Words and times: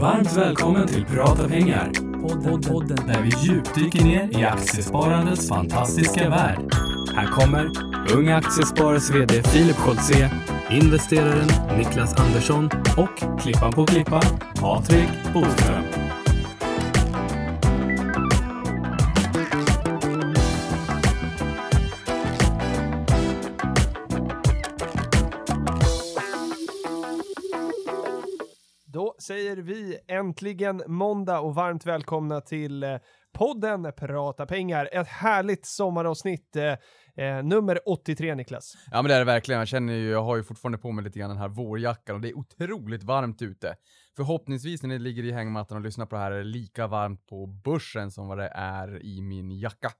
Varmt 0.00 0.36
välkommen 0.36 0.86
till 0.86 1.04
Prata 1.04 1.48
pengar. 1.48 1.90
Podden, 2.22 2.62
podden 2.62 3.06
där 3.06 3.22
vi 3.22 3.46
djupdyker 3.46 4.04
ner 4.04 4.40
i 4.40 4.44
aktiesparandets 4.44 5.48
fantastiska 5.48 6.28
värld. 6.28 6.74
Här 7.14 7.26
kommer 7.26 7.70
Unga 8.14 8.36
Aktiesparares 8.36 9.10
VD 9.10 9.42
Filip 9.42 9.76
Scholtze, 9.76 10.30
investeraren 10.70 11.78
Niklas 11.78 12.14
Andersson 12.20 12.70
och 12.96 13.40
klippan 13.40 13.72
på 13.72 13.86
klippan 13.86 14.22
Patrik 14.60 15.08
Boström. 15.34 15.87
Säger 29.38 29.56
vi 29.56 29.98
äntligen 30.08 30.82
måndag 30.86 31.40
och 31.40 31.54
varmt 31.54 31.86
välkomna 31.86 32.40
till 32.40 32.82
eh, 32.82 32.96
podden 33.32 33.92
Prata 33.96 34.46
pengar. 34.46 34.88
Ett 34.92 35.06
härligt 35.06 35.66
sommaravsnitt, 35.66 36.56
eh, 36.56 37.26
eh 37.26 37.42
nummer 37.42 37.88
83 37.88 38.34
Niklas. 38.34 38.74
Ja 38.90 39.02
men 39.02 39.08
det 39.08 39.14
är 39.14 39.18
det 39.18 39.24
verkligen, 39.24 39.58
jag 39.58 39.68
känner 39.68 39.94
ju, 39.94 40.10
jag 40.10 40.22
har 40.22 40.36
ju 40.36 40.42
fortfarande 40.42 40.78
på 40.78 40.92
mig 40.92 41.04
lite 41.04 41.18
grann 41.18 41.30
den 41.30 41.38
här 41.38 41.48
vårjackan 41.48 42.14
och 42.16 42.20
det 42.22 42.28
är 42.28 42.38
otroligt 42.38 43.02
varmt 43.02 43.42
ute. 43.42 43.74
Förhoppningsvis 44.16 44.82
när 44.82 44.88
ni 44.88 44.98
ligger 44.98 45.24
i 45.24 45.32
hängmattan 45.32 45.78
och 45.78 45.84
lyssnar 45.84 46.06
på 46.06 46.16
det 46.16 46.22
här 46.22 46.32
är 46.32 46.38
det 46.38 46.44
lika 46.44 46.86
varmt 46.86 47.26
på 47.26 47.46
börsen 47.46 48.10
som 48.10 48.28
vad 48.28 48.38
det 48.38 48.52
är 48.54 49.02
i 49.02 49.22
min 49.22 49.50
jacka. 49.50 49.90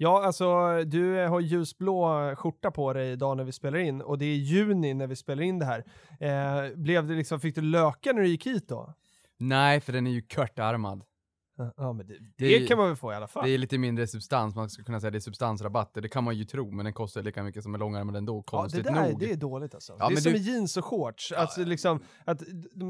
Ja, 0.00 0.24
alltså 0.24 0.78
du 0.84 1.20
eh, 1.20 1.30
har 1.30 1.40
ljusblå 1.40 2.34
skjorta 2.36 2.70
på 2.70 2.92
dig 2.92 3.12
idag 3.12 3.36
när 3.36 3.44
vi 3.44 3.52
spelar 3.52 3.78
in 3.78 4.00
och 4.00 4.18
det 4.18 4.24
är 4.24 4.36
juni 4.36 4.94
när 4.94 5.06
vi 5.06 5.16
spelar 5.16 5.42
in 5.42 5.58
det 5.58 5.64
här. 5.64 5.84
Eh, 6.20 6.76
blev 6.76 7.06
det 7.06 7.14
liksom, 7.14 7.40
fick 7.40 7.54
du 7.54 7.60
löka 7.60 8.12
när 8.12 8.22
du 8.22 8.28
gick 8.28 8.46
hit 8.46 8.68
då? 8.68 8.94
Nej, 9.36 9.80
för 9.80 9.92
den 9.92 10.06
är 10.06 10.10
ju 10.10 10.22
kortärmad. 10.22 11.04
Ja, 11.58 11.72
Ja, 11.76 11.92
men 11.92 12.06
det, 12.06 12.14
det, 12.36 12.58
Det 12.58 12.66
kan 12.66 12.78
man 12.78 12.86
väl 12.86 12.96
få 12.96 13.12
i 13.12 13.14
alla 13.16 13.28
fall. 13.28 13.44
Det 13.44 13.50
är 13.54 13.58
lite 13.58 13.78
mindre 13.78 14.06
substans, 14.06 14.54
man 14.54 14.70
skulle 14.70 14.84
kunna 14.84 15.00
säga 15.00 15.10
det 15.10 15.18
är 15.18 15.20
substansrabatter, 15.20 16.00
det 16.00 16.08
kan 16.08 16.24
man 16.24 16.36
ju 16.36 16.44
tro, 16.44 16.70
men 16.70 16.84
den 16.84 16.92
kostar 16.94 17.22
lika 17.22 17.42
mycket 17.42 17.62
som 17.62 17.74
en 17.74 17.80
långärmad 17.80 18.16
ändå, 18.16 18.32
Ja, 18.36 18.40
det 18.40 18.50
konstigt 18.50 18.84
där 18.84 19.08
nog. 19.10 19.18
det 19.20 19.32
är 19.32 19.36
dåligt 19.36 19.74
alltså. 19.74 19.96
Ja, 19.98 20.08
det 20.08 20.14
är 20.14 20.20
som 20.20 20.32
du- 20.32 20.38
i 20.38 20.42
jeans 20.42 20.76
och 20.76 20.84
shorts. 20.84 21.32
Alltså, 21.32 21.64
liksom, 21.64 22.00
att, 22.24 22.42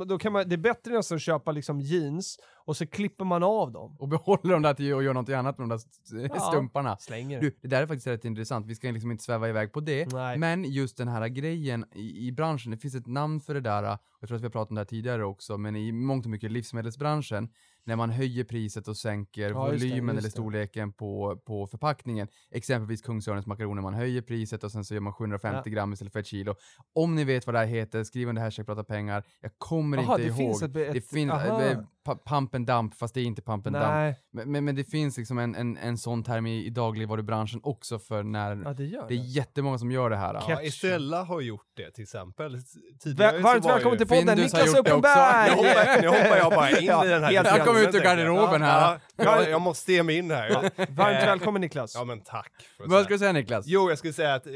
då 0.06 0.18
kan 0.18 0.32
man, 0.32 0.48
det 0.48 0.54
är 0.54 0.56
bättre 0.58 0.92
nästan 0.94 1.16
att 1.16 1.22
köpa 1.22 1.52
liksom 1.52 1.80
jeans 1.80 2.38
och 2.54 2.76
så 2.76 2.86
klipper 2.86 3.24
man 3.24 3.42
av 3.42 3.72
dem. 3.72 3.96
Och 3.98 4.08
behåller 4.08 4.52
de 4.52 4.62
där 4.62 4.74
till 4.74 4.94
och 4.94 5.02
gör 5.02 5.14
något 5.14 5.28
annat 5.28 5.58
med 5.58 5.68
de 5.68 5.78
där 6.18 6.28
Ja. 6.34 6.40
stumparna. 6.40 6.96
Slänger. 6.96 7.40
Du, 7.40 7.56
det 7.62 7.68
där 7.68 7.82
är 7.82 7.86
faktiskt 7.86 8.06
rätt 8.06 8.24
intressant, 8.24 8.66
vi 8.66 8.74
ska 8.74 8.90
liksom 8.90 9.10
inte 9.10 9.24
sväva 9.24 9.48
iväg 9.48 9.72
på 9.72 9.80
det, 9.80 10.12
Nej. 10.12 10.38
men 10.38 10.64
just 10.64 10.96
den 10.96 11.08
här 11.08 11.28
grejen 11.28 11.84
i, 11.94 12.26
i 12.26 12.32
branschen, 12.32 12.70
det 12.70 12.78
finns 12.78 12.94
ett 12.94 13.06
namn 13.06 13.40
för 13.40 13.54
det 13.54 13.60
där, 13.60 13.82
jag 14.20 14.28
tror 14.28 14.36
att 14.36 14.42
vi 14.42 14.46
har 14.46 14.50
pratat 14.50 14.70
om 14.70 14.74
det 14.74 14.80
här 14.80 14.86
tidigare 14.86 15.24
också, 15.24 15.58
men 15.58 15.76
i 15.76 15.92
mångt 15.92 16.24
och 16.26 16.30
mycket 16.30 16.52
livsmedelsbranschen, 16.52 17.48
när 17.88 17.96
man 17.96 18.10
höjer 18.10 18.44
priset 18.44 18.88
och 18.88 18.96
sänker 18.96 19.50
Ja, 19.50 19.72
just 19.72 19.82
det, 19.82 19.88
volymen 19.90 20.14
just 20.14 20.24
eller 20.24 20.30
storleken 20.30 20.92
på, 20.92 21.36
på 21.46 21.66
förpackningen, 21.66 22.28
exempelvis 22.50 23.02
Kungsörnens 23.02 23.46
makaroner, 23.46 23.82
man 23.82 23.94
höjer 23.94 24.22
priset 24.22 24.64
och 24.64 24.72
sen 24.72 24.84
så 24.84 24.94
gör 24.94 25.00
man 25.00 25.12
750 25.12 25.70
gram 25.70 25.92
istället 25.92 26.12
för 26.12 26.20
ett 26.20 26.26
kilo. 26.26 26.54
Om 26.94 27.14
ni 27.14 27.24
vet 27.24 27.46
vad 27.46 27.54
det 27.54 27.58
här 27.58 27.66
heter, 27.66 28.04
skriv 28.04 28.28
under 28.28 28.42
hashtag 28.42 28.66
prata 28.66 28.84
pengar. 28.84 29.24
Jag 29.40 29.50
kommer 29.58 29.96
Jaha, 29.96 30.12
inte 30.20 30.22
det 30.22 30.28
ihåg. 30.28 30.36
finns 30.36 30.62
ett- 30.62 30.76
ett- 30.76 30.92
det 30.92 31.00
finns 31.00 31.32
aha. 31.32 31.84
Pump 32.16 32.54
and 32.54 32.66
dump, 32.66 32.94
fast 32.94 33.14
det 33.14 33.20
är 33.20 33.24
inte 33.24 33.42
pump 33.42 33.66
and 33.66 33.76
dump. 33.76 33.86
Nej, 33.86 34.14
Men, 34.32 34.52
men, 34.52 34.64
men 34.64 34.74
det 34.74 34.84
finns 34.84 35.18
liksom 35.18 35.38
en, 35.38 35.54
en, 35.54 35.76
en 35.76 35.98
sån 35.98 36.24
term 36.24 36.46
i, 36.46 36.64
i 36.66 36.70
dagligvarubranschen 36.70 37.60
också 37.62 37.98
för 37.98 38.22
när 38.22 38.62
ja 38.64 38.72
det 38.72 38.84
gör 38.84 39.08
det 39.08 39.14
är 39.14 39.18
jättemånga 39.18 39.78
som 39.78 39.90
gör 39.92 40.10
det 40.10 40.16
här. 40.16 40.34
Ja, 40.48 40.62
Estrella 40.62 41.22
har 41.22 41.40
gjort 41.40 41.66
det 41.76 41.90
till 41.90 42.02
exempel. 42.02 42.58
Tidigare 43.02 43.36
så 43.36 43.42
varmt 43.42 43.64
var 43.64 43.72
välkommen 43.72 43.98
till 43.98 44.06
podden, 44.06 44.26
Findus 44.36 44.52
Niklas 44.52 44.72
det. 44.72 44.78
Uppenberg! 44.80 45.50
Nu 45.50 45.56
hoppar, 45.56 46.02
nu 46.02 46.08
hoppar 46.08 46.36
jag 46.36 46.50
bara 46.52 46.70
in 46.70 46.86
Ja, 46.86 47.04
i 47.04 47.08
den 47.08 47.22
här 47.24 47.32
helt 47.32 47.48
Jag 47.48 47.66
kom 47.66 47.76
ut 47.76 47.94
ur 47.94 48.00
garderoben 48.00 48.62
här. 48.62 49.00
Ja, 49.16 49.24
jag, 49.24 49.50
jag 49.50 49.60
måste 49.60 49.92
ge 49.92 50.02
mig 50.02 50.16
in 50.16 50.30
här. 50.30 50.50
Varmt 50.76 51.18
Eh, 51.18 51.26
välkommen 51.26 51.60
Niklas. 51.60 51.94
Ja 51.94 52.04
men 52.04 52.20
tack. 52.20 52.52
Vad 52.78 52.90
säga. 52.90 53.04
ska 53.04 53.12
du 53.14 53.18
säga 53.18 53.32
Niklas? 53.32 53.64
Jo, 53.66 53.88
jag 53.88 53.98
skulle 53.98 54.12
säga 54.12 54.34
att 54.34 54.46
eh, 54.46 54.52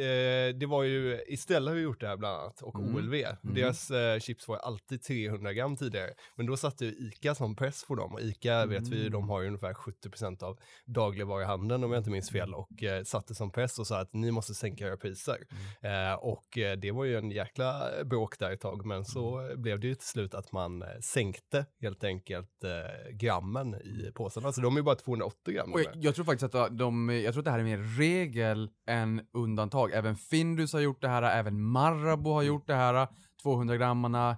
det 0.60 0.66
var 0.68 0.82
ju, 0.82 1.20
Estrella 1.28 1.70
har 1.70 1.78
gjort 1.78 2.00
det 2.00 2.08
här 2.08 2.16
bland 2.16 2.36
annat, 2.40 2.62
och 2.62 2.78
Mm. 2.82 2.94
OLV. 2.96 3.14
Deras 3.42 3.90
eh, 3.90 4.18
chips 4.18 4.48
var 4.48 4.56
alltid 4.56 5.02
300 5.02 5.52
gram 5.52 5.76
tidigare, 5.76 6.10
men 6.36 6.46
då 6.46 6.56
satte 6.56 6.84
ju 6.84 6.90
ICA 6.90 7.34
som 7.42 7.56
press 7.56 7.84
på 7.88 7.94
dem, 7.94 8.12
och 8.14 8.20
ICA 8.20 8.66
vet 8.66 8.88
vi 8.88 9.02
ju, 9.02 9.08
de 9.08 9.28
har 9.28 9.40
ju 9.40 9.46
ungefär 9.46 9.72
70% 9.72 10.42
av 10.42 10.58
dagligvaruhandeln 10.84 11.84
om 11.84 11.92
jag 11.92 12.00
inte 12.00 12.10
minns 12.10 12.30
fel, 12.30 12.54
och 12.54 12.82
eh, 12.82 13.02
satte 13.04 13.34
som 13.34 13.50
press 13.50 13.78
och 13.78 13.86
sa 13.86 14.00
att 14.00 14.12
ni 14.12 14.30
måste 14.30 14.54
sänka 14.54 14.86
era 14.86 14.96
priser. 14.96 15.38
Eh, 15.80 16.14
och 16.14 16.58
eh, 16.58 16.78
det 16.78 16.90
var 16.90 17.04
ju 17.04 17.16
en 17.16 17.30
jäkla 17.30 17.90
bråk 18.04 18.38
där 18.38 18.50
ett 18.50 18.60
tag, 18.60 18.86
men 18.86 19.04
så 19.04 19.54
blev 19.56 19.80
det 19.80 19.86
ju 19.86 19.94
till 19.94 20.08
slut 20.08 20.34
att 20.34 20.52
man 20.52 20.82
eh, 20.82 20.88
sänkte 21.00 21.66
helt 21.80 22.04
enkelt 22.04 22.64
eh, 22.64 23.10
grammen 23.12 23.74
i 23.74 24.12
påsarna, 24.14 24.52
så 24.52 24.60
de 24.60 24.74
är 24.74 24.80
ju 24.80 24.84
bara 24.84 24.96
280 24.96 25.54
gram. 25.54 25.72
Och 25.72 25.80
jag, 25.80 25.96
jag 25.96 26.14
tror 26.14 26.24
faktiskt 26.24 26.54
att 26.54 26.78
de, 26.78 27.08
jag 27.08 27.34
tror 27.34 27.40
att 27.40 27.44
det 27.44 27.50
här 27.50 27.58
är 27.58 27.64
mer 27.64 27.98
regel 27.98 28.70
än 28.86 29.22
undantag. 29.32 29.92
Även 29.92 30.16
Findus 30.16 30.72
har 30.72 30.80
gjort 30.80 31.00
det 31.00 31.08
här, 31.08 31.22
även 31.22 31.62
Marabou 31.62 32.32
har 32.32 32.42
gjort 32.42 32.66
det 32.66 32.74
här. 32.74 33.08
200 33.42 33.76
grammarna, 33.76 34.36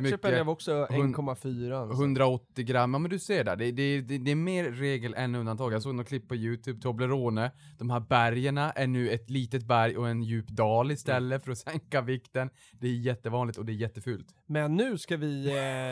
mycket 0.00 0.24
är 0.24 0.48
också 0.48 0.86
hund- 0.90 1.14
1,4. 1.16 1.80
alltså. 1.82 2.02
180 2.02 2.64
gram, 2.64 2.92
ja 2.92 2.98
men 2.98 3.10
du 3.10 3.18
ser 3.18 3.44
där, 3.44 3.56
det, 3.56 3.72
det, 3.72 4.00
det, 4.00 4.18
det 4.18 4.30
är 4.30 4.34
mer 4.34 4.64
regel 4.70 5.14
än 5.14 5.34
undantag. 5.34 5.72
Jag 5.72 5.82
såg 5.82 5.94
något 5.94 6.08
klipp 6.08 6.28
på 6.28 6.36
YouTube, 6.36 6.80
Toblerone, 6.80 7.50
de 7.78 7.90
här 7.90 8.00
bergerna 8.00 8.70
är 8.72 8.86
nu 8.86 9.10
ett 9.10 9.30
litet 9.30 9.64
berg 9.64 9.96
och 9.96 10.08
en 10.08 10.22
djup 10.22 10.48
dal 10.48 10.90
istället 10.90 11.44
för 11.44 11.52
att 11.52 11.58
sänka 11.58 12.00
vikten. 12.00 12.50
Det 12.72 12.86
är 12.88 12.92
jättevanligt 12.92 13.58
och 13.58 13.64
det 13.64 13.72
är 13.72 13.74
jättefult. 13.74 14.26
Men 14.46 14.74
nu 14.76 14.98
ska 14.98 15.16
vi 15.16 15.46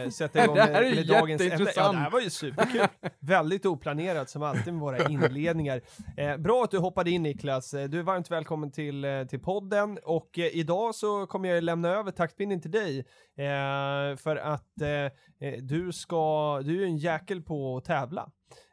eh, 0.05 0.11
sätta 0.11 0.45
igång 0.45 0.57
med, 0.57 0.95
med 0.97 1.07
dagens 1.07 1.43
ämne. 1.43 1.71
Ja, 1.77 1.93
det 1.93 1.99
här 1.99 2.11
var 2.11 2.21
ju 2.21 2.31
superkul. 2.31 2.87
Väldigt 3.21 3.67
oplanerat 3.67 4.31
som 4.31 4.43
alltid 4.43 4.73
med 4.73 4.83
våra 4.83 5.09
inledningar. 5.09 5.81
Eh, 6.17 6.37
bra 6.37 6.65
att 6.65 6.71
du 6.71 6.79
hoppade 6.79 7.11
in 7.11 7.23
Niklas. 7.23 7.75
Eh, 7.75 7.89
Du 7.89 7.99
är 7.99 8.03
varmt 8.03 8.31
välkommen 8.31 8.71
till, 8.71 9.05
eh, 9.05 9.25
till 9.25 9.41
podden 9.41 9.99
och 10.05 10.39
eh, 10.39 10.45
idag 10.57 10.95
så 10.95 11.27
kommer 11.27 11.49
jag 11.49 11.65
lämna 11.65 11.89
över 11.89 12.11
taktpinnen 12.35 12.61
till 12.61 12.71
dig. 12.71 12.99
Eh, 13.37 14.17
för 14.17 14.37
att 14.37 14.81
eh, 14.81 14.89
eh, 15.49 15.63
du 15.63 15.93
ska, 15.93 16.61
du 16.65 16.71
är 16.71 16.79
ju 16.79 16.85
en 16.85 16.97
jäkel 16.97 17.43
på 17.43 17.77
att 17.77 17.85
tävla. 17.85 18.31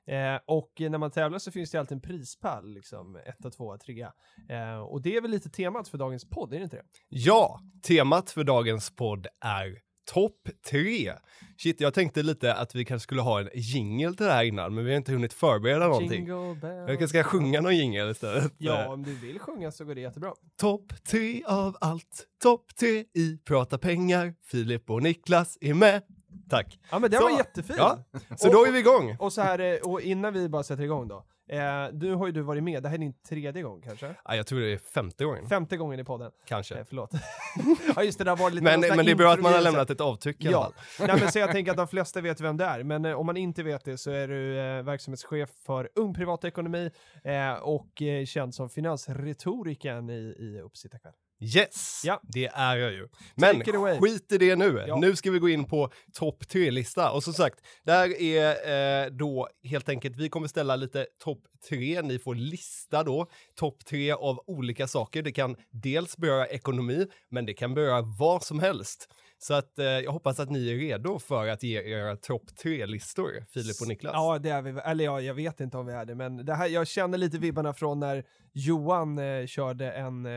Eh, 0.08 0.40
och 0.46 0.72
när 0.80 0.98
man 0.98 1.12
tävlar 1.12 1.40
så 1.40 1.52
finns 1.52 1.72
det 1.72 1.80
alltid 1.80 1.96
en 1.96 2.02
prispall, 2.02 2.74
liksom 2.74 3.20
etta, 3.26 3.50
tvåa, 3.50 3.78
trea. 3.78 4.14
Eh, 4.50 4.80
och 4.80 5.02
det 5.02 5.16
är 5.16 5.22
väl 5.22 5.32
lite 5.32 5.50
temat 5.50 5.88
för 5.88 5.98
dagens 5.98 6.30
podd, 6.30 6.54
är 6.54 6.58
det 6.58 6.64
inte 6.64 6.76
det? 6.76 6.86
Ja, 7.10 7.60
temat 7.88 8.32
för 8.32 8.44
dagens 8.44 8.96
podd 8.96 9.28
är 9.46 9.78
topp 10.14 10.50
tre. 10.70 11.14
Shit, 11.58 11.82
jag 11.82 11.94
tänkte 11.94 12.24
lite 12.24 12.54
att 12.54 12.76
vi 12.76 12.86
kanske 12.86 13.04
skulle 13.04 13.22
ha 13.22 13.40
en 13.42 13.50
jingle 13.54 14.14
till 14.14 14.26
det 14.26 14.32
här 14.32 14.44
innan, 14.44 14.76
men 14.76 14.86
vi 14.86 14.92
har 14.92 14.98
inte 14.98 15.12
hunnit 15.12 15.34
förbereda 15.34 15.88
någonting. 15.88 16.28
Jag 16.28 16.88
kanske 16.88 17.08
ska 17.08 17.24
sjunga 17.24 17.62
någon 17.62 17.78
jingle 17.78 18.12
istället. 18.12 18.54
Ja, 18.58 18.88
om 18.88 19.04
du 19.04 19.16
vill 19.16 19.40
sjunga 19.40 19.72
så 19.72 19.86
går 19.86 19.96
det 19.96 20.02
jättebra. 20.02 20.34
Topp 20.58 20.94
tre 21.08 21.44
av 21.48 21.78
allt, 21.82 22.28
topp 22.44 22.76
tre 22.80 23.06
i 23.14 23.38
Prata 23.46 23.78
pengar. 23.78 24.34
Filip 24.44 24.90
och 24.90 25.04
Niklas 25.04 25.58
är 25.62 25.74
med. 25.74 26.02
Tack. 26.50 26.80
Ja 26.92 27.00
men 27.00 27.12
Så, 27.12 27.22
var 27.22 27.38
jättefin. 27.38 27.76
Ja, 27.80 28.04
så 28.38 28.48
Och- 28.48 28.54
då 28.54 28.66
är 28.66 28.72
vi 28.72 28.80
igång. 28.80 29.16
Och 29.20 29.34
så 29.34 29.42
här, 29.42 29.60
eh, 29.60 29.76
och 29.92 30.02
innan 30.02 30.34
vi 30.34 30.50
bara 30.50 30.64
sätter 30.64 30.84
igång 30.84 31.08
då. 31.08 31.26
Eh, 31.52 31.90
nu 31.94 32.14
har 32.16 32.26
ju 32.26 32.32
du 32.32 32.42
varit 32.42 32.64
med, 32.64 32.84
det 32.84 32.90
här 32.90 32.96
är 32.96 33.00
din 33.00 33.14
tredje 33.30 33.62
gång 33.62 33.82
kanske? 33.82 34.16
Ja, 34.26 34.36
jag 34.36 34.48
tror 34.48 34.60
det 34.60 34.74
är 34.74 34.78
femte 34.78 35.24
gången, 35.26 35.50
Femte 35.50 35.78
gången 35.78 36.00
i 36.00 36.04
podden. 36.04 36.32
kanske. 36.46 36.76
Eh, 36.76 36.86
förlåt. 36.90 37.12
ja 37.96 38.04
just 38.04 38.20
det, 38.20 38.30
har 38.30 38.38
varit 38.38 38.54
lite 38.54 38.64
Men, 38.64 38.80
men 38.96 39.06
det 39.06 39.12
är 39.12 39.16
bra 39.16 39.34
att 39.34 39.42
man 39.42 39.54
har 39.54 39.62
lämnat 39.62 39.90
ett 39.90 40.02
avtryck 40.02 40.46
i 40.46 40.48
alla 40.48 40.58
Ja, 40.58 40.64
fall. 40.64 40.74
Nej, 41.08 41.18
men 41.20 41.32
så 41.32 41.40
jag 41.40 41.52
tänker 41.52 41.72
att 41.72 41.78
de 41.78 41.88
flesta 41.88 42.22
vet 42.22 42.42
vem 42.42 42.58
det 42.58 42.66
är, 42.66 42.84
men 42.84 43.06
eh, 43.06 43.20
om 43.20 43.26
man 43.26 43.38
inte 43.38 43.64
vet 43.64 43.86
det 43.86 43.98
så 43.98 44.12
är 44.12 44.28
du 44.28 44.60
eh, 44.60 44.84
verksamhetschef 44.84 45.50
för 45.66 45.90
Ung 45.96 46.14
Privatekonomi 46.14 46.92
eh, 47.24 47.54
och 47.54 48.02
eh, 48.02 48.26
känd 48.26 48.56
som 48.56 48.70
finansretorikern 48.70 50.10
i, 50.10 50.36
i 50.40 50.62
Uppsittarkväll. 50.62 51.14
Yes, 51.44 52.02
Ja. 52.06 52.20
det 52.24 52.48
är 52.48 52.78
jag 52.78 52.92
ju. 52.94 53.08
Men 53.36 53.64
skit 54.00 54.32
i 54.32 54.38
det 54.38 54.56
nu. 54.56 54.84
Ja. 54.88 54.96
Nu 54.96 55.16
ska 55.16 55.32
vi 55.32 55.40
gå 55.40 55.50
in 55.50 55.66
på 55.66 55.92
topp 56.14 56.48
tre-lista. 56.48 57.12
Och 57.12 57.24
som 57.24 57.34
sagt, 57.34 57.60
där 57.84 58.22
är 58.22 59.04
eh, 59.06 59.12
då 59.12 59.48
helt 59.64 59.90
enkelt, 59.90 60.18
vi 60.18 60.30
kommer 60.30 60.48
ställa 60.48 60.76
lite 60.76 61.08
topp 61.24 61.40
tre. 61.70 62.02
Ni 62.02 62.20
får 62.20 62.36
lista 62.36 63.04
då 63.04 63.28
topp 63.56 63.86
tre 63.86 64.12
av 64.12 64.44
olika 64.48 64.88
saker. 64.88 65.22
Det 65.22 65.32
kan 65.32 65.56
dels 65.72 66.18
beröra 66.18 66.48
ekonomi, 66.48 67.08
men 67.30 67.46
det 67.46 67.54
kan 67.54 67.74
beröra 67.74 68.02
vad 68.02 68.44
som 68.44 68.60
helst. 68.60 69.10
Så 69.44 69.54
att 69.54 69.80
eh, 69.80 69.86
jag 69.86 70.12
hoppas 70.12 70.40
att 70.40 70.50
ni 70.50 70.70
är 70.70 70.76
redo 70.76 71.20
för 71.20 71.48
att 71.48 71.64
ge 71.64 71.82
era 71.82 72.16
topp 72.16 72.56
tre-listor, 72.62 73.46
Filip 73.50 73.82
och 73.82 73.88
Niklas. 73.88 74.14
Ja, 74.14 74.40
det 74.40 74.50
är 74.50 74.62
vi. 74.62 74.70
Eller 74.70 75.04
ja, 75.04 75.22
jag 75.22 75.34
vet 75.34 75.60
inte 75.60 75.78
om 75.78 75.86
vi 75.86 75.94
är 75.94 76.06
det, 76.06 76.16
men 76.16 76.46
det 76.46 76.54
här, 76.54 76.68
jag 76.68 76.88
känner 76.88 77.18
lite 77.18 77.38
vibbarna 77.38 77.74
från 77.74 78.00
när 78.00 78.24
Johan 78.54 79.18
eh, 79.20 79.46
körde 79.46 79.92
en, 79.92 80.26
eh, 80.26 80.32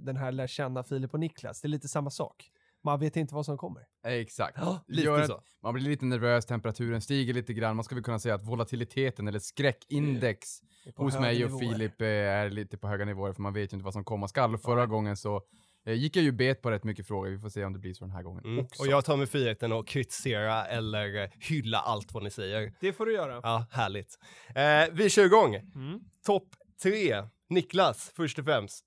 den 0.00 0.16
här 0.16 0.32
lär 0.32 0.46
känna 0.46 0.82
Filip 0.82 1.14
och 1.14 1.20
Niklas. 1.20 1.60
Det 1.60 1.66
är 1.66 1.70
lite 1.70 1.88
samma 1.88 2.10
sak. 2.10 2.50
Man 2.84 2.98
vet 2.98 3.16
inte 3.16 3.34
vad 3.34 3.46
som 3.46 3.58
kommer. 3.58 3.82
Exakt. 4.06 4.58
lite 4.86 5.06
Gör 5.06 5.20
att 5.20 5.26
så. 5.26 5.42
Man 5.62 5.74
blir 5.74 5.84
lite 5.84 6.04
nervös, 6.04 6.46
temperaturen 6.46 7.00
stiger 7.00 7.34
lite 7.34 7.52
grann. 7.52 7.76
Man 7.76 7.84
väl 7.90 8.02
kunna 8.02 8.18
säga 8.18 8.34
att 8.34 8.44
volatiliteten 8.44 9.28
eller 9.28 9.38
skräckindex 9.38 10.48
På 10.94 11.02
hos 11.02 11.18
mig 11.18 11.44
och 11.44 11.50
nivåer. 11.50 11.72
Filip 11.72 12.00
eh, 12.00 12.06
är 12.08 12.50
lite 12.50 12.78
på 12.78 12.88
höga 12.88 13.04
nivåer 13.04 13.32
för 13.32 13.42
man 13.42 13.52
vet 13.52 13.72
ju 13.72 13.76
inte 13.76 13.84
vad 13.84 13.92
som 13.92 14.04
komma 14.04 14.28
skall. 14.28 14.54
Och 14.54 14.62
förra 14.62 14.86
gången 14.86 15.16
så 15.16 15.42
gick 15.86 16.16
jag 16.16 16.22
ju 16.22 16.32
bet 16.32 16.62
på 16.62 16.70
rätt 16.70 16.84
mycket 16.84 17.06
frågor, 17.06 17.30
vi 17.30 17.38
får 17.38 17.48
se 17.48 17.64
om 17.64 17.72
det 17.72 17.78
blir 17.78 17.94
så 17.94 18.04
den 18.04 18.14
här 18.14 18.22
gången 18.22 18.44
Mm. 18.44 18.64
också. 18.64 18.82
Och 18.82 18.86
jag 18.88 19.04
tar 19.04 19.16
mig 19.16 19.26
friheten 19.26 19.72
att 19.72 19.86
kritisera 19.86 20.66
eller 20.66 21.22
eh, 21.22 21.28
hylla 21.40 21.78
allt 21.78 22.12
vad 22.14 22.22
ni 22.22 22.30
säger. 22.30 22.72
Det 22.80 22.92
får 22.92 23.06
du 23.06 23.12
göra. 23.12 23.40
Ja, 23.42 23.66
härligt. 23.70 24.18
Eh, 24.54 24.84
vi 24.96 25.10
kör 25.10 25.24
igång. 25.24 25.54
Mm. 25.54 26.00
Topp 26.26 26.48
tre. 26.82 27.22
Niklas, 27.48 28.12
först 28.16 28.38
och 28.38 28.44
främst. 28.44 28.84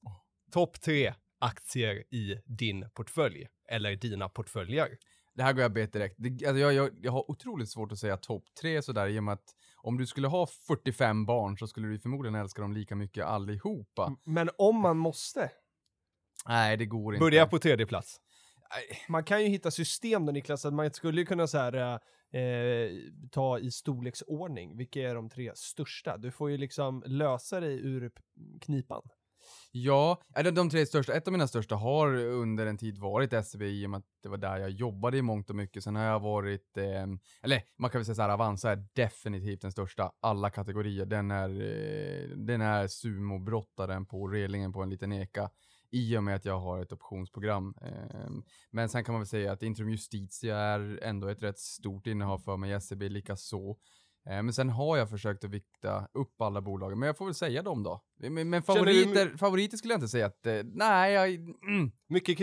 Topp 0.52 0.82
tre 0.82 1.14
aktier 1.40 2.04
i 2.12 2.36
din 2.46 2.90
portfölj. 2.94 3.48
Eller 3.70 3.96
dina 3.96 4.30
portföljer. 4.30 4.88
Det 5.36 5.44
här 5.44 5.54
går 5.54 5.62
jag 5.62 5.74
bet 5.74 5.94
direkt. 5.94 6.16
Det, 6.18 6.30
alltså 6.48 6.60
jag, 6.60 6.74
jag, 6.74 6.90
jag 7.02 7.12
har 7.12 7.32
otroligt 7.32 7.70
svårt 7.70 7.92
att 7.92 8.00
säga 8.00 8.18
topp 8.18 8.44
tre 8.62 8.82
sådär 8.82 9.08
i 9.08 9.20
och 9.20 9.24
med 9.24 9.34
att 9.34 9.44
om 9.78 9.98
du 9.98 10.06
skulle 10.08 10.28
ha 10.28 10.48
45 10.68 11.26
barn 11.26 11.58
så 11.58 11.68
skulle 11.68 11.88
du 11.88 12.00
förmodligen 12.00 12.36
älska 12.36 12.62
dem 12.62 12.74
lika 12.74 12.96
mycket 12.96 13.26
allihopa. 13.26 14.16
Men 14.24 14.50
om 14.58 14.80
man 14.82 14.98
måste. 14.98 15.52
Nej, 16.48 16.78
det 16.78 16.86
går 16.86 17.14
inte. 17.14 17.24
Börja 17.24 17.48
på 17.48 17.60
tredje 17.60 17.86
plats. 17.86 18.22
Man 19.10 19.24
kan 19.24 19.44
ju 19.44 19.50
hitta 19.50 19.72
system 19.72 20.26
då 20.26 20.32
Niklas, 20.32 20.66
att 20.66 20.74
man 20.74 20.94
skulle 20.94 21.22
ju 21.22 21.26
kunna 21.26 21.48
så 21.48 21.58
här, 21.58 21.74
eh, 21.74 22.42
eh, 22.42 22.92
ta 23.32 23.60
i 23.60 23.72
storleksordning. 23.72 24.78
Vilka 24.78 25.00
är 25.00 25.16
de 25.16 25.30
tre 25.30 25.52
största? 25.56 26.18
Du 26.18 26.32
får 26.32 26.52
ju 26.52 26.58
liksom 26.58 27.04
lösa 27.06 27.60
dig 27.60 27.74
ur 27.74 28.12
knipan. 28.62 29.02
Ja, 29.72 30.22
de, 30.44 30.52
de 30.52 30.70
tre 30.70 30.86
största, 30.86 31.14
ett 31.14 31.28
av 31.28 31.32
mina 31.32 31.48
största 31.48 31.76
har 31.76 32.16
under 32.16 32.66
en 32.66 32.78
tid 32.78 32.98
varit 32.98 33.46
SEB 33.46 33.62
i 33.62 33.86
och 33.86 33.90
med 33.90 33.98
att 33.98 34.06
det 34.24 34.30
var 34.30 34.38
där 34.38 34.58
jag 34.58 34.70
jobbade 34.70 35.18
i 35.18 35.22
mångt 35.22 35.50
och 35.50 35.56
mycket. 35.56 35.84
Sen 35.84 35.96
har 35.96 36.04
jag 36.04 36.20
varit, 36.20 36.78
ehm, 36.78 37.20
eller 37.44 37.62
man 37.78 37.90
kan 37.90 38.00
väl 38.00 38.06
säga 38.06 38.16
så 38.16 38.22
här, 38.22 38.30
Avanza 38.30 38.72
är 38.72 38.88
definitivt 38.94 39.62
den 39.62 39.72
största, 39.72 40.12
alla 40.20 40.50
kategorier. 40.50 41.06
Den 41.06 41.32
är, 41.32 41.50
eh, 41.50 42.30
den 42.38 42.62
är 42.62 42.88
sumobrottaren 42.88 44.06
på 44.06 44.28
relingen 44.28 44.74
på 44.74 44.84
en 44.84 44.90
liten 44.90 45.12
eka 45.12 45.50
i 45.96 46.18
och 46.18 46.24
med 46.24 46.36
att 46.36 46.46
jag 46.46 46.60
har 46.60 46.82
ett 46.82 46.92
optionsprogram. 46.92 47.74
Ehm, 47.82 48.44
men 48.72 48.90
sen 48.90 49.04
kan 49.04 49.14
man 49.14 49.20
väl 49.22 49.28
säga 49.28 49.52
att 49.52 49.64
Intrum 49.64 49.90
Justitia 49.90 50.58
är 50.58 51.00
ändå 51.04 51.28
ett 51.28 51.44
rätt 51.44 51.60
stort 51.60 52.08
innehav 52.08 52.40
för 52.40 52.58
mig, 52.58 52.82
SEB 52.82 53.02
lika 53.02 53.36
så. 53.36 53.78
Eh, 54.30 54.44
Men 54.44 54.54
sen 54.54 54.70
har 54.70 54.98
jag 54.98 55.10
försökt 55.10 55.44
att 55.44 55.50
vikta 55.50 56.08
upp 56.14 56.42
alla 56.42 56.62
bolagen, 56.62 57.00
men 57.00 57.08
jag 57.08 57.18
får 57.18 57.26
väl 57.26 57.34
säga 57.36 57.62
dem 57.62 57.84
då. 57.84 58.02
Men, 58.20 58.52
du- 58.52 58.62
favoriter, 58.62 59.38
favoriter 59.38 59.78
skulle 59.78 59.94
jag 59.94 59.98
inte 59.98 60.08
säga 60.08 60.26
att, 60.26 60.46
eh, 60.46 60.60
nej, 60.64 61.14
jag, 61.14 61.34
mm. 61.36 61.92
Mycket 62.08 62.40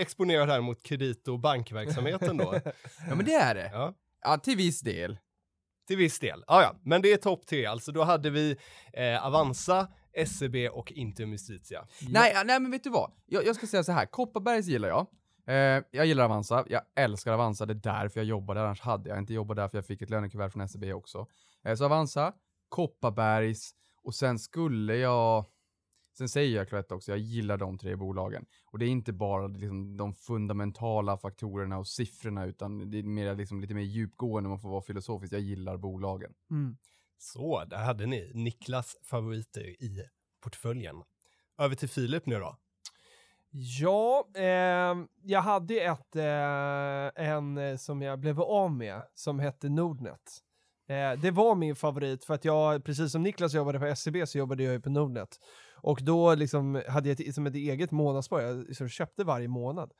exponerad 0.00 0.48
här 0.48 0.60
mot 0.60 0.82
kredit 0.82 1.28
och 1.28 1.38
bankverksamheten 1.40 2.36
då. 2.36 2.54
ja 3.08 3.14
men 3.14 3.24
det 3.24 3.34
är 3.34 3.54
det. 3.54 3.70
ja. 3.72 3.94
Ja, 4.22 4.38
till 4.38 4.56
viss 4.56 4.80
del. 4.80 5.18
Till 5.86 5.96
viss 5.96 6.18
del. 6.18 6.44
Ah, 6.46 6.62
ja, 6.62 6.76
men 6.82 7.02
det 7.02 7.12
är 7.12 7.16
topp 7.16 7.46
tre. 7.46 7.66
Alltså 7.66 7.92
då 7.92 8.02
hade 8.04 8.30
vi 8.30 8.56
eh, 8.92 9.26
Avanza, 9.26 9.88
SEB 10.26 10.54
och 10.72 10.92
inte 10.92 11.22
Justitia. 11.22 11.86
Nej, 12.08 12.32
ja, 12.34 12.42
nej 12.42 12.60
men 12.60 12.70
vet 12.70 12.84
du 12.84 12.90
vad? 12.90 13.10
Jag, 13.26 13.46
jag 13.46 13.56
ska 13.56 13.66
säga 13.66 13.84
så 13.84 13.92
här, 13.92 14.06
Kopparbergs 14.06 14.66
gillar 14.66 14.88
jag. 14.88 15.06
Eh, 15.46 15.84
jag 15.90 16.06
gillar 16.06 16.24
Avanza, 16.24 16.64
jag 16.68 16.82
älskar 16.94 17.32
Avanza, 17.32 17.66
det 17.66 17.72
är 17.72 18.02
därför 18.02 18.20
jag 18.20 18.26
jobbar 18.26 18.54
där, 18.54 18.64
annars 18.64 18.80
hade 18.80 19.08
jag 19.08 19.18
inte 19.18 19.34
jobbat 19.34 19.56
där 19.56 19.68
för 19.68 19.78
jag 19.78 19.86
fick 19.86 20.02
ett 20.02 20.10
lönekuvert 20.10 20.50
från 20.50 20.68
SEB 20.68 20.84
också. 20.84 21.26
Eh, 21.64 21.74
så 21.74 21.84
Avanza, 21.84 22.32
Kopparbergs 22.68 23.74
och 24.02 24.14
sen 24.14 24.38
skulle 24.38 24.96
jag, 24.96 25.44
sen 26.18 26.28
säger 26.28 26.56
jag 26.56 26.68
Cloetta 26.68 26.94
också, 26.94 27.10
jag 27.10 27.18
gillar 27.18 27.56
de 27.56 27.78
tre 27.78 27.96
bolagen. 27.96 28.46
Och 28.66 28.78
det 28.78 28.86
är 28.86 28.88
inte 28.88 29.12
bara 29.12 29.46
liksom, 29.46 29.96
de 29.96 30.14
fundamentala 30.14 31.16
faktorerna 31.16 31.78
och 31.78 31.88
siffrorna 31.88 32.44
utan 32.44 32.90
det 32.90 32.98
är 32.98 33.02
mer, 33.02 33.34
liksom, 33.34 33.60
lite 33.60 33.74
mer 33.74 33.82
djupgående, 33.82 34.48
man 34.48 34.60
får 34.60 34.68
vara 34.68 34.82
filosofisk, 34.82 35.32
jag 35.32 35.40
gillar 35.40 35.76
bolagen. 35.76 36.32
Mm. 36.50 36.76
Så, 37.18 37.64
där 37.64 37.76
hade 37.76 38.06
ni 38.06 38.32
Niklas 38.34 38.96
favoriter 39.02 39.62
i 39.62 40.04
portföljen. 40.42 41.02
Över 41.58 41.74
till 41.74 41.88
Filip 41.88 42.26
nu 42.26 42.38
då. 42.38 42.56
Ja, 43.80 44.28
eh, 44.34 44.94
jag 45.22 45.40
hade 45.40 45.74
ett, 45.74 46.16
eh, 46.16 47.26
en 47.26 47.58
eh, 47.58 47.76
som 47.76 48.02
jag 48.02 48.20
blev 48.20 48.40
av 48.40 48.72
med 48.72 49.02
som 49.14 49.38
hette 49.38 49.68
Nordnet. 49.68 50.20
Eh, 50.88 51.20
det 51.20 51.30
var 51.30 51.54
min 51.54 51.76
favorit 51.76 52.24
för 52.24 52.34
att 52.34 52.44
jag, 52.44 52.84
precis 52.84 53.12
som 53.12 53.22
Niklas 53.22 53.54
jobbade 53.54 53.78
på 53.78 53.86
SCB 53.86 54.26
så 54.26 54.38
jobbade 54.38 54.62
jag 54.62 54.72
ju 54.72 54.80
på 54.80 54.90
Nordnet. 54.90 55.28
Och 55.76 55.98
då 56.02 56.34
liksom 56.34 56.82
hade 56.88 57.08
jag 57.08 57.20
ett, 57.20 57.34
som 57.34 57.46
ett 57.46 57.54
eget 57.54 57.90
månadsspar, 57.90 58.40
jag 58.40 58.68
liksom 58.68 58.88
köpte 58.88 59.24
varje 59.24 59.48
månad. 59.48 59.92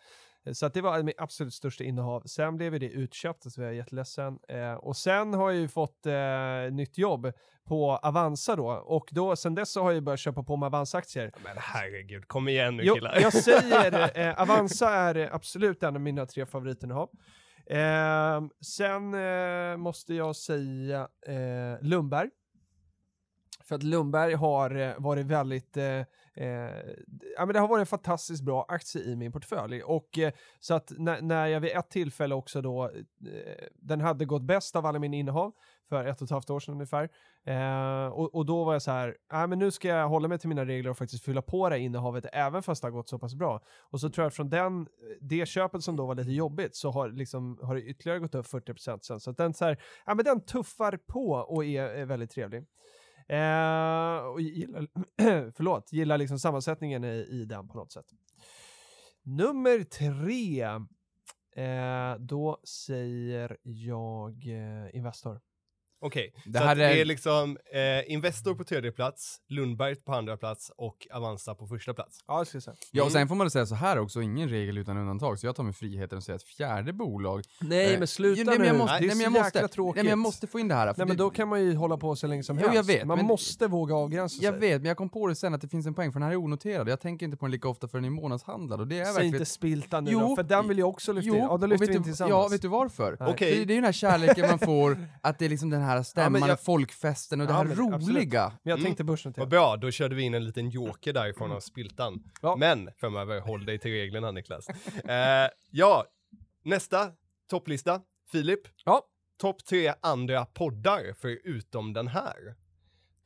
Eh, 0.46 0.52
Så 0.52 0.66
att 0.66 0.74
det 0.74 0.80
var 0.80 1.02
mitt 1.02 1.20
absolut 1.20 1.54
största 1.54 1.84
innehav. 1.84 2.22
Sen 2.26 2.56
blev 2.56 2.80
det 2.80 2.88
utköpt, 2.90 3.52
så 3.52 3.60
jag 3.62 3.70
är 3.70 3.74
jätteledsen. 3.74 4.38
Eh, 4.48 4.72
och 4.74 4.96
sen 4.96 5.34
har 5.34 5.50
jag 5.50 5.60
ju 5.60 5.68
fått 5.68 6.06
eh, 6.06 6.72
nytt 6.72 6.98
jobb 6.98 7.32
på 7.68 7.96
Avanza 7.96 8.56
då. 8.56 8.68
Och 8.68 9.08
då, 9.12 9.36
sen 9.36 9.54
dess 9.54 9.72
så 9.72 9.82
har 9.82 9.92
jag 9.92 10.02
börjat 10.04 10.20
köpa 10.20 10.42
på 10.42 10.56
mig 10.56 10.66
Avanza-aktier. 10.66 11.32
Men 11.44 11.56
herregud, 11.58 12.28
kom 12.28 12.48
igen 12.48 12.76
nu 12.76 12.82
Jo, 12.86 12.94
killar. 12.94 13.18
jag 13.20 13.32
säger, 13.42 14.18
eh, 14.28 14.42
Avanza 14.42 14.90
är 14.90 15.14
eh, 15.14 15.34
absolut 15.34 15.82
en 15.82 15.94
av 15.94 16.00
mina 16.00 16.26
tre 16.26 16.46
favoritinnehav. 16.46 17.10
Eh, 17.66 18.40
sen 18.60 19.14
eh, 19.14 19.76
måste 19.76 20.14
jag 20.14 20.36
säga 20.36 21.08
eh, 21.26 21.82
Lundberg. 21.86 22.30
För 23.64 23.74
att 23.74 23.82
Lundberg 23.82 24.34
har 24.34 24.76
eh, 24.76 24.94
varit 24.98 25.26
väldigt, 25.26 25.76
eh, 26.36 26.46
ja 27.36 27.46
men 27.46 27.48
det 27.48 27.60
har 27.60 27.68
varit 27.68 27.80
en 27.80 27.86
fantastiskt 27.86 28.42
bra 28.42 28.64
aktie 28.68 29.02
i 29.02 29.16
min 29.16 29.32
portfölj. 29.32 29.82
Och 29.82 30.18
eh, 30.18 30.32
så 30.60 30.74
att 30.74 30.92
när, 30.98 31.22
när 31.22 31.46
jag 31.46 31.60
vid 31.60 31.70
ett 31.70 31.90
tillfälle 31.90 32.34
också 32.34 32.62
då, 32.62 32.84
eh, 32.84 32.90
den 33.74 34.00
hade 34.00 34.24
gått 34.24 34.42
bäst 34.42 34.76
av 34.76 34.86
alla 34.86 34.98
mina 34.98 35.16
innehav 35.16 35.52
för 35.88 36.04
ett 36.04 36.22
och 36.22 36.26
ett 36.26 36.30
halvt 36.30 36.50
år 36.50 36.60
sedan 36.60 36.74
ungefär. 36.74 37.10
Eh, 37.44 38.06
och, 38.06 38.34
och 38.34 38.46
då 38.46 38.64
var 38.64 38.72
jag 38.72 38.82
så 38.82 38.90
här, 38.90 39.16
nej 39.32 39.46
men 39.46 39.58
nu 39.58 39.70
ska 39.70 39.88
jag 39.88 40.08
hålla 40.08 40.28
mig 40.28 40.38
till 40.38 40.48
mina 40.48 40.64
regler 40.64 40.90
och 40.90 40.98
faktiskt 40.98 41.24
fylla 41.24 41.42
på 41.42 41.68
det 41.68 41.74
här 41.74 41.82
innehavet 41.82 42.26
även 42.32 42.62
fast 42.62 42.82
det 42.82 42.86
har 42.86 42.92
gått 42.92 43.08
så 43.08 43.18
pass 43.18 43.34
bra. 43.34 43.60
Och 43.80 44.00
så 44.00 44.10
tror 44.10 44.22
jag 44.22 44.28
att 44.28 44.34
från 44.34 44.50
den, 44.50 44.88
det 45.20 45.48
köpet 45.48 45.82
som 45.82 45.96
då 45.96 46.06
var 46.06 46.14
lite 46.14 46.32
jobbigt 46.32 46.76
så 46.76 46.90
har, 46.90 47.08
liksom, 47.08 47.58
har 47.62 47.74
det 47.74 47.82
ytterligare 47.82 48.18
gått 48.18 48.34
upp 48.34 48.46
40% 48.46 48.98
sen. 49.02 49.20
Så 49.20 49.30
att 49.30 49.36
den 49.36 49.54
så 49.54 49.64
här, 49.64 49.78
ja 50.06 50.14
men 50.14 50.24
den 50.24 50.40
tuffar 50.40 50.96
på 51.06 51.30
och 51.30 51.64
är, 51.64 51.82
är 51.82 52.04
väldigt 52.04 52.30
trevlig. 52.30 52.64
Eh, 53.28 54.26
och 54.26 54.40
gillar, 54.40 54.86
förlåt, 55.56 55.92
gillar 55.92 56.18
liksom 56.18 56.38
sammansättningen 56.38 57.04
i, 57.04 57.26
i 57.30 57.44
den 57.44 57.68
på 57.68 57.78
något 57.78 57.92
sätt. 57.92 58.06
Nummer 59.22 59.84
tre, 59.84 60.62
eh, 61.64 62.18
då 62.18 62.60
säger 62.64 63.56
jag 63.62 64.46
eh, 64.46 64.96
Investor. 64.96 65.40
Okej, 66.00 66.32
Det 66.46 66.58
så 66.58 66.64
här 66.64 66.76
det 66.76 66.84
är- 66.84 66.96
är 66.96 67.04
liksom 67.04 67.58
eh, 68.06 68.12
Investor 68.12 68.54
på 68.54 68.64
tredje 68.64 68.92
plats, 68.92 69.36
Lundberg 69.48 69.94
på 69.96 70.12
andra 70.14 70.36
plats 70.36 70.70
och 70.76 71.06
Avanza 71.12 71.54
på 71.54 71.66
första 71.66 71.94
plats. 71.94 72.18
Ja, 72.26 72.38
det 72.40 72.46
ska 72.46 72.56
jag 72.56 72.62
säga. 72.62 72.76
Ja, 72.92 73.02
och 73.02 73.10
Mm. 73.10 73.20
sen 73.20 73.28
får 73.28 73.34
man 73.34 73.50
säga 73.50 73.66
så 73.66 73.74
här 73.74 73.98
också, 73.98 74.22
ingen 74.22 74.48
regel 74.48 74.78
utan 74.78 74.96
undantag, 74.96 75.38
så 75.38 75.46
jag 75.46 75.56
tar 75.56 75.62
mig 75.62 75.72
friheten 75.72 76.18
att 76.18 76.24
säga 76.24 76.36
ett 76.36 76.42
fjärde 76.42 76.92
bolag. 76.92 77.42
Nej, 77.60 77.92
Eh, 77.92 77.98
men 77.98 78.08
sluta 78.08 78.40
jo, 78.40 78.44
nej, 78.46 78.58
men 78.58 78.66
jag 78.66 78.72
nu. 78.74 78.78
måste, 78.78 78.98
det 78.98 79.04
är 79.04 79.06
nej, 79.06 79.16
men 79.16 79.24
jag 79.24 79.32
så 79.32 79.38
måste, 79.40 79.58
jäkla 79.58 79.68
tråkigt. 79.68 79.94
Nej, 79.96 80.04
men 80.04 80.10
jag 80.10 80.18
måste 80.18 80.46
få 80.46 80.60
in 80.60 80.68
det 80.68 80.74
här. 80.74 80.86
för 80.92 80.98
Nej, 81.00 81.06
men 81.08 81.16
det- 81.16 81.22
då 81.22 81.30
kan 81.30 81.48
man 81.48 81.62
ju 81.64 81.74
hålla 81.74 81.96
på 81.96 82.16
så 82.16 82.26
länge 82.26 82.42
som 82.42 82.58
Jo, 82.58 82.64
jag 82.66 82.72
helst. 82.72 82.90
vet, 82.90 83.04
man 83.06 83.16
men- 83.18 83.26
måste 83.26 83.66
våga 83.66 83.94
avgränsa 83.94 84.42
Jag 84.42 84.52
sig. 84.52 84.60
vet, 84.60 84.82
men 84.82 84.88
jag 84.88 84.96
kom 84.96 85.08
på 85.08 85.26
det 85.26 85.34
sen 85.34 85.54
att 85.54 85.60
det 85.60 85.68
finns 85.68 85.86
en 85.86 85.94
poäng, 85.94 86.12
för 86.12 86.20
den 86.20 86.26
här 86.28 86.32
är 86.32 86.36
onoterad. 86.36 86.88
Jag 86.88 87.00
tänker 87.00 87.26
inte 87.26 87.36
på 87.36 87.46
den 87.46 87.50
lika 87.52 87.68
ofta 87.68 87.88
för 87.88 87.98
den 87.98 88.04
är 88.04 88.10
månadshandlad 88.10 88.80
och 88.80 88.86
det 88.86 88.98
är 88.98 89.04
Säg 89.04 89.12
verkligen... 89.12 89.34
inte 89.34 89.44
spilta 89.46 90.00
nu 90.00 90.10
Jo, 90.10 90.20
då, 90.20 90.36
för 90.36 90.42
den 90.42 90.68
vill 90.68 90.78
jag 90.78 90.88
också 90.88 91.12
lyfta 91.12 91.28
in. 91.36 91.42
Ja, 91.42 91.56
då 91.56 91.66
lyfter 91.66 91.86
vi 91.86 91.94
in 91.96 92.02
tillsammans. 92.04 92.30
Ja, 92.30 92.48
vet 92.48 92.62
du 92.62 92.68
varför? 92.68 93.16
Nej. 93.20 93.28
Okej. 93.30 93.50
Det 93.50 93.56
är 93.56 93.58
ju 93.58 93.74
den 93.74 93.84
här 93.84 93.92
kärleken 93.92 94.46
man 94.50 94.58
får, 94.58 94.98
att 95.22 95.38
det 95.38 95.44
är 95.44 95.48
liksom 95.48 95.70
den 95.70 95.80
här 95.80 95.85
stämman, 96.02 96.48
jag- 96.48 96.60
folkfesten 96.60 97.40
och 97.40 97.46
det 97.46 97.52
Ja, 97.52 97.56
här 97.56 97.64
men 97.64 97.94
absolut. 97.94 98.16
roliga. 98.16 98.42
Men 98.62 98.70
jag 98.70 98.78
Mm. 98.78 98.84
tänkte 98.84 99.04
börsen 99.04 99.32
till. 99.32 99.40
Vad 99.40 99.48
bra, 99.48 99.76
då 99.76 99.90
körde 99.90 100.14
vi 100.14 100.22
in 100.22 100.34
en 100.34 100.44
liten 100.44 100.70
joker 100.70 101.12
därifrån 101.12 101.52
av 101.52 101.60
spiltan. 101.60 102.22
Ja. 102.42 102.56
Men 102.56 102.90
framöver, 102.96 103.40
håll 103.40 103.66
dig 103.66 103.78
till 103.78 103.90
reglerna 103.90 104.30
Niklas. 104.30 104.68
eh, 105.04 105.48
ja, 105.70 106.04
nästa 106.64 107.10
topplista, 107.50 108.00
Filip. 108.32 108.60
Ja. 108.84 109.02
Topp 109.38 109.64
tre 109.64 109.92
andra 110.02 110.44
poddar 110.46 111.02
förutom 111.20 111.92
den 111.92 112.08
här. 112.08 112.54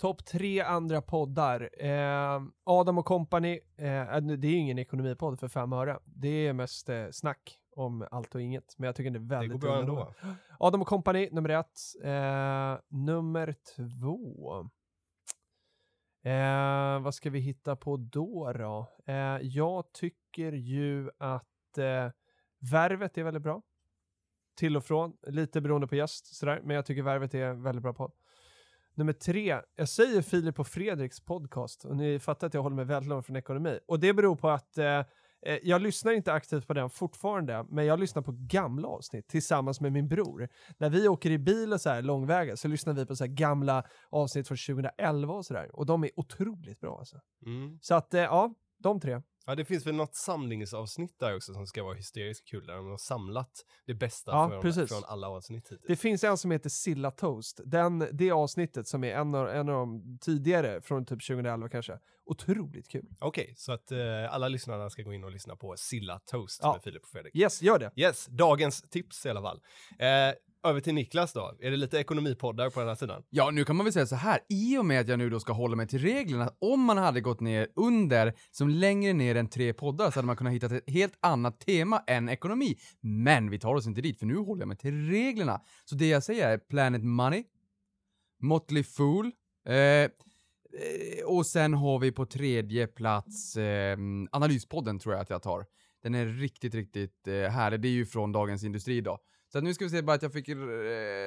Topp 0.01 0.25
tre 0.27 0.61
andra 0.61 1.03
poddar. 1.03 1.85
Eh, 1.85 2.43
Adam 2.65 2.99
och 2.99 3.05
Company. 3.07 3.53
Eh, 3.79 4.17
det 4.21 4.47
är 4.49 4.51
ju 4.51 4.57
ingen 4.57 4.79
ekonomipodd 4.79 5.41
för 5.41 5.49
fem 5.49 5.73
öre. 5.73 5.99
Det 6.05 6.29
är 6.47 6.53
mest 6.53 6.89
eh, 6.89 7.07
snack 7.13 7.59
om 7.73 8.07
allt 8.11 8.35
och 8.35 8.41
inget. 8.41 8.79
Men 8.79 8.87
jag 8.87 8.97
tycker 8.97 9.11
det 9.11 9.19
är 9.19 9.21
Det 9.21 9.27
väldigt 9.27 9.61
går 9.61 9.69
bra 9.69 9.79
ändå. 9.81 10.15
Adam 10.59 10.81
och 10.83 10.89
Company, 10.89 11.29
nummer 11.33 11.49
ett. 11.49 11.81
Eh, 12.03 12.79
nummer 12.89 13.55
två. 13.77 14.71
Eh, 16.23 17.01
vad 17.01 17.15
ska 17.15 17.31
vi 17.31 17.39
hitta 17.39 17.77
på 17.77 17.97
då 17.97 18.53
då? 18.53 18.93
Eh, 19.07 19.39
jag 19.43 19.93
tycker 19.93 20.53
ju 20.53 21.11
att 21.19 21.79
eh, 21.79 22.11
Värvet 22.73 23.19
är 23.19 23.23
väldigt 23.23 23.43
bra. 23.43 23.63
Till 24.57 24.77
och 24.77 24.85
från, 24.85 25.17
lite 25.27 25.61
beroende 25.61 25.87
på 25.87 25.97
gäst 25.97 26.37
sådär, 26.37 26.61
men 26.65 26.77
jag 26.77 26.87
tycker 26.87 27.03
Värvet 27.03 27.35
är 27.35 27.53
väldigt 27.53 27.83
bra 27.83 27.93
på. 27.93 28.13
Nummer 28.95 29.13
tre, 29.13 29.61
jag 29.77 29.89
säger 29.89 30.23
Filip 30.23 30.61
och 30.61 30.67
Fredriks 30.67 31.21
podcast 31.21 31.85
och 31.85 31.97
ni 31.97 32.19
fattar 32.19 32.47
att 32.47 32.55
jag 32.55 32.63
håller 32.63 32.77
mig 32.77 32.85
väldigt 32.85 33.09
långt 33.09 33.27
från 33.27 33.37
ekonomi. 33.37 33.79
Och 33.87 34.01
det 34.01 34.15
beror 34.15 34.37
på 34.37 34.49
att 34.49 34.79
eh, 34.79 35.05
jag 35.63 35.83
lyssnar 35.83 36.13
inte 36.13 36.33
aktivt 36.33 36.67
på 36.67 36.75
den 36.75 36.91
fortfarande, 36.91 37.65
men 37.69 37.87
jag 37.87 38.01
lyssnar 38.01 38.23
på 38.23 38.33
gamla 38.37 38.89
avsnitt 38.89 39.29
tillsammans 39.29 39.81
med 39.81 39.93
min 39.93 40.09
bror. 40.09 40.49
När 40.79 40.91
vi 40.91 41.09
åker 41.09 41.31
i 41.31 41.39
bil 41.39 41.73
och 41.73 41.81
så 41.81 41.91
här 41.91 42.03
långväga 42.03 42.57
så 42.57 42.69
lyssnar 42.69 42.93
vi 42.93 43.07
på 43.07 43.17
så 43.17 43.27
gamla 43.29 43.85
avsnitt 44.11 44.49
från 44.49 44.57
2011 44.57 45.35
och 45.35 45.47
sådär. 45.47 45.77
Och 45.77 45.87
de 45.87 46.05
är 46.05 46.11
otroligt 46.17 46.81
bra 46.81 46.99
alltså. 46.99 47.21
Mm. 47.47 47.79
Så 47.83 47.95
att, 47.95 48.15
eh, 48.15 48.21
ja, 48.21 48.55
de 48.79 49.01
tre. 49.01 49.23
Ja, 49.47 49.55
det 49.55 49.65
finns 49.65 49.87
väl 49.87 49.95
något 49.95 50.15
samlingsavsnitt 50.15 51.19
där 51.19 51.37
också 51.37 51.55
som 51.55 51.67
ska 51.67 51.83
vara 51.83 51.95
hysteriskt 51.95 52.49
kul, 52.49 52.67
där 52.67 52.75
de 52.75 52.87
har 52.91 52.97
samlat 52.97 53.51
det 53.87 53.95
bästa 53.95 54.31
Ja, 54.33 54.49
från, 54.49 54.63
precis. 54.63 54.89
från 54.89 55.05
alla 55.05 55.29
avsnitt 55.29 55.65
hittills. 55.65 55.81
Det 55.87 55.97
finns 55.97 56.25
en 56.25 56.37
som 56.39 56.51
heter 56.51 56.69
Silla 56.71 57.11
Toast. 57.11 57.61
Den, 57.65 58.09
det 58.13 58.31
avsnittet 58.31 58.89
som 58.89 59.05
är 59.05 59.15
en 59.15 59.35
av, 59.35 59.49
en 59.49 59.69
av 59.69 59.75
de 59.75 60.19
tidigare, 60.21 60.81
från 60.83 61.05
typ 61.07 61.27
2011 61.27 61.69
kanske. 61.69 61.99
Otroligt 62.25 62.89
kul. 62.89 63.07
Okej, 63.21 63.55
så 63.57 63.73
att 63.73 63.93
eh, 63.93 63.99
alla 64.35 64.49
lyssnarna 64.49 64.91
ska 64.91 65.03
gå 65.03 65.13
in 65.15 65.25
och 65.25 65.31
lyssna 65.31 65.57
på 65.57 65.75
Silla 65.77 66.19
Toast 66.27 66.61
Ja. 66.63 66.73
med 66.73 66.83
Filip 66.83 67.03
och 67.03 67.09
Fredrik. 67.09 67.37
Yes, 67.37 67.63
gör 67.63 67.79
det. 67.79 67.91
Yes, 67.97 68.27
dagens 68.27 68.83
tips 68.83 69.27
i 69.27 69.29
alla 69.31 69.43
fall. 69.43 69.61
Eh, 69.99 70.07
över 70.65 70.81
till 70.81 70.95
Niklas 70.95 71.33
då. 71.33 71.57
Är 71.61 71.71
det 71.71 71.77
lite 71.77 71.99
ekonomipoddar 71.99 72.71
på 72.71 72.81
den 72.81 72.89
här 72.89 72.95
sidan? 72.95 73.23
Ja, 73.31 73.51
nu 73.51 73.65
kan 73.65 73.77
man 73.77 73.85
väl 73.85 73.93
säga 73.93 74.07
så 74.07 74.17
här, 74.17 74.41
i 74.49 74.79
och 74.79 74.85
med 74.85 75.01
att 75.01 75.09
jag 75.09 75.19
nu 75.19 75.31
då 75.31 75.41
ska 75.41 75.53
hålla 75.53 75.77
mig 75.77 75.89
till 75.89 75.99
reglerna, 75.99 76.53
om 76.59 76.81
man 76.81 76.99
hade 76.99 77.21
gått 77.21 77.41
ner 77.41 77.69
under, 77.77 78.35
som 78.51 78.69
längre 78.69 79.13
ner 79.13 79.35
än 79.35 79.49
tre 79.49 79.73
poddar, 79.73 80.11
så 80.11 80.19
hade 80.19 80.27
man 80.27 80.37
kunnat 80.37 80.53
hitta 80.53 80.67
ett 80.67 80.91
helt 80.91 81.15
annat 81.21 81.61
tema 81.61 82.03
än 82.07 82.29
ekonomi. 82.29 82.77
Men 83.01 83.51
vi 83.51 83.59
tar 83.59 83.75
oss 83.75 83.87
inte 83.87 84.01
dit, 84.01 84.19
för 84.19 84.27
nu 84.27 84.37
håller 84.37 84.63
jag 84.63 84.69
mig 84.69 84.77
till 84.77 85.11
reglerna. 85.11 85.61
Så 85.85 85.95
det 85.95 86.09
jag 86.09 86.23
säger 86.23 86.49
är 86.49 86.59
Planet 86.59 87.05
Money, 87.05 87.45
Motley 88.43 88.83
Fool, 88.83 89.27
eh, 89.69 90.11
och 91.27 91.47
sen 91.47 91.75
har 91.75 91.99
vi 91.99 92.13
på 92.13 92.27
tredje 92.27 92.87
plats 92.87 93.57
eh, 93.57 93.99
Analyspodden 94.31 94.99
tror 94.99 95.15
jag 95.15 95.23
att 95.23 95.31
jag 95.31 95.43
tar. 95.43 95.67
Den 96.03 96.15
är 96.15 96.27
riktigt, 96.27 96.75
riktigt 96.75 97.29
eh, 97.29 97.35
härlig. 97.35 97.81
Det 97.81 97.89
är 97.89 97.93
ju 97.93 98.07
från 98.07 98.33
Dagens 98.33 98.65
Industri 98.65 99.01
då. 99.01 99.19
Så 99.53 99.59
att 99.59 99.65
nu 99.65 99.75
ska 99.75 99.85
vi 99.85 99.91
se 99.91 100.03
bara 100.03 100.17
att 100.17 100.23
jag 100.23 100.33
fick 100.33 100.49
eh, 100.49 100.57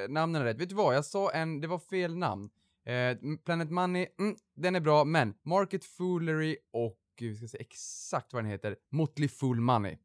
namnen 0.08 0.44
rätt. 0.44 0.60
Vet 0.60 0.68
du 0.68 0.74
vad? 0.74 0.96
Jag 0.96 1.04
sa 1.04 1.30
en, 1.30 1.60
det 1.60 1.66
var 1.66 1.78
fel 1.78 2.16
namn. 2.16 2.50
Eh, 2.86 3.36
Planet 3.44 3.70
Money, 3.70 4.06
mm, 4.18 4.36
den 4.56 4.76
är 4.76 4.80
bra, 4.80 5.04
men 5.04 5.34
Market 5.42 5.84
Foolery 5.84 6.56
och, 6.72 6.98
vi 7.20 7.36
ska 7.36 7.48
se 7.48 7.58
exakt 7.60 8.32
vad 8.32 8.42
den 8.42 8.50
heter, 8.50 8.76
Motley 8.90 9.28
Fool 9.28 9.60
Money. 9.60 9.98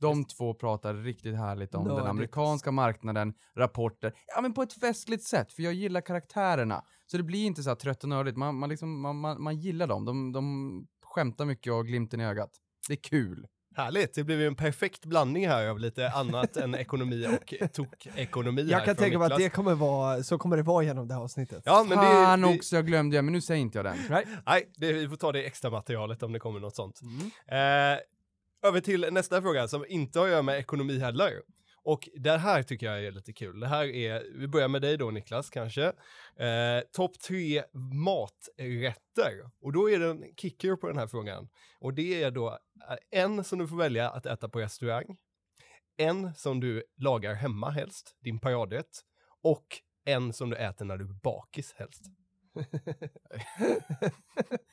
De 0.00 0.24
två 0.24 0.54
pratar 0.54 0.94
riktigt 0.94 1.36
härligt 1.36 1.74
om 1.74 1.84
den 1.84 1.94
Nördigt. 1.94 2.10
amerikanska 2.10 2.70
marknaden, 2.70 3.34
rapporter, 3.54 4.12
ja 4.26 4.40
men 4.40 4.52
på 4.54 4.62
ett 4.62 4.72
festligt 4.72 5.24
sätt, 5.24 5.52
för 5.52 5.62
jag 5.62 5.72
gillar 5.74 6.00
karaktärerna. 6.00 6.84
Så 7.06 7.16
det 7.16 7.22
blir 7.22 7.46
inte 7.46 7.62
så 7.62 7.70
här 7.70 7.74
trött 7.74 8.02
och 8.02 8.08
nördigt, 8.08 8.36
man, 8.36 8.54
man, 8.56 8.68
liksom, 8.68 9.00
man, 9.00 9.16
man, 9.16 9.42
man 9.42 9.56
gillar 9.56 9.86
dem, 9.86 10.04
de, 10.04 10.32
de 10.32 10.86
skämtar 11.02 11.44
mycket 11.44 11.70
och 11.70 11.76
har 11.76 11.84
glimten 11.84 12.20
i 12.20 12.24
ögat. 12.24 12.50
Det 12.88 12.94
är 12.94 13.02
kul. 13.02 13.46
Härligt, 13.76 14.14
det 14.14 14.24
blev 14.24 14.40
ju 14.40 14.46
en 14.46 14.54
perfekt 14.54 15.04
blandning 15.04 15.48
här 15.48 15.68
av 15.68 15.78
lite 15.78 16.10
annat 16.10 16.56
än 16.56 16.74
ekonomi 16.74 17.26
och 17.26 17.72
tok-ekonomi 17.72 18.62
Jag 18.62 18.84
kan 18.84 18.96
tänka 18.96 19.18
mig 19.18 19.32
att 19.32 19.38
det 19.38 19.48
kommer 19.48 19.74
vara, 19.74 20.22
så 20.22 20.38
kommer 20.38 20.56
det 20.56 20.62
vara 20.62 20.84
genom 20.84 21.08
det 21.08 21.14
här 21.14 21.20
avsnittet. 21.20 21.62
Ja, 21.64 21.84
men 21.88 21.98
Fan 21.98 22.40
det, 22.40 22.48
det, 22.48 22.56
också, 22.56 22.76
jag 22.76 22.86
glömde 22.86 23.16
jag, 23.16 23.24
men 23.24 23.32
nu 23.32 23.40
säger 23.40 23.60
inte 23.60 23.78
jag 23.78 23.84
den. 23.84 23.96
Right? 24.08 24.28
Nej, 24.46 24.72
det, 24.76 24.92
vi 24.92 25.08
får 25.08 25.16
ta 25.16 25.32
det 25.32 25.42
extra 25.46 25.70
materialet 25.70 26.22
om 26.22 26.32
det 26.32 26.38
kommer 26.38 26.60
något 26.60 26.76
sånt. 26.76 27.00
Mm. 27.02 27.94
Eh, 27.94 27.98
över 28.68 28.80
till 28.80 29.06
nästa 29.10 29.42
fråga 29.42 29.68
som 29.68 29.84
inte 29.88 30.18
har 30.18 30.26
att 30.26 30.32
göra 30.32 30.42
med 30.42 30.58
ekonomi 30.58 30.98
heller. 30.98 31.32
Och 31.86 32.08
det 32.14 32.38
här 32.38 32.62
tycker 32.62 32.86
jag 32.86 33.04
är 33.04 33.12
lite 33.12 33.32
kul. 33.32 33.60
Det 33.60 33.68
här 33.68 33.84
är, 33.84 34.24
vi 34.34 34.48
börjar 34.48 34.68
med 34.68 34.82
dig 34.82 34.96
då 34.96 35.10
Niklas 35.10 35.50
kanske. 35.50 35.84
Eh, 36.36 36.80
Topp 36.92 37.18
tre 37.18 37.64
maträtter. 38.04 39.50
Och 39.60 39.72
då 39.72 39.90
är 39.90 39.98
det 39.98 40.10
en 40.10 40.24
kicker 40.36 40.76
på 40.76 40.88
den 40.88 40.98
här 40.98 41.06
frågan. 41.06 41.48
Och 41.80 41.94
det 41.94 42.22
är 42.22 42.30
då 42.30 42.58
eh, 42.90 43.20
en 43.20 43.44
som 43.44 43.58
du 43.58 43.68
får 43.68 43.76
välja 43.76 44.10
att 44.10 44.26
äta 44.26 44.48
på 44.48 44.60
restaurang. 44.60 45.16
En 45.96 46.34
som 46.34 46.60
du 46.60 46.84
lagar 46.96 47.34
hemma 47.34 47.70
helst, 47.70 48.16
din 48.20 48.38
paradrätt. 48.38 49.00
Och 49.42 49.66
en 50.04 50.32
som 50.32 50.50
du 50.50 50.56
äter 50.56 50.84
när 50.84 50.96
du 50.96 51.04
är 51.04 51.20
bakis 51.22 51.74
helst. 51.76 52.02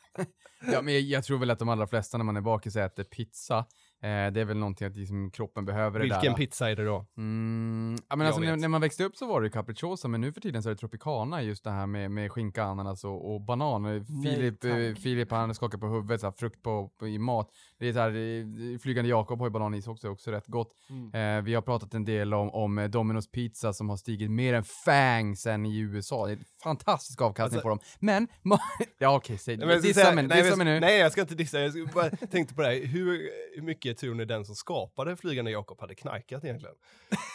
Ja, 0.72 0.82
men 0.82 0.94
jag, 0.94 1.02
jag 1.02 1.24
tror 1.24 1.38
väl 1.38 1.50
att 1.50 1.60
de 1.60 1.70
allra 1.70 1.88
flesta 1.88 2.18
när 2.18 2.26
man 2.26 2.38
är 2.38 2.42
bakis 2.42 2.76
äter 2.76 3.04
pizza. 3.04 3.66
Eh, 4.04 4.32
det 4.32 4.42
är 4.42 4.46
väl 4.46 4.58
någonting 4.58 4.88
att 4.88 4.96
liksom, 4.96 5.32
kroppen 5.32 5.66
behöver 5.66 6.00
det 6.00 6.04
Vilken 6.04 6.22
där. 6.22 6.34
pizza 6.34 6.72
är 6.72 6.76
det 6.76 6.86
då? 6.86 7.06
Mm, 7.18 7.98
ja, 8.10 8.16
men 8.16 8.28
alltså, 8.28 8.42
när, 8.42 8.56
när 8.56 8.68
man 8.68 8.82
växte 8.82 9.04
upp 9.04 9.18
så 9.18 9.28
var 9.28 9.42
det 9.42 9.50
capricciosa, 9.50 10.08
men 10.08 10.22
nu 10.22 10.34
för 10.34 10.42
tiden 10.42 10.64
så 10.64 10.70
är 10.70 10.74
det 10.74 10.80
tropicana, 10.80 11.42
just 11.42 11.64
det 11.64 11.72
här 11.72 11.88
med, 11.88 12.12
med 12.12 12.32
skinka, 12.32 12.64
ananas 12.64 13.04
och, 13.04 13.34
och 13.34 13.42
banan. 13.42 13.86
Eh, 13.86 14.04
Filip, 14.24 14.64
eh, 14.64 14.72
tack. 14.72 15.00
Filip 15.04 15.32
han 15.32 15.56
skakar 15.56 15.78
på 15.78 15.88
huvudet, 15.88 16.22
så 16.22 16.28
här, 16.28 16.32
frukt 16.32 16.64
på, 16.64 16.90
på, 17.00 17.08
i 17.08 17.18
mat. 17.18 17.50
Det 17.80 17.90
är 17.90 17.94
så 17.94 18.00
här, 18.00 18.80
Flygande 18.80 19.10
Jakob 19.10 19.40
har 19.40 19.48
ju 19.48 19.52
bananis 19.52 19.88
också, 19.88 20.10
också 20.10 20.32
rätt 20.32 20.48
gott. 20.48 20.72
Mm. 20.90 21.38
Eh, 21.38 21.44
vi 21.44 21.54
har 21.54 21.62
pratat 21.62 21.94
en 21.94 22.06
del 22.06 22.34
om, 22.34 22.50
om 22.50 22.80
Domino's 22.80 23.32
Pizza 23.32 23.74
som 23.74 23.90
har 23.90 23.98
stigit 23.98 24.32
mer 24.32 24.54
än 24.54 24.64
fang 24.64 25.36
sen 25.36 25.66
i 25.66 25.80
USA. 25.80 26.28
Det 26.28 26.34
är 26.34 26.40
fantastisk 26.64 27.22
avkastning 27.22 27.58
Alltså- 27.58 27.62
på 27.62 27.70
dem. 27.70 27.80
Men, 28.00 28.28
ja 28.98 29.16
okej, 29.16 29.38
säg 29.38 29.58
Nej, 29.58 29.68
jag 29.68 29.80
ska 29.80 29.88
dissa 29.88 30.12
nej, 30.12 30.56
mig 30.58 30.66
nu. 30.66 30.80
Nej, 30.80 31.00
jag 31.00 31.12
ska 31.12 31.22
inte 31.22 31.36
dissa. 31.36 31.60
Jag 31.60 31.72
ska 31.72 31.86
bara 31.94 32.10
tänkte 32.10 32.56
på 32.56 32.62
det 32.62 32.68
här. 32.68 32.86
Hur, 32.86 33.30
hur 33.56 33.62
mycket 33.62 33.93
tror 33.94 34.16
ni 34.16 34.26
den 34.26 34.46
som 34.46 34.56
skapade 34.56 35.16
Flygande 35.16 35.52
Jakob 35.52 35.82
hade 35.82 35.96
knarkat 35.96 36.44
egentligen? 36.46 36.76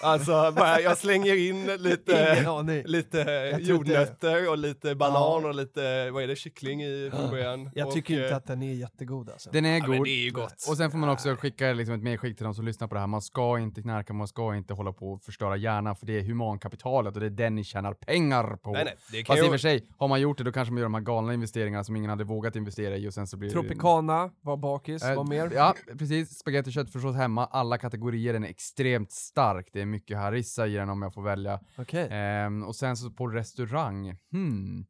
Alltså, 0.03 0.53
bara, 0.57 0.81
jag 0.81 0.99
slänger 0.99 1.37
in 1.49 1.67
lite, 1.67 2.83
lite 2.85 3.59
jordnötter 3.61 4.51
och 4.51 4.59
lite 4.59 4.95
banan 4.95 5.43
Ja. 5.43 5.49
och 5.49 5.55
lite, 5.55 6.11
vad 6.11 6.23
är 6.23 6.27
det, 6.29 6.37
kyckling 6.37 6.83
i 6.83 7.11
från 7.15 7.31
början. 7.31 7.71
Jag 7.75 7.87
och, 7.89 7.95
tycker 7.95 8.15
inte 8.15 8.29
eh, 8.29 8.37
att 8.37 8.47
den 8.47 8.63
är 8.63 8.75
jättegod 8.75 9.31
alltså. 9.31 9.51
Den 9.51 9.65
är 9.65 9.79
Ja, 9.79 9.81
god. 9.81 9.91
men 9.91 10.03
det 10.03 10.11
är 10.11 10.25
ju 10.25 10.31
gott. 10.31 10.67
Och 10.71 10.77
sen 10.77 10.91
får 10.91 10.99
man 10.99 11.09
också 11.09 11.37
skicka 11.37 11.73
liksom 11.73 11.95
ett 11.95 12.03
medskick 12.03 12.37
till 12.37 12.45
de 12.45 12.55
som 12.55 12.65
lyssnar 12.65 12.89
på 12.89 12.95
det 12.95 13.01
här. 13.01 13.07
Man 13.07 13.23
ska 13.23 13.59
inte 13.59 13.83
knarka, 13.83 14.13
man 14.13 14.29
ska 14.29 14.57
inte 14.57 14.75
hålla 14.75 14.93
på 14.93 15.13
och 15.13 15.23
förstöra 15.23 15.57
hjärnan, 15.57 15.97
för 15.97 16.07
det 16.07 16.19
är 16.19 16.23
humankapitalet 16.23 17.15
och 17.15 17.21
det 17.21 17.27
är 17.27 17.31
den 17.31 17.55
ni 17.55 17.65
tjänar 17.65 17.93
pengar 17.95 18.57
på. 18.57 18.73
Nej, 18.73 18.85
nej, 18.85 18.97
det 19.13 19.23
kan 19.23 19.37
Fast 19.37 19.45
i 19.45 19.49
och 19.49 19.53
för 19.53 19.59
sig, 19.59 19.89
har 19.99 20.09
man 20.09 20.21
gjort 20.21 20.39
det 20.39 20.45
då 20.45 20.53
kanske 20.53 20.73
man 20.73 20.79
gör 20.79 20.85
de 20.85 20.95
här 20.95 21.01
galna 21.01 21.35
investeringarna 21.35 21.85
som 21.85 21.97
ingen 21.97 22.11
hade 22.11 22.25
vågat 22.25 22.57
investera 22.57 22.97
i 22.97 23.09
och 23.09 23.15
sen 23.15 23.27
så 23.27 23.37
blir 23.37 23.49
det... 23.49 23.53
Tropicana 23.53 24.31
var 24.41 24.57
bakis, 24.57 25.03
Eh, 25.03 25.17
vad 25.17 25.29
mer? 25.29 25.51
Ja, 25.55 25.75
precis. 25.99 26.38
Spagetti 26.41 26.69
och 26.71 26.73
köttfärssås 26.73 27.17
hemma, 27.17 27.47
alla 27.47 27.79
kategorier. 27.79 28.33
Den 28.33 28.45
är 28.45 28.49
extremt 28.49 29.13
stark. 29.13 29.69
Det 29.73 29.81
är 29.81 29.87
mycket 29.87 30.17
harissa 30.19 30.67
i 30.67 30.73
den 30.75 30.89
om 30.89 31.03
jag 31.03 31.15
får 31.15 31.23
välja. 31.23 31.61
Okej. 31.79 32.09
Ehm, 32.11 32.63
och 32.63 32.77
sen 32.77 32.97
så 32.97 33.11
på 33.11 33.27
restaurang, 33.29 34.17
hmm. 34.33 34.87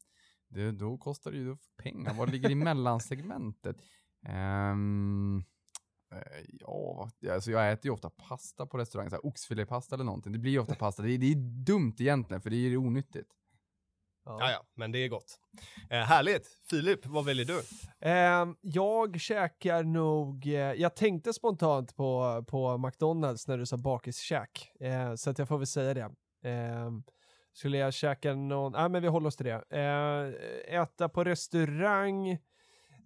Det, 0.49 0.73
då 0.73 0.99
kostar 0.99 1.31
det 1.33 1.37
ju 1.39 1.57
pengar. 1.83 2.15
Vad 2.15 2.31
ligger 2.31 2.51
i 2.51 2.55
mellansegmentet? 2.69 3.77
Ehm, 4.27 5.45
eh, 6.13 6.45
ja, 6.61 7.11
alltså 7.33 7.51
jag 7.51 7.73
äter 7.73 7.85
ju 7.87 7.91
ofta 7.93 8.11
pasta 8.11 8.67
på 8.67 8.79
restaurang, 8.79 9.11
så 9.11 9.17
här 9.17 9.27
oxfilépasta 9.27 9.95
eller 9.95 10.05
någonting. 10.05 10.33
Det 10.33 10.39
blir 10.39 10.53
ju 10.53 10.59
ofta 10.59 10.75
pasta. 10.75 11.03
Det, 11.03 11.11
är- 11.11 11.19
det 11.19 11.33
är 11.33 11.65
dumt 11.65 11.95
egentligen, 11.99 12.41
för 12.41 12.51
det 12.51 12.57
är 12.57 12.77
onyttigt. 12.77 13.29
Ja, 14.41 14.51
ja, 14.51 14.67
men 14.75 14.93
det 14.93 14.99
är 14.99 15.09
gott. 15.09 15.39
Eh, 15.91 15.99
härligt. 15.99 16.47
Filip, 16.71 17.07
vad 17.07 17.25
väljer 17.25 17.45
du? 17.47 17.63
Ehm, 18.09 18.57
jag 18.61 19.21
käkar 19.21 19.83
nog, 19.83 20.47
eh, 20.47 20.53
jag 20.55 20.97
tänkte 20.97 21.33
spontant 21.33 21.97
på, 21.97 22.45
på 22.49 22.79
McDonalds 22.79 23.49
när 23.49 23.59
du 23.59 23.67
sa 23.67 23.77
bakiskäk, 23.77 24.73
eh, 24.81 25.15
så 25.15 25.31
att 25.31 25.39
jag 25.39 25.49
får 25.49 25.59
väl 25.59 25.67
säga 25.67 25.95
det. 25.95 26.11
Ehm, 26.45 27.03
skulle 27.53 27.79
jag 27.79 27.95
käka 27.95 28.35
någon, 28.35 28.73
nej 28.73 28.89
men 28.89 29.03
vi 29.03 29.09
håller 29.09 29.27
oss 29.29 29.37
till 29.37 29.47
det. 29.47 29.65
Eh, 29.71 30.81
äta 30.81 31.09
på 31.09 31.25
restaurang, 31.25 32.39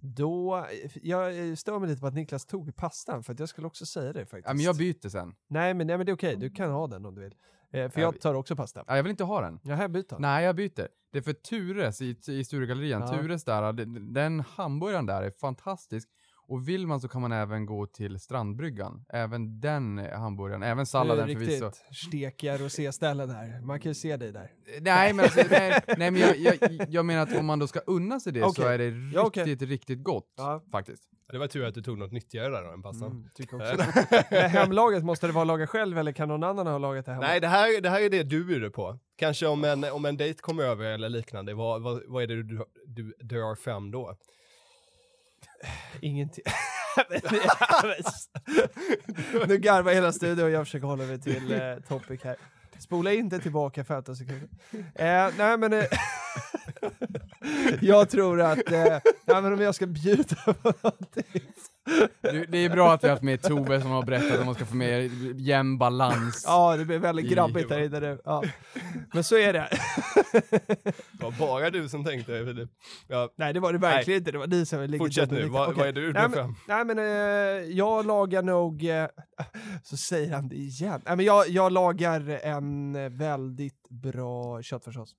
då, 0.00 0.66
jag 1.02 1.58
stör 1.58 1.78
mig 1.78 1.88
lite 1.88 2.00
på 2.00 2.06
att 2.06 2.14
Niklas 2.14 2.46
tog 2.46 2.76
pastan 2.76 3.24
för 3.24 3.32
att 3.32 3.38
jag 3.40 3.48
skulle 3.48 3.66
också 3.66 3.86
säga 3.86 4.12
det 4.12 4.26
faktiskt. 4.26 4.46
Ja, 4.46 4.54
men 4.54 4.64
jag 4.64 4.76
byter 4.76 5.08
sen. 5.08 5.34
nej, 5.48 5.74
men, 5.74 5.86
nej 5.86 5.96
men 5.96 6.06
det 6.06 6.12
är 6.12 6.16
okej, 6.16 6.36
du 6.36 6.50
kan 6.50 6.70
ha 6.70 6.86
den 6.86 7.06
om 7.06 7.14
du 7.14 7.20
vill. 7.20 7.34
Eh, 7.72 7.90
för 7.90 8.00
Ja, 8.00 8.06
jag 8.06 8.12
vi- 8.12 8.18
tar 8.18 8.34
också 8.34 8.56
pasta. 8.56 8.84
Ja, 8.86 8.96
jag 8.96 9.02
vill 9.02 9.10
inte 9.10 9.24
ha 9.24 9.40
den. 9.40 9.60
Jaha, 9.62 9.88
byt 9.88 10.08
då. 10.08 10.16
Nej, 10.18 10.44
jag 10.44 10.56
byter. 10.56 10.88
Det 11.12 11.18
är 11.18 11.22
för 11.22 11.32
Tures 11.32 12.02
i, 12.02 12.16
i 12.28 12.44
Sturegallerian. 12.44 13.00
Ja. 13.00 13.08
Tures 13.08 13.44
där, 13.44 13.72
den 14.12 14.40
hamburgaren 14.40 15.06
där 15.06 15.22
är 15.22 15.30
fantastisk. 15.30 16.08
Och 16.52 16.68
vill 16.68 16.86
man 16.86 17.00
så 17.00 17.08
kan 17.08 17.20
man 17.20 17.32
även 17.32 17.66
gå 17.66 17.86
till 17.86 18.18
Strandbryggan. 18.18 19.04
Även 19.08 19.60
den 19.60 19.98
eh, 19.98 20.18
hamburgaren, 20.18 20.62
även 20.62 20.86
salladen 20.86 21.26
det 21.26 21.32
är 21.32 21.34
förvisso. 21.34 21.64
riktigt 21.66 21.96
stekiga 21.96 22.58
roséställen 22.58 23.30
här. 23.30 23.60
Man 23.60 23.80
kan 23.80 23.90
ju 23.90 23.94
se 23.94 24.16
dig 24.16 24.32
där. 24.32 24.50
Nej, 24.80 25.12
men, 25.12 25.24
alltså, 25.24 25.42
nej, 25.50 25.80
nej, 25.96 26.10
men 26.10 26.20
jag, 26.20 26.36
jag, 26.36 26.56
jag 26.88 27.04
menar 27.04 27.22
att 27.22 27.36
om 27.36 27.46
man 27.46 27.58
då 27.58 27.66
ska 27.66 27.80
unna 27.80 28.20
sig 28.20 28.32
det 28.32 28.40
så 28.40 28.46
Okej. 28.46 28.74
är 28.74 28.78
det 28.78 28.90
riktigt, 28.90 29.14
Ja, 29.14 29.22
okej. 29.26 29.54
riktigt 29.54 30.02
gott. 30.02 30.34
Ja. 30.36 30.62
Faktiskt. 30.72 31.02
Det 31.32 31.38
var 31.38 31.46
tur 31.46 31.64
att 31.64 31.74
du 31.74 31.82
tog 31.82 31.98
något 31.98 32.12
nyttigare 32.12 32.48
där 32.48 32.62
då 32.62 32.70
än 32.70 32.82
pastan. 32.82 33.10
Mm, 33.10 33.28
tycker 33.34 33.56
också 33.56 33.76
det. 33.76 34.26
Men 34.30 34.50
hemlaget, 34.50 35.04
måste 35.04 35.26
det 35.26 35.32
vara 35.32 35.44
laga 35.44 35.66
själv 35.66 35.98
eller 35.98 36.12
kan 36.12 36.28
någon 36.28 36.44
annan 36.44 36.66
ha 36.66 36.78
lagat 36.78 37.06
det 37.06 37.12
hemma? 37.12 37.26
Nej, 37.26 37.40
det 37.40 37.48
här, 37.48 37.80
det 37.80 37.90
här 37.90 38.00
är 38.00 38.10
det 38.10 38.22
du 38.22 38.44
bjuder 38.44 38.70
på. 38.70 38.98
Kanske 39.16 39.46
om 39.46 39.64
en, 39.64 39.84
om 39.84 40.04
en 40.04 40.16
dejt 40.16 40.40
kommer 40.42 40.62
över 40.62 40.84
eller 40.84 41.08
liknande, 41.08 41.54
vad, 41.54 41.82
vad, 41.82 42.02
vad 42.06 42.22
är 42.22 42.26
det 42.26 42.42
du, 42.42 42.64
du 42.86 43.14
drar 43.20 43.54
fram 43.54 43.90
då? 43.90 44.16
Ingenting. 46.00 46.44
nu 49.46 49.58
garvar 49.58 49.92
hela 49.92 50.12
studion 50.12 50.44
och 50.44 50.50
jag 50.50 50.66
försöker 50.66 50.86
hålla 50.86 51.04
mig 51.04 51.20
till 51.20 51.52
eh, 51.52 51.76
topic 51.88 52.20
här. 52.24 52.36
Spola 52.78 53.12
inte 53.12 53.38
tillbaka 53.38 53.84
15 53.84 54.16
sekunder. 54.16 54.48
Eh, 54.94 55.28
nej 55.38 55.58
men... 55.58 55.72
Eh, 55.72 55.84
jag 57.80 58.10
tror 58.10 58.40
att... 58.40 58.72
Eh, 58.72 58.98
nej, 59.24 59.42
men 59.42 59.52
om 59.52 59.60
jag 59.60 59.74
ska 59.74 59.86
bjuda 59.86 60.34
på 60.34 60.72
någonting. 60.82 61.51
Du, 62.20 62.46
det 62.48 62.58
är 62.58 62.70
bra 62.70 62.92
att 62.92 63.04
vi 63.04 63.08
har 63.08 63.14
haft 63.14 63.22
med 63.22 63.42
Tove 63.42 63.80
som 63.80 63.90
har 63.90 64.02
berättat 64.02 64.38
att 64.40 64.46
man 64.46 64.54
ska 64.54 64.66
få 64.66 64.76
mer 64.76 65.10
jämn 65.36 65.78
balans. 65.78 66.44
Ja, 66.46 66.76
det 66.76 66.84
blir 66.84 66.98
väldigt 66.98 67.30
grabbigt 67.30 67.68
där 67.68 67.80
inne 67.82 68.00
nu. 68.00 68.20
Ja. 68.24 68.42
Men 69.12 69.24
så 69.24 69.36
är 69.38 69.52
det. 69.52 69.68
Det 71.12 71.24
var 71.24 71.30
bara 71.38 71.70
du 71.70 71.88
som 71.88 72.04
tänkte. 72.04 72.44
Filip. 72.44 72.70
Ja, 73.08 73.28
Nej, 73.36 73.52
det 73.52 73.60
var 73.60 73.72
det 73.72 73.78
verkligen 73.78 74.18
inte. 74.18 74.32
Det 74.32 74.38
var 74.38 74.46
ni 74.46 74.66
som 74.66 74.80
ligger 74.80 74.98
fortsätt 74.98 75.30
nu, 75.30 75.48
vad, 75.48 75.74
vad 75.74 75.86
är 75.86 75.92
du 75.92 76.12
Nej, 76.12 76.22
men- 76.22 76.32
fram? 76.32 76.56
Nej 76.68 76.84
men 76.84 76.98
eh, 76.98 77.04
jag 77.76 78.06
lagar 78.06 78.42
nog, 78.42 78.84
eh, 78.84 79.06
så 79.82 79.96
säger 79.96 80.34
han 80.34 80.48
det 80.48 80.56
igen. 80.56 81.00
Nej 81.06 81.16
men 81.16 81.26
jag, 81.26 81.48
jag 81.48 81.72
lagar 81.72 82.28
en 82.42 82.96
eh, 82.96 83.08
väldigt 83.10 83.88
bra 83.88 84.62
köttfärssås. 84.62 85.14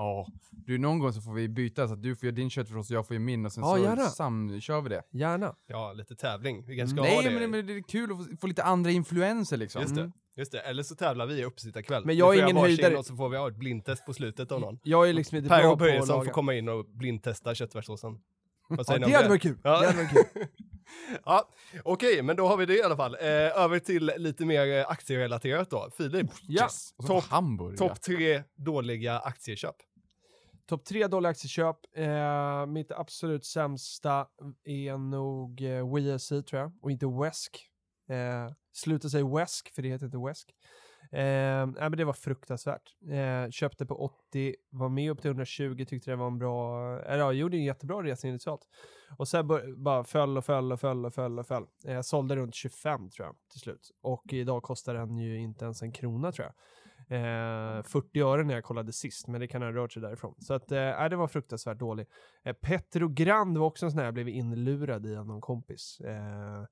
Ja. 0.00 0.26
Du, 0.50 0.78
någon 0.78 0.98
gång 0.98 1.12
så 1.12 1.20
får 1.20 1.32
vi 1.34 1.48
byta 1.48 1.88
så 1.88 1.94
att 1.94 2.02
du 2.02 2.16
får 2.16 2.26
göra 2.26 2.34
din 2.34 2.50
köttfärssås 2.50 2.90
och 2.90 2.96
jag 2.96 3.06
får 3.06 3.14
göra 3.14 3.24
min 3.24 3.46
och 3.46 3.52
sen 3.52 3.64
Ja, 3.64 3.76
så 3.76 3.82
gärna. 3.82 4.02
samkör 4.02 4.80
vi 4.80 4.88
det. 4.88 5.02
Gärna. 5.12 5.54
Ja, 5.66 5.92
lite 5.92 6.16
tävling. 6.16 6.66
Vi 6.66 6.76
kanske 6.78 6.96
ska 6.96 7.02
Nej 7.02 7.14
ha 7.14 7.22
det. 7.22 7.30
men, 7.30 7.40
det- 7.40 7.48
men 7.48 7.66
det 7.66 7.72
är 7.72 7.82
kul 7.82 8.12
att 8.12 8.16
få, 8.16 8.36
få 8.40 8.46
lite 8.46 8.62
andra 8.62 8.90
influenser 8.90 9.56
liksom. 9.56 9.82
Just 9.82 9.94
det. 9.94 10.00
Mm. 10.00 10.12
Just 10.36 10.52
det, 10.52 10.60
eller 10.60 10.82
så 10.82 10.94
tävlar 10.94 11.26
vi 11.26 11.34
i 11.40 11.44
uppesittarkväll. 11.44 12.04
Men 12.04 12.08
Vi 12.14 12.18
jag 12.18 12.26
får 12.28 12.32
är 12.32 12.36
göra 12.38 12.46
ingen 12.50 12.56
varsin 12.62 12.76
höjdare. 12.76 12.98
Och 12.98 13.06
så 13.06 13.16
får 13.16 13.28
vi 13.28 13.36
ha 13.36 13.48
ett 13.48 13.56
blindtest 13.56 14.06
på 14.06 14.14
slutet 14.14 14.52
av 14.52 14.60
någon. 14.60 14.78
Jag 14.82 15.08
är 15.08 15.12
liksom 15.12 15.36
inte 15.36 15.48
Per 15.48 15.62
bra 15.62 15.72
och 15.72 15.78
på 15.78 15.84
att 15.84 15.90
Börjesson 15.90 16.06
får 16.06 16.14
laga. 16.16 16.30
komma 16.32 16.54
in 16.54 16.68
och 16.68 16.84
blindtesta 16.86 17.54
köttfärssåsen. 17.54 18.10
Vad 18.68 18.78
Ja, 18.78 18.84
säger 18.84 19.00
ni 19.00 19.06
det 19.06 19.10
om 19.10 19.16
hade 19.16 19.28
varit 19.28 19.42
kul. 19.42 19.58
Ja. 19.64 19.80
Det 19.80 19.86
hade 19.86 19.98
varit 19.98 20.10
kul. 20.32 20.44
Ja, 21.24 21.48
okej, 21.84 22.22
men 22.22 22.36
då 22.36 22.46
har 22.46 22.56
vi 22.56 22.66
det 22.66 22.74
i 22.76 22.82
alla 22.82 22.96
fall. 22.96 23.14
Eh, 23.14 23.20
över 23.62 23.78
till 23.78 24.12
lite 24.16 24.44
mer 24.46 24.78
eh, 24.78 24.90
aktierelaterat 24.90 25.70
då. 25.70 25.88
Filip, 25.96 26.26
Ja. 26.42 26.62
Yes. 26.64 26.94
Och 26.96 27.04
så 27.04 27.12
Topp- 27.20 27.24
hamburgare. 27.30 27.76
topp 27.88 28.00
tre 28.02 28.42
dåliga 28.56 29.18
aktieköp. 29.18 29.74
Topp 30.68 30.84
tre 30.84 31.06
dåliga 31.06 31.30
aktieköp. 31.30 31.76
Eh, 31.96 32.66
mitt 32.66 32.92
absolut 32.92 33.44
sämsta 33.44 34.26
är 34.64 34.98
nog 34.98 35.62
eh, 35.62 35.86
WSC 35.86 36.28
tror 36.28 36.60
jag, 36.60 36.72
och 36.82 36.90
inte 36.90 37.06
Wesk. 37.06 37.66
Eh, 38.08 38.54
sluta 38.72 39.08
säga 39.08 39.26
Wesk, 39.26 39.74
för 39.74 39.82
det 39.82 39.88
heter 39.88 40.06
inte 40.06 40.18
Wesk. 40.18 40.54
Eh, 41.12 41.66
nej, 41.66 41.90
men 41.90 41.96
det 41.96 42.04
var 42.04 42.12
fruktansvärt. 42.12 42.96
Eh, 43.10 43.50
köpte 43.50 43.86
på 43.86 43.94
80, 43.94 44.54
var 44.70 44.88
med 44.88 45.10
upp 45.10 45.20
till 45.20 45.30
120, 45.30 45.84
tyckte 45.88 46.10
det 46.10 46.16
var 46.16 46.26
en 46.26 46.38
bra, 46.38 46.92
eh, 46.96 47.12
eller 47.12 47.18
ja, 47.18 47.32
gjorde 47.32 47.56
en 47.56 47.64
jättebra 47.64 48.02
resa 48.02 48.28
initialt. 48.28 48.68
Och 49.18 49.28
sen 49.28 49.46
bör, 49.46 49.76
bara 49.76 50.04
föll 50.04 50.36
och 50.36 50.44
föll 50.44 50.72
och 50.72 50.80
föll 50.80 51.06
och 51.06 51.14
föll 51.14 51.38
och 51.38 51.46
föll. 51.46 51.66
Eh, 51.86 52.00
sålde 52.00 52.36
runt 52.36 52.54
25 52.54 53.10
tror 53.10 53.26
jag 53.26 53.36
till 53.50 53.60
slut. 53.60 53.90
Och 54.02 54.32
idag 54.32 54.62
kostar 54.62 54.94
den 54.94 55.18
ju 55.18 55.38
inte 55.38 55.64
ens 55.64 55.82
en 55.82 55.92
krona 55.92 56.32
tror 56.32 56.46
jag. 56.46 56.54
Eh, 57.10 57.82
40 57.82 58.20
öre 58.20 58.44
när 58.44 58.54
jag 58.54 58.64
kollade 58.64 58.92
sist, 58.92 59.28
men 59.28 59.40
det 59.40 59.48
kan 59.48 59.62
ha 59.62 59.72
rört 59.72 59.92
sig 59.92 60.02
därifrån. 60.02 60.34
Så 60.38 60.54
att, 60.54 60.72
eh, 60.72 61.02
äh, 61.02 61.08
det 61.08 61.16
var 61.16 61.28
fruktansvärt 61.28 61.78
dålig. 61.78 62.06
Eh, 62.44 62.52
Petrogrand 62.52 63.58
var 63.58 63.66
också 63.66 63.86
en 63.86 63.90
sån 63.90 63.98
här 63.98 64.04
jag 64.04 64.14
blev 64.14 64.28
inlurad 64.28 65.06
i 65.06 65.16
av 65.16 65.26
någon 65.26 65.40
kompis. 65.40 66.00
Eh, 66.00 66.64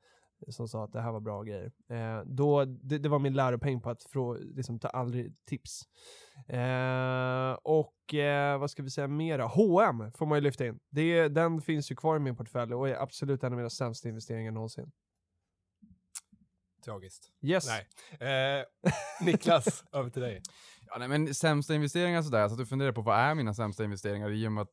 som 0.49 0.69
sa 0.69 0.85
att 0.85 0.93
det 0.93 1.01
här 1.01 1.13
var 1.13 1.21
bra 1.21 1.43
grejer. 1.43 1.73
Eh, 1.89 2.23
då, 2.27 2.65
det, 2.65 2.99
det 2.99 3.09
var 3.09 3.19
min 3.19 3.35
läropeng 3.35 3.81
på 3.81 3.91
att 3.91 4.03
frå, 4.03 4.35
liksom, 4.35 4.79
ta 4.79 4.89
aldrig 4.89 5.35
tips. 5.45 5.83
Eh, 6.49 7.53
och 7.63 8.15
eh, 8.15 8.59
vad 8.59 8.71
ska 8.71 8.83
vi 8.83 8.91
säga 8.91 9.09
mera? 9.09 9.45
H&M 9.45 10.13
får 10.13 10.27
man 10.27 10.39
ju 10.39 10.43
lyfta 10.43 10.67
in. 10.67 10.79
Det, 10.91 11.29
den 11.29 11.61
finns 11.61 11.91
ju 11.91 11.97
kvar 11.97 12.17
i 12.17 12.19
min 12.19 12.37
portfölj 12.37 12.75
och 12.75 12.89
är 12.89 13.03
absolut 13.03 13.45
en 13.45 13.53
av 13.53 13.57
mina 13.57 13.71
sämsta 13.71 14.09
investeringar 14.09 14.53
någonsin. 14.53 14.93
Tragiskt. 16.87 17.31
Yes. 17.43 17.67
Nej. 18.21 18.59
Eh, 18.59 18.65
Niklas, 19.27 19.85
över 19.93 20.11
till 20.11 20.23
dig. 20.23 20.43
Ja, 20.87 20.99
nej, 20.99 21.09
men 21.09 21.35
sämsta 21.35 21.75
investeringar 21.75 22.23
sådär, 22.23 22.39
jag 22.39 22.51
satt 22.51 22.61
och 22.61 22.69
funderade 22.69 22.93
på 22.93 23.03
vad 23.03 23.19
är 23.19 23.35
mina 23.35 23.55
sämsta 23.55 23.85
investeringar 23.85 24.31
i 24.33 24.49
och 24.49 24.53
med 24.53 24.63
att 24.63 24.69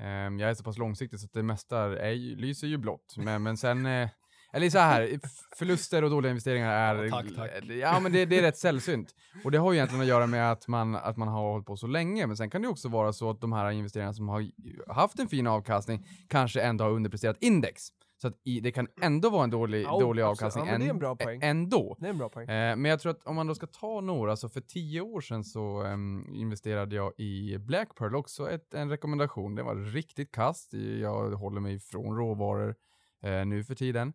ehm, 0.00 0.38
jag 0.38 0.50
är 0.50 0.54
så 0.54 0.64
pass 0.64 0.78
långsiktig 0.78 1.20
så 1.20 1.26
att 1.26 1.32
det 1.32 1.42
mesta 1.42 1.78
är, 1.80 2.36
lyser 2.36 2.66
ju 2.66 2.76
blått. 2.76 3.14
Men, 3.16 3.42
men 3.42 3.56
sen, 3.56 3.86
eh, 3.86 4.08
eller 4.52 4.70
så 4.70 4.78
här, 4.78 5.20
förluster 5.56 6.04
och 6.04 6.10
dåliga 6.10 6.30
investeringar 6.30 6.70
är, 6.72 7.04
Ja, 7.04 7.10
tack, 7.10 7.34
tack. 7.36 7.64
ja 7.64 8.00
men 8.00 8.12
det, 8.12 8.24
det 8.24 8.38
är 8.38 8.42
rätt 8.42 8.58
sällsynt. 8.58 9.14
Och 9.44 9.50
det 9.50 9.58
har 9.58 9.72
ju 9.72 9.78
egentligen 9.78 10.02
att 10.02 10.08
göra 10.08 10.26
med 10.26 10.52
att 10.52 10.68
man, 10.68 10.94
att 10.96 11.16
man 11.16 11.28
har 11.28 11.40
hållit 11.40 11.66
på 11.66 11.76
så 11.76 11.86
länge, 11.86 12.26
men 12.26 12.36
sen 12.36 12.50
kan 12.50 12.62
det 12.62 12.68
också 12.68 12.88
vara 12.88 13.12
så 13.12 13.30
att 13.30 13.40
de 13.40 13.52
här 13.52 13.70
investeringarna 13.70 14.14
som 14.14 14.28
har 14.28 14.50
haft 14.92 15.18
en 15.18 15.28
fin 15.28 15.46
avkastning 15.46 16.06
kanske 16.28 16.60
ändå 16.60 16.84
har 16.84 16.90
underpresterat 16.90 17.36
index. 17.40 17.88
Så 18.20 18.28
att 18.28 18.40
i, 18.44 18.60
det 18.60 18.72
kan 18.72 18.88
ändå 19.00 19.30
vara 19.30 19.44
en 19.44 19.50
dålig, 19.50 19.82
Ja, 19.84 20.00
dålig 20.00 20.22
avkastning 20.22 20.64
Ja, 20.66 20.70
men 20.72 20.80
det 20.80 20.86
är 20.86 20.90
en 20.90 20.98
bra 20.98 21.16
poäng. 21.16 21.40
ändå. 21.42 21.96
Det 22.00 22.06
är 22.06 22.10
en 22.10 22.18
bra 22.18 22.28
poäng. 22.28 22.48
Eh, 22.48 22.76
men 22.76 22.84
jag 22.84 23.00
tror 23.00 23.12
att 23.12 23.24
om 23.24 23.36
man 23.36 23.46
då 23.46 23.54
ska 23.54 23.66
ta 23.66 24.00
några, 24.00 24.36
så 24.36 24.48
för 24.48 24.60
tio 24.60 25.00
år 25.00 25.20
sedan 25.20 25.44
så 25.44 25.82
ehm, 25.82 26.34
investerade 26.34 26.96
jag 26.96 27.12
i 27.20 27.58
Black 27.58 27.94
Pearl, 27.98 28.14
också 28.14 28.50
ett, 28.50 28.74
en 28.74 28.90
rekommendation. 28.90 29.54
Det 29.54 29.62
var 29.62 29.74
riktigt 29.74 30.32
kast. 30.32 30.72
Jag 31.00 31.30
håller 31.30 31.60
mig 31.60 31.74
ifrån 31.74 32.16
råvaror 32.16 32.74
eh, 33.22 33.46
nu 33.46 33.64
för 33.64 33.74
tiden. 33.74 34.12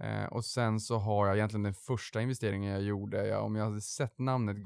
Eh, 0.00 0.24
och 0.24 0.44
sen 0.44 0.80
så 0.80 0.96
har 0.96 1.26
jag 1.26 1.36
egentligen 1.36 1.62
den 1.62 1.74
första 1.74 2.22
investeringen 2.22 2.72
jag 2.72 2.82
gjorde, 2.82 3.26
jag, 3.26 3.44
om 3.44 3.56
jag 3.56 3.64
hade 3.64 3.80
sett 3.80 4.18
namnet 4.18 4.56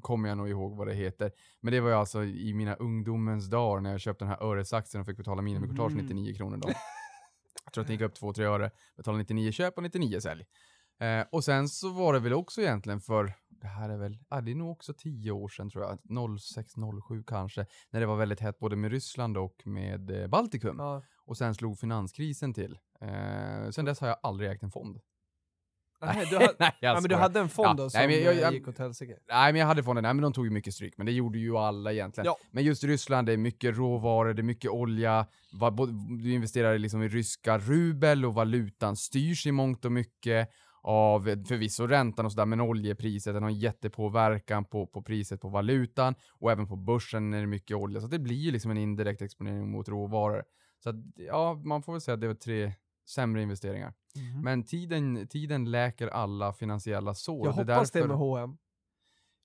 kommer 0.00 0.28
jag 0.28 0.38
nog 0.38 0.48
ihåg 0.48 0.76
vad 0.76 0.86
det 0.86 0.94
heter. 0.94 1.32
Men 1.60 1.72
det 1.72 1.80
var 1.80 1.88
ju 1.88 1.94
alltså 1.94 2.24
i 2.24 2.54
mina 2.54 2.74
ungdomens 2.74 3.50
dagar 3.50 3.80
när 3.80 3.90
jag 3.90 4.00
köpte 4.00 4.24
den 4.24 4.30
här 4.30 4.42
Öresaktien 4.42 5.00
och 5.00 5.06
fick 5.06 5.16
betala 5.16 5.42
minimicourtage 5.42 5.92
Mm. 5.92 6.04
99 6.06 6.34
kronor 6.34 6.56
då. 6.56 6.68
Jag 7.68 7.72
tror 7.72 7.82
att 7.82 7.88
det 7.88 7.92
gick 7.92 8.02
upp 8.02 8.14
2-3 8.14 8.42
öre, 8.42 8.70
betalade 8.96 9.22
99 9.22 9.52
köp 9.52 9.76
och 9.76 9.82
99 9.82 10.20
sälj. 10.20 10.46
Eh, 11.00 11.26
och 11.32 11.44
sen 11.44 11.68
så 11.68 11.90
var 11.90 12.12
det 12.12 12.18
väl 12.18 12.32
också 12.32 12.60
egentligen 12.60 13.00
för, 13.00 13.32
det 13.48 13.66
här 13.66 13.88
är 13.88 13.96
väl, 13.96 14.18
ah, 14.28 14.40
det 14.40 14.50
är 14.50 14.54
nog 14.54 14.70
också 14.70 14.94
10 14.94 15.30
år 15.30 15.48
sedan 15.48 15.70
tror 15.70 15.84
jag, 15.84 15.98
06-07 16.04 17.24
kanske, 17.26 17.66
när 17.90 18.00
det 18.00 18.06
var 18.06 18.16
väldigt 18.16 18.40
hett 18.40 18.58
både 18.58 18.76
med 18.76 18.90
Ryssland 18.90 19.36
och 19.36 19.66
med 19.66 20.10
eh, 20.10 20.26
Baltikum. 20.26 20.76
Ja. 20.78 21.02
Och 21.24 21.36
sen 21.36 21.54
slog 21.54 21.78
finanskrisen 21.78 22.54
till. 22.54 22.78
Eh, 23.00 23.70
sen 23.70 23.84
dess 23.84 24.00
har 24.00 24.08
jag 24.08 24.16
aldrig 24.22 24.50
ägt 24.50 24.62
en 24.62 24.70
fond. 24.70 25.00
Nej, 26.00 26.26
du 26.30 26.36
hade, 26.36 26.54
nej, 26.58 26.72
jag 26.80 26.96
ja, 26.96 27.00
men 27.00 27.08
du 27.08 27.16
hade 27.16 27.40
en 27.40 27.48
fond 27.48 27.76
då 27.76 27.90
som 27.90 27.98
nej, 27.98 28.08
men 28.08 28.24
jag- 28.24 28.34
eh, 28.34 28.40
jag- 28.40 28.52
gick 28.54 28.68
åt 28.68 28.78
helsike. 28.78 29.16
Nej, 29.28 29.52
men 29.52 29.60
jag 29.60 29.66
hade 29.66 29.82
fonden, 29.82 30.02
nej 30.02 30.14
men 30.14 30.22
de 30.22 30.32
tog 30.32 30.44
ju 30.44 30.50
mycket 30.50 30.74
stryk, 30.74 30.94
men 30.96 31.06
det 31.06 31.12
gjorde 31.12 31.38
ju 31.38 31.56
alla 31.56 31.92
egentligen. 31.92 32.26
Ja. 32.26 32.36
Men 32.50 32.64
just 32.64 32.84
Ryssland, 32.84 33.26
det 33.26 33.32
är 33.32 33.36
mycket 33.36 33.76
råvaror, 33.76 34.34
det 34.34 34.40
är 34.40 34.44
mycket 34.44 34.70
olja, 34.70 35.26
du 36.22 36.32
investerar 36.32 36.78
liksom 36.78 37.02
i 37.02 37.08
ryska 37.08 37.58
rubel 37.58 38.24
och 38.24 38.34
valutan 38.34 38.96
styrs 38.96 39.46
i 39.46 39.52
mångt 39.52 39.84
och 39.84 39.92
mycket 39.92 40.48
av 40.82 41.44
förvisso 41.48 41.86
räntan 41.86 42.26
och 42.26 42.32
sådär, 42.32 42.46
men 42.46 42.60
oljepriset, 42.60 43.34
den 43.34 43.42
har 43.42 43.50
en 43.50 43.58
jättepåverkan 43.58 44.64
på, 44.64 44.86
på 44.86 45.02
priset 45.02 45.40
på 45.40 45.48
valutan 45.48 46.14
och 46.40 46.52
även 46.52 46.68
på 46.68 46.76
börsen 46.76 47.34
är 47.34 47.40
det 47.40 47.46
mycket 47.46 47.76
olja, 47.76 48.00
så 48.00 48.06
det 48.06 48.18
blir 48.18 48.36
ju 48.36 48.50
liksom 48.50 48.70
en 48.70 48.76
indirekt 48.78 49.22
exponering 49.22 49.70
mot 49.70 49.88
råvaror. 49.88 50.44
Så 50.82 50.90
att, 50.90 50.96
ja, 51.16 51.54
man 51.64 51.82
får 51.82 51.92
väl 51.92 52.00
säga 52.00 52.14
att 52.14 52.20
det 52.20 52.26
var 52.26 52.34
tre 52.34 52.72
sämre 53.08 53.42
investeringar. 53.42 53.92
Mhm. 54.18 54.40
Men 54.44 54.64
tiden, 54.64 55.28
tiden 55.28 55.70
läker 55.70 56.08
alla 56.08 56.52
finansiella 56.52 57.14
sår. 57.14 57.46
Jag 57.46 57.56
Det 57.56 57.74
hoppas 57.74 57.90
det 57.90 57.98
därför- 57.98 58.08
med 58.08 58.16
H&M. 58.16 58.58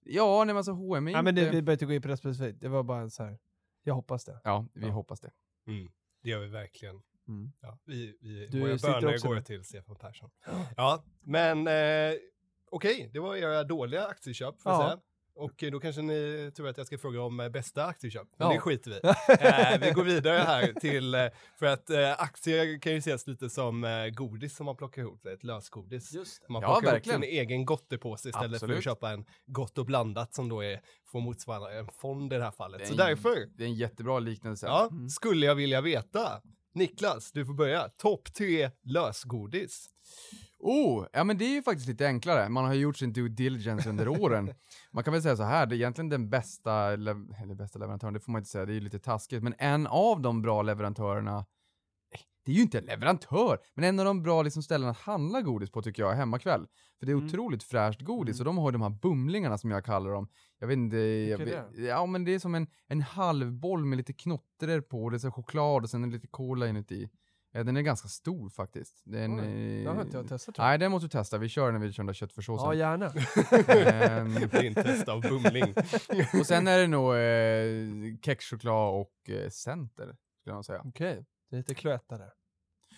Ja, 0.06 0.38
nej 0.38 0.46
men 0.48 0.58
alltså 0.58 0.72
H&M 0.72 1.08
är 1.08 1.12
Nej 1.12 1.24
men 1.24 1.38
inte... 1.38 1.42
det, 1.42 1.56
vi 1.56 1.62
behöver 1.62 1.72
inte 1.74 1.86
gå 1.86 1.94
in 1.94 2.02
på 2.02 2.08
det 2.08 2.18
specifikt, 2.18 2.62
det 2.62 2.70
var 2.70 2.84
bara 2.84 3.02
en 3.02 3.12
så 3.12 3.24
här. 3.24 3.40
jag 3.84 3.94
hoppas 3.94 4.26
det. 4.26 4.42
Ja, 4.44 4.68
vi 4.74 4.86
Ja. 4.88 4.92
hoppas 4.94 5.20
det. 5.20 5.32
Mm, 5.68 5.92
det 6.24 6.30
gör 6.30 6.40
vi 6.40 6.48
verkligen. 6.48 7.02
Mm. 7.28 7.52
Ja, 7.62 7.80
vi, 7.86 8.18
vi, 8.22 8.48
Du 8.48 8.60
våra 8.62 8.78
sitter 8.78 9.02
böner 9.02 9.14
också 9.16 9.28
går 9.28 9.42
till 9.42 9.64
Stefan 9.64 9.96
Persson. 9.96 10.30
Ja, 10.78 11.04
men 11.22 11.68
eh, 11.68 12.14
okej, 12.72 13.10
det 13.14 13.20
var 13.20 13.36
era 13.36 13.64
dåliga 13.64 14.06
aktieköp 14.08 14.62
får 14.62 14.72
Ja. 14.72 14.78
säga. 14.80 15.00
Och 15.36 15.64
då 15.72 15.80
kanske 15.80 16.02
ni 16.02 16.52
tror 16.56 16.68
att 16.68 16.78
jag 16.78 16.88
ska 16.88 16.98
fråga 16.98 17.22
om 17.22 17.40
eh, 17.40 17.50
bästa 17.50 17.86
aktieköp. 17.86 18.28
Men 18.38 18.48
Ja. 18.48 18.54
det 18.54 18.60
skiter 18.60 18.92
vi 18.92 18.98
eh, 19.48 19.88
Vi 19.88 19.92
går 19.92 20.04
vidare 20.04 20.38
här 20.38 20.74
till, 20.74 21.16
eh, 21.16 21.28
för 21.60 21.66
att 21.66 21.90
eh, 21.90 22.12
aktier 22.22 22.80
kan 22.82 22.92
ju 22.92 22.98
ses 22.98 23.28
lite 23.28 23.50
som 23.50 23.84
eh, 23.84 24.08
godis 24.08 24.56
som 24.56 24.66
man 24.66 24.76
plockar 24.78 25.02
ihop, 25.02 25.26
ett 25.26 25.44
lösgodis. 25.44 26.14
Just 26.14 26.50
Man 26.50 26.62
Ja, 26.62 26.68
plockar 26.68 26.82
ihop 26.88 26.94
verkligen. 26.94 27.22
sin 27.22 27.30
egen 27.30 27.66
gottepåse 27.66 28.30
istället 28.30 28.50
för 28.50 28.56
Absolut. 28.56 28.78
att 28.78 28.84
köpa 28.84 29.12
en 29.12 29.26
gott 29.46 29.78
och 29.78 29.86
blandat 29.86 30.34
som 30.34 30.50
då 30.50 30.64
är, 30.64 30.82
får 31.12 31.22
motsvara 31.22 31.74
en 31.74 31.88
fond 31.88 32.34
i 32.34 32.38
det 32.38 32.44
här 32.44 32.52
fallet. 32.52 32.78
Det 32.80 32.84
är 32.84 32.88
Så 32.88 32.94
en- 32.94 32.98
därför, 32.98 33.48
Det 33.58 33.64
är 33.64 33.68
en 33.68 33.76
jättebra 33.76 34.20
liknelse. 34.20 34.66
ja, 34.66 34.88
Mm. 34.92 35.10
skulle 35.10 35.46
jag 35.46 35.56
vilja 35.56 35.82
veta. 35.82 36.42
Niklas, 36.76 37.32
du 37.32 37.46
får 37.46 37.54
börja. 37.54 37.90
Topp 37.90 38.34
tre 38.34 38.72
lösgodis. 38.84 39.90
Oh, 40.66 41.06
ja 41.14 41.24
men 41.24 41.38
det 41.38 41.46
är 41.46 41.50
ju 41.54 41.64
faktiskt 41.64 41.88
lite 41.88 42.08
enklare. 42.08 42.50
Man 42.50 42.66
har 42.66 42.74
gjort 42.74 42.98
sin 42.98 43.14
due 43.14 43.30
diligence 43.30 43.90
under 43.90 44.08
åren. 44.08 44.54
Man 44.92 45.04
kan 45.04 45.14
väl 45.14 45.22
säga 45.22 45.36
så 45.36 45.44
här, 45.44 45.66
det 45.66 45.76
är 45.76 45.78
egentligen 45.78 46.10
den 46.10 46.30
bästa, 46.30 46.74
eller 46.94 47.56
bästa 47.56 47.80
leverantören, 47.80 48.14
det 48.14 48.20
får 48.20 48.32
man 48.32 48.40
inte 48.40 48.50
säga, 48.50 48.66
det 48.66 48.72
är 48.72 48.76
ju 48.76 48.80
lite 48.80 49.00
taskigt, 49.00 49.44
men 49.44 49.54
en 49.58 49.88
av 49.88 50.22
de 50.22 50.42
bra 50.42 50.62
leverantörerna, 50.62 51.38
eh, 51.38 52.20
det 52.46 52.52
är 52.52 52.56
ju 52.56 52.62
inte 52.62 52.78
en 52.80 52.86
leverantör, 52.86 53.58
men 53.74 53.84
en 53.86 54.00
av 54.00 54.06
de 54.06 54.24
bra 54.24 54.42
liksom 54.42 54.64
ställen 54.64 54.90
att 54.90 54.98
handla 54.98 55.42
godis 55.42 55.72
på 55.72 55.82
tycker 55.82 56.04
jag 56.04 56.12
är 56.12 56.16
Hemmakväll. 56.16 56.68
För 57.00 57.06
det 57.06 57.12
är 57.12 57.14
Mm. 57.16 57.26
otroligt 57.28 57.64
fräscht 57.64 58.02
godis 58.02 58.36
Mm. 58.40 58.42
och 58.42 58.46
de 58.56 58.58
har 58.62 58.68
ju 58.70 58.72
de 58.72 58.82
här 58.82 58.90
bumlingarna 58.90 59.58
som 59.58 59.72
jag 59.72 59.86
kallar 59.86 60.12
dem. 60.12 60.28
Jag 60.60 60.68
vet 60.68 60.78
inte, 60.78 60.98
jag 60.98 61.38
vet, 61.38 61.66
ja 61.88 62.06
men 62.06 62.24
det 62.26 62.36
är 62.36 62.40
som 62.40 62.56
en, 62.56 62.68
en 62.88 63.02
halvboll 63.02 63.86
med 63.86 63.98
lite 63.98 64.14
knottror 64.14 64.82
på, 64.82 65.10
det 65.10 65.18
är 65.18 65.20
så 65.20 65.32
choklad 65.32 65.84
och 65.84 65.90
sen 65.90 66.04
är 66.04 66.08
lite 66.08 66.28
cola 66.28 66.68
inuti. 66.68 67.10
Ja, 67.56 67.64
den 67.64 67.78
är 67.78 67.82
ganska 67.82 68.08
stor 68.08 68.50
faktiskt. 68.50 69.02
Den, 69.06 69.40
Oj, 69.40 69.84
Det 69.84 69.90
har 69.90 70.02
inte 70.02 70.18
jag 70.18 70.28
testat 70.28 70.56
tror 70.56 70.66
jag. 70.66 70.72
Nej, 70.72 70.78
den 70.80 70.92
måste 70.92 71.06
du 71.06 71.10
testa. 71.10 71.38
Vi 71.38 71.50
kör 71.50 71.72
när 71.72 71.80
vi 71.80 71.94
kör 71.94 72.04
den 72.04 72.14
köttfärssåsen. 72.14 72.66
Ja, 72.68 72.74
gärna. 72.76 73.06
Ehm, 73.82 74.34
Din 74.62 74.74
test 74.76 75.08
av 75.08 75.22
bumling. 75.22 75.74
och 76.40 76.46
sen 76.46 76.68
är 76.68 76.78
det 76.80 76.88
nog 76.88 77.16
eh, 77.16 78.18
kexchoklad 78.26 78.94
och 79.02 79.30
eh, 79.30 79.50
center, 79.50 80.16
skulle 80.42 80.56
jag 80.56 80.66
säga. 80.66 80.82
Okej, 80.86 81.26
det 81.50 81.56
är 81.56 81.58
lite 81.70 82.00
där. 82.10 82.30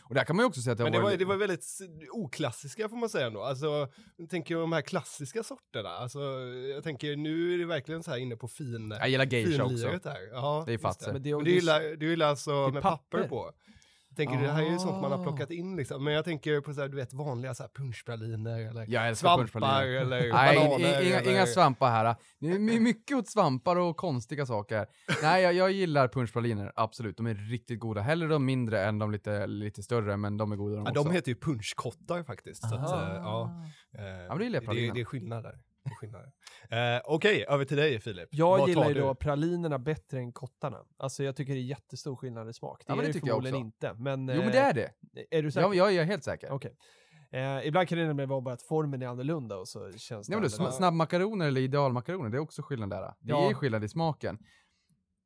Och 0.09 0.15
där 0.15 0.23
kan 0.23 0.35
man 0.35 0.43
ju 0.43 0.47
också 0.47 0.61
säga 0.61 0.71
att 0.71 0.77
det 0.77 0.83
Men 0.83 0.93
har 0.93 0.99
det 0.99 1.03
var, 1.03 1.09
varit... 1.09 1.19
det 1.19 1.25
var 1.25 1.35
väldigt 1.35 1.59
s- 1.63 1.81
oklassiska 2.11 2.89
får 2.89 2.97
man 2.97 3.09
säga 3.09 3.27
ändå. 3.27 3.41
Alltså, 3.43 3.87
jag 4.17 4.29
tänker 4.29 4.55
de 4.55 4.71
här 4.71 4.81
klassiska 4.81 5.43
sorterna. 5.43 5.89
Alltså, 5.89 6.19
jag 6.73 6.83
tänker 6.83 7.15
nu 7.15 7.53
är 7.53 7.57
det 7.57 7.65
verkligen 7.65 8.03
så 8.03 8.11
här 8.11 8.17
inne 8.17 8.35
på 8.35 8.47
fin, 8.47 8.91
Jag 8.99 9.09
gillar 9.09 9.25
geisha 9.25 9.63
också. 9.63 9.75
finliret 9.77 10.05
här. 10.05 10.29
Ja, 10.31 10.63
Det 10.65 10.73
är 10.73 10.87
just. 10.87 11.07
Men 11.13 11.21
det 11.23 11.29
är 11.29 11.35
Men 11.35 11.45
du 11.45 11.51
gillar, 11.51 11.95
du 11.95 12.09
gillar 12.09 12.27
alltså 12.27 12.51
är 12.51 12.71
med 12.71 12.81
papper. 12.83 13.17
papper 13.17 13.29
på? 13.29 13.51
Tänker 14.15 14.41
det 14.41 14.51
här 14.51 14.63
är 14.63 14.71
ju 14.71 14.77
sånt 14.79 15.01
man 15.01 15.11
har 15.11 15.19
Ah. 15.19 15.23
plockat 15.23 15.51
in 15.51 15.75
liksom. 15.75 16.03
Men 16.03 16.13
jag 16.13 16.25
tänker 16.25 16.61
på 16.61 16.73
så 16.73 16.81
här, 16.81 16.87
du 16.87 16.95
vet 16.95 17.13
vanliga 17.13 17.53
så 17.53 17.63
här 17.63 17.69
punschpraliner 17.69 18.69
eller 18.69 18.85
Jag 18.87 19.17
svampar 19.17 19.83
eller 19.83 20.33
Nej, 20.33 20.55
bananer. 20.55 20.79
inga, 20.79 21.19
eller... 21.19 21.31
inga 21.31 21.45
svampar 21.45 21.91
här. 21.91 22.15
Det 22.39 22.47
är 22.47 22.59
my- 22.59 22.79
mycket 22.79 23.17
åt 23.17 23.27
svampar 23.27 23.75
och 23.75 23.97
konstiga 23.97 24.45
saker. 24.45 24.85
Nej, 25.21 25.43
jag, 25.43 25.53
jag 25.53 25.71
gillar 25.71 26.07
punschpraliner, 26.07 26.71
absolut. 26.75 27.17
De 27.17 27.25
är 27.27 27.33
riktigt 27.35 27.79
goda. 27.79 28.01
Hellre 28.01 28.27
de 28.27 28.45
mindre 28.45 28.85
än 28.85 28.99
de 28.99 29.11
lite, 29.11 29.47
lite 29.47 29.83
större, 29.83 30.17
men 30.17 30.37
de 30.37 30.51
är 30.51 30.55
goda 30.55 30.75
de 30.75 30.83
Ja, 30.85 30.91
också. 30.91 31.03
de 31.03 31.11
heter 31.11 31.29
ju 31.31 31.35
punschkottar 31.35 32.23
faktiskt. 32.23 32.69
Så 32.69 32.75
att, 32.75 32.91
eh, 32.91 33.15
ja, 33.15 33.63
eh, 33.97 34.01
men 34.37 34.37
det 34.37 34.59
det, 34.59 34.91
det 34.93 35.01
är 35.01 35.05
skillnad 35.05 35.43
där. 35.43 35.59
Det 35.85 35.91
är 35.91 35.95
skillnad 35.95 36.21
där. 36.69 36.95
Eh, 36.95 37.01
Okej, 37.05 37.45
över 37.49 37.65
till 37.65 37.77
dig 37.77 37.99
Filip. 37.99 38.29
Jag 38.31 38.57
Vad 38.59 38.69
gillar 38.69 38.87
ju 38.89 38.93
då 38.93 39.15
pralinerna 39.15 39.79
bättre 39.79 40.17
än 40.19 40.33
kottarna. 40.33 40.77
Alltså 40.97 41.23
jag 41.23 41.35
tycker 41.35 41.53
det 41.53 41.59
är 41.59 41.63
jättestor 41.63 42.15
skillnad 42.15 42.49
i 42.49 42.53
smak. 42.53 42.83
Det 42.87 42.93
Ja, 42.93 42.99
är 42.99 43.05
det 43.05 43.11
det 43.11 43.19
förmodligen 43.19 43.57
inte. 43.59 43.93
Men, 43.93 44.27
Jo, 44.27 44.41
men 44.41 44.51
det 44.51 44.57
är 44.59 44.73
det. 44.73 44.83
eh, 45.31 45.37
Är 45.39 45.43
du 45.43 45.51
säker? 45.51 45.73
Jag, 45.73 45.93
jag 45.93 45.95
är 45.95 46.03
helt 46.05 46.23
säker. 46.23 46.51
Okej. 46.51 46.75
Eh, 47.31 47.67
ibland 47.67 47.87
kan 47.87 47.97
det 47.97 48.05
nämligen 48.07 48.29
vara 48.29 48.41
bara 48.41 48.53
att 48.53 48.61
formen 48.67 49.01
är 49.01 49.07
annorlunda 49.07 49.57
och 49.57 49.67
så 49.67 49.91
känns 49.97 50.27
det 50.27 50.33
Ja, 50.33 50.39
men 50.39 50.71
snabbmakaroner 50.71 51.47
eller 51.47 51.61
idealmakaroner, 51.61 52.29
det 52.29 52.37
är 52.37 52.41
också 52.41 52.61
skillnad 52.61 52.89
där. 52.89 53.01
Det 53.01 53.13
Ja. 53.19 53.49
är 53.49 53.53
skillnad 53.53 53.83
i 53.83 53.89
smaken. 53.89 54.37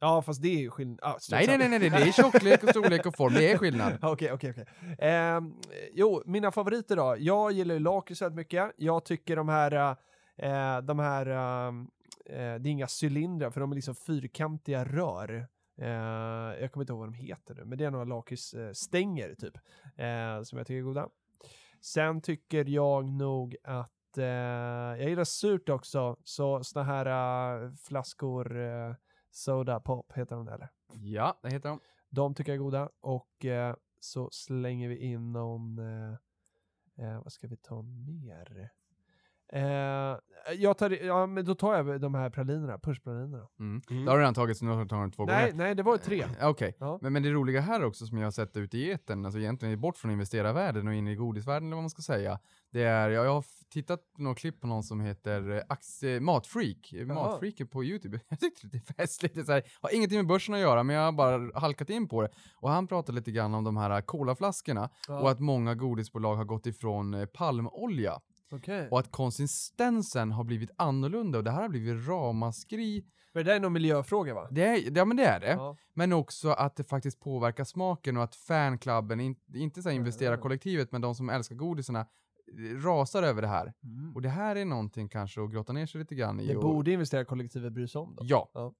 Ja, 0.02 0.22
fast 0.22 0.42
det 0.42 0.48
är 0.48 0.60
ju 0.60 0.70
skillnad. 0.70 1.00
Ah, 1.02 1.18
Nej, 1.32 1.48
nej, 1.48 1.58
nej, 1.58 1.70
nej, 1.70 1.80
det 1.80 1.88
är 1.88 2.12
tjocklek 2.12 2.64
och 2.64 2.70
storlek 2.70 3.06
och 3.06 3.16
form, 3.16 3.34
det 3.34 3.52
är 3.52 3.58
skillnad. 3.58 3.94
Okej, 4.02 4.32
okej, 4.32 4.52
okej. 4.52 4.66
Ehm, 5.00 5.54
Jo, 5.94 6.24
mina 6.26 6.52
favoriter 6.52 6.96
då. 6.96 7.16
Jag 7.20 7.52
gillar 7.52 7.76
ju 7.76 7.80
lakrits 7.80 8.22
väldigt 8.22 8.36
mycket. 8.36 8.72
Jag 8.78 9.06
tycker 9.06 9.36
de 9.36 9.50
här, 9.50 9.96
eh, 10.40 10.82
de 10.82 11.00
här, 11.00 11.26
ehm, 11.26 11.90
eh, 12.26 12.36
det 12.36 12.70
är 12.70 12.72
inga 12.72 12.88
cylindrar 13.04 13.52
för 13.52 13.62
de 13.62 13.72
är 13.72 13.76
liksom 13.76 13.96
fyrkantiga 13.96 14.86
rör. 14.86 15.48
Eh, 15.78 15.88
jag 16.62 16.72
kommer 16.72 16.84
inte 16.84 16.94
ihåg 16.94 17.00
vad 17.00 17.08
de 17.08 17.14
heter 17.14 17.56
nu, 17.56 17.66
men 17.66 17.78
det 17.78 17.86
är 17.86 17.92
några 17.92 18.06
lakritsstänger 18.06 19.36
typ, 19.36 19.58
eh, 19.96 20.44
som 20.44 20.58
jag 20.58 20.68
tycker 20.68 20.80
är 20.80 20.82
goda. 20.82 21.10
Sen 21.82 22.22
tycker 22.22 22.70
jag 22.70 23.06
nog 23.10 23.56
att 23.64 24.18
eh, 24.18 24.26
jag 24.26 25.10
gillar 25.10 25.24
surt 25.24 25.70
också, 25.70 26.18
så 26.24 26.64
såna 26.64 26.86
här 26.86 27.06
eh, 27.66 27.72
flaskor 27.74 28.60
eh, 28.60 28.96
Soda 29.32 29.80
Pop 29.80 30.14
heter 30.14 30.36
de 30.36 30.46
där 30.46 30.54
eller? 30.54 30.70
Ja, 30.94 31.40
det 31.42 31.50
heter 31.50 31.70
de. 31.70 31.80
De 32.10 32.34
tycker 32.34 32.52
jag 32.52 32.56
är 32.56 32.64
goda. 32.64 32.90
Och 33.00 33.46
eh, 33.46 33.76
så 34.00 34.30
slänger 34.32 34.90
vi 34.90 34.98
in 34.98 35.32
någon... 35.32 35.80
Eh, 35.80 36.14
eh, 36.98 37.24
vad 37.24 37.32
ska 37.32 37.48
vi 37.48 37.58
ta 37.58 37.82
mer? 37.82 38.70
Eh, 39.54 40.18
jag 40.58 40.78
tar, 40.78 41.06
ja, 41.06 41.26
men 41.26 41.46
då 41.46 41.56
tar 41.56 41.76
jag 41.76 42.02
de 42.02 42.16
här 42.16 42.30
pralinerna, 42.30 42.80
punschpralinerna. 42.80 43.48
Mm. 43.60 43.82
Mm. 43.90 44.06
Det 44.06 44.12
har 44.12 44.18
du 44.18 44.22
redan 44.22 44.34
tagit, 44.34 44.58
så 44.58 44.66
nu 44.66 44.72
har 44.72 44.82
du 44.84 44.88
tagit 44.88 45.16
två 45.16 45.26
Nej, 45.26 45.52
gånger. 45.52 45.64
nej, 45.64 45.76
det 45.76 45.84
var 45.84 45.98
tre. 45.98 46.26
Eh, 46.40 46.48
Okej, 46.50 46.76
Ja. 46.80 47.00
men, 47.02 47.14
men 47.14 47.24
det 47.24 47.30
roliga 47.32 47.62
här 47.62 47.84
också 47.86 48.06
som 48.06 48.18
jag 48.18 48.26
har 48.26 48.32
sett 48.32 48.58
ute 48.58 48.78
i 48.78 48.92
etern, 48.92 49.26
alltså 49.26 49.40
egentligen 49.40 49.82
bort 49.82 49.98
från 49.98 50.12
investerarvärlden 50.12 50.88
och 50.88 50.94
in 50.94 51.08
i 51.08 51.16
godisvärlden 51.16 51.68
eller 51.68 51.76
vad 51.76 51.84
man 51.84 51.90
ska 51.90 52.02
säga. 52.02 52.40
Det 52.72 52.84
är, 52.84 53.10
jag, 53.10 53.26
jag 53.26 53.34
har 53.34 53.46
tittat 53.74 54.00
på 54.16 54.22
några 54.22 54.36
klipp 54.36 54.62
på 54.62 54.68
någon 54.68 54.84
som 54.84 55.00
heter 55.02 55.50
eh, 55.52 55.62
Ax, 55.70 56.04
eh, 56.04 56.22
Matfreak, 56.22 56.94
eh, 56.94 57.06
Matfreaken 57.06 57.68
på 57.68 57.84
YouTube. 57.84 58.20
Jag 58.30 58.40
tyckte 58.40 58.68
det 58.68 58.78
är 58.78 58.94
festligt, 58.94 59.36
det 59.36 59.44
så 59.46 59.52
här, 59.52 59.64
har 59.82 59.96
ingenting 59.96 60.18
med 60.20 60.28
börsen 60.28 60.54
att 60.56 60.60
göra 60.62 60.84
men 60.84 60.96
jag 60.96 61.04
har 61.04 61.12
bara 61.12 61.60
halkat 61.60 61.90
in 61.90 62.08
på 62.08 62.22
det. 62.22 62.30
Och 62.56 62.70
han 62.70 62.88
pratar 62.88 63.14
lite 63.14 63.32
grann 63.32 63.54
om 63.54 63.64
de 63.64 63.78
här 63.78 64.02
colaflaskorna 64.02 64.90
Ja. 65.08 65.20
och 65.20 65.32
att 65.32 65.40
många 65.40 65.76
godisbolag 65.76 66.36
har 66.36 66.46
gått 66.46 66.66
ifrån 66.66 67.28
palmolja 67.34 68.20
Okej. 68.52 68.88
och 68.92 69.00
att 69.00 69.12
konsistensen 69.12 70.32
har 70.32 70.44
blivit 70.44 70.70
annorlunda 70.76 71.38
och 71.38 71.44
det 71.44 71.52
här 71.52 71.62
har 71.62 71.70
blivit 71.70 72.08
ramaskri. 72.08 73.06
Men 73.34 73.46
det 73.46 73.52
där 73.52 73.56
är 73.56 73.60
någon 73.60 73.74
miljöfråga 73.74 74.34
va? 74.34 74.48
Det 74.52 74.66
är, 74.66 74.98
ja 74.98 75.06
men 75.06 75.18
det 75.18 75.26
är 75.26 75.40
det. 75.40 75.52
Ja. 75.52 75.78
Men 75.94 76.14
också 76.14 76.50
att 76.50 76.76
det 76.76 76.84
faktiskt 76.84 77.20
påverkar 77.20 77.64
smaken 77.64 78.18
och 78.18 78.24
att 78.24 78.36
fanklubben, 78.36 79.20
in, 79.20 79.36
inte 79.54 79.82
så 79.82 79.90
här 79.90 79.96
investerarkollektivet, 79.96 80.92
men 80.92 81.02
de 81.02 81.16
som 81.16 81.30
älskar 81.30 81.56
godisarna, 81.56 82.00
eh, 82.00 82.78
rasar 82.84 83.24
över 83.24 83.42
det 83.42 83.48
här. 83.48 83.74
Mm. 83.84 84.16
Och 84.16 84.22
det 84.22 84.30
här 84.30 84.56
är 84.56 84.66
någonting 84.66 85.10
kanske 85.10 85.44
att 85.44 85.52
grotta 85.52 85.74
ner 85.74 85.86
sig 85.86 86.00
lite 86.00 86.16
grann 86.16 86.40
i. 86.40 86.48
Det 86.48 86.56
och, 86.56 86.64
borde 86.64 86.92
investerarkollektivet 86.92 87.74
bry 87.74 87.88
sig 87.88 88.02
om 88.02 88.16
då. 88.16 88.24
Ja. 88.26 88.50
Ja, 88.54 88.74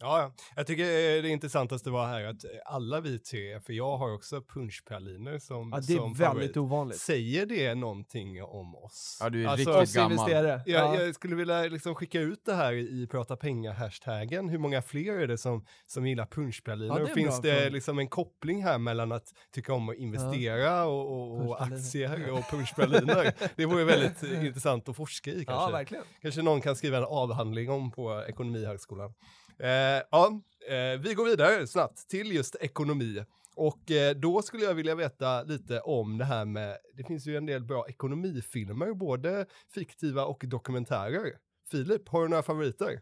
ja. 0.00 0.32
Jag 0.56 0.66
tycker 0.66 0.82
eh, 0.84 1.22
det 1.22 1.28
intressantaste 1.28 1.90
var 1.90 2.06
här 2.06 2.24
att 2.24 2.44
alla 2.64 3.00
vi 3.00 3.18
tre, 3.18 3.60
för 3.60 3.72
jag 3.72 3.96
har 3.96 4.14
också 4.14 4.42
punschpraliner 4.42 5.38
som, 5.38 5.70
Ja, 5.72 5.76
det 5.76 5.82
som 5.82 5.94
är 5.94 6.14
favorit. 6.14 6.20
väldigt 6.40 6.56
ovanligt. 6.56 6.98
Säger 7.00 7.46
det 7.46 7.74
någonting 7.74 8.42
om 8.42 8.74
oss? 8.76 9.18
Ja, 9.22 9.30
du 9.30 9.44
är 9.44 9.48
Alltså, 9.48 9.80
riktigt 9.80 9.96
gammal. 9.96 10.12
investerare. 10.12 10.62
Jag, 10.66 10.96
Ja. 10.96 11.02
jag 11.02 11.14
skulle 11.14 11.36
vilja 11.36 11.62
liksom 11.62 11.94
skicka 11.94 12.20
ut 12.20 12.40
det 12.44 12.54
här 12.54 12.72
i 12.72 13.06
prata 13.10 13.36
pengar-hashtaggen. 13.36 14.48
Hur 14.48 14.58
många 14.58 14.82
fler 14.82 15.12
är 15.18 15.26
det 15.26 15.38
som, 15.38 15.64
som 15.86 16.06
gillar 16.06 16.26
punschpraliner? 16.26 16.88
Ja, 16.88 16.94
det 16.94 17.00
är 17.00 17.02
och 17.02 17.08
en 17.08 17.14
finns 17.14 17.42
bra 17.42 17.50
det 17.50 17.56
fråga. 17.58 17.70
liksom 17.70 17.98
en 17.98 18.08
koppling 18.08 18.64
här 18.64 18.78
mellan 18.78 19.12
att 19.12 19.34
tycka 19.54 19.72
om 19.74 19.88
att 19.88 19.96
investera 19.96 20.84
och, 20.84 21.12
och, 21.12 21.50
och 21.50 21.58
Punschpraliner. 21.58 22.14
aktier 22.14 22.32
och 22.32 22.50
punschpraliner? 22.50 23.34
det 23.56 23.66
vore 23.66 23.84
väldigt 23.84 24.22
eh, 24.22 24.46
intressant 24.46 24.88
att 24.88 24.96
forska 24.96 25.30
i 25.30 25.38
Ja, 25.38 25.44
kanske. 25.52 25.72
verkligen. 25.72 26.04
kanske 26.22 26.42
någon 26.42 26.60
kan 26.60 26.76
skriva 26.76 26.96
en 26.98 27.04
avhandling 27.04 27.70
om 27.70 27.90
på 27.90 28.24
Ekonomihögskolan. 28.28 29.14
Eh, 29.58 30.02
ja, 30.10 30.40
eh, 30.68 31.00
vi 31.00 31.14
går 31.14 31.24
vidare 31.24 31.66
snabbt 31.66 32.08
till 32.08 32.32
just 32.32 32.56
ekonomi. 32.60 33.24
Och 33.56 33.90
eh, 33.90 34.14
då 34.14 34.42
skulle 34.42 34.64
jag 34.64 34.74
vilja 34.74 34.94
veta 34.94 35.42
lite 35.42 35.80
om 35.80 36.18
det 36.18 36.24
här 36.24 36.44
med, 36.44 36.78
det 36.94 37.04
finns 37.04 37.26
ju 37.26 37.36
en 37.36 37.46
del 37.46 37.64
bra 37.64 37.88
ekonomifilmer, 37.88 38.92
både 38.92 39.46
fiktiva 39.74 40.24
och 40.24 40.44
dokumentärer. 40.46 41.32
Filip, 41.70 42.08
har 42.08 42.22
du 42.22 42.28
några 42.28 42.42
favoriter? 42.42 43.00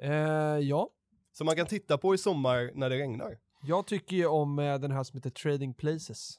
Eh, 0.00 0.12
ja, 0.58 0.90
Som 1.32 1.44
man 1.44 1.56
kan 1.56 1.66
titta 1.66 1.98
på 1.98 2.14
i 2.14 2.18
sommar 2.18 2.70
när 2.74 2.90
det 2.90 2.98
regnar? 2.98 3.38
jag 3.64 3.86
tycker 3.86 4.16
ju 4.16 4.26
om 4.26 4.56
den 4.56 4.90
här 4.90 5.02
som 5.02 5.16
heter 5.16 5.30
Trading 5.30 5.74
Places. 5.74 6.38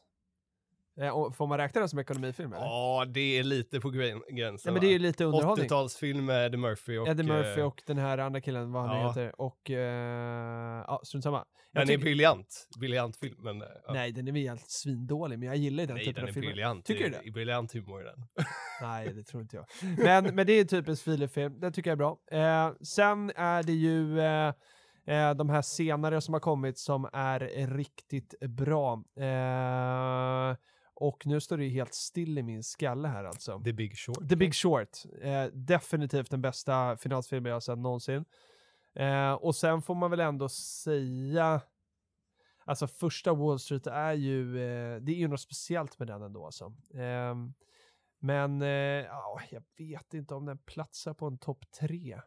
Eh, 1.01 1.31
får 1.31 1.47
man 1.47 1.57
räkna 1.57 1.79
den 1.79 1.89
som 1.89 1.99
ekonomifilm 1.99 2.53
eller? 2.53 2.65
Ja, 2.65 3.05
det 3.07 3.39
är 3.39 3.43
lite 3.43 3.79
på 3.79 3.89
gränsen. 3.89 4.59
Ja, 4.63 4.71
men 4.71 4.81
det 4.81 4.87
är 4.87 4.91
ju 4.91 4.99
lite 4.99 5.25
underhållning. 5.25 5.69
80-talsfilm 5.69 6.21
med 6.21 6.45
Eddie 6.45 6.57
Murphy 6.57 6.97
och... 6.97 7.07
Eddie 7.07 7.23
Murphy 7.23 7.61
eh, 7.61 7.67
och 7.67 7.81
den 7.85 7.97
här 7.97 8.17
andra 8.17 8.41
killen, 8.41 8.71
vad 8.71 8.87
han 8.87 8.99
ja. 8.99 9.07
heter. 9.07 9.41
Och, 9.41 9.71
eh, 9.71 10.83
ja, 10.87 11.01
strunt 11.03 11.23
samma. 11.23 11.45
Jag 11.71 11.87
Den 11.87 11.93
är 11.93 11.97
briljant. 11.97 12.67
Briljant 12.79 13.17
film, 13.17 13.35
men... 13.39 13.59
ja. 13.59 13.93
Nej, 13.93 14.11
den 14.11 14.27
är 14.27 14.31
väl 14.31 14.41
helt 14.41 14.69
svindålig, 14.69 15.39
men 15.39 15.47
jag 15.47 15.57
gillar 15.57 15.85
den 15.85 15.95
Nej, 15.95 16.05
typen 16.05 16.15
den 16.15 16.23
av 16.23 16.29
är 16.29 16.33
filmer. 16.33 16.47
briljant. 16.49 16.85
Tycker 16.85 17.03
du 17.03 17.09
Det 17.09 17.19
det? 17.23 17.27
är 17.27 17.31
briljant 17.31 17.73
humor 17.73 18.01
i 18.01 18.05
den. 18.05 18.25
Nej, 18.81 19.13
det 19.13 19.23
tror 19.23 19.41
inte 19.41 19.55
jag. 19.55 19.65
Men, 19.97 20.35
men 20.35 20.45
det 20.47 20.53
är 20.53 20.65
typiskt 20.65 21.05
Filip-film, 21.05 21.59
det 21.59 21.71
tycker 21.71 21.89
jag 21.89 21.95
är 21.95 21.97
bra. 21.97 22.17
Eh, 22.31 22.73
sen 22.81 23.31
är 23.35 23.63
det 23.63 23.73
ju 23.73 24.19
eh, 24.19 24.53
eh, 25.07 25.33
de 25.35 25.49
här 25.49 25.61
senare 25.61 26.21
som 26.21 26.33
har 26.33 26.41
kommit 26.41 26.77
som 26.77 27.09
är 27.13 27.39
riktigt 27.77 28.39
bra. 28.39 29.03
Eh, 29.19 30.55
och 30.95 31.25
nu 31.25 31.39
står 31.39 31.57
det 31.57 31.63
ju 31.63 31.69
helt 31.69 31.93
still 31.93 32.37
i 32.37 32.43
min 32.43 32.63
skalle 32.63 33.07
här 33.07 33.23
alltså. 33.23 33.61
The 33.63 33.73
Big 33.73 33.97
Short. 33.97 34.29
The 34.29 34.35
Big 34.35 34.55
Short, 34.55 34.89
eh, 35.21 35.45
definitivt 35.45 36.31
den 36.31 36.41
bästa 36.41 36.97
finansfilmen 36.97 37.49
jag 37.49 37.55
har 37.55 37.59
sett 37.59 37.77
någonsin. 37.77 38.25
Eh, 38.95 39.33
och 39.33 39.55
sen 39.55 39.81
får 39.81 39.95
man 39.95 40.11
väl 40.11 40.19
ändå 40.19 40.49
säga, 40.49 41.61
alltså 42.65 42.87
första 42.87 43.33
Wall 43.33 43.59
Street 43.59 43.87
är 43.87 44.13
ju, 44.13 44.57
eh, 44.57 45.01
det 45.01 45.11
är 45.11 45.17
ju 45.17 45.27
något 45.27 45.41
speciellt 45.41 45.99
med 45.99 46.07
den 46.07 46.21
ändå 46.21 46.45
alltså. 46.45 46.73
Ehm, 46.93 47.53
men 48.19 48.61
ja, 48.61 49.41
jag 49.51 49.63
vet 49.77 50.13
inte 50.13 50.35
om 50.35 50.45
den 50.45 50.57
platsar 50.57 51.13
på 51.13 51.27
en 51.27 51.37
topp 51.37 51.71
tre. 51.79 52.21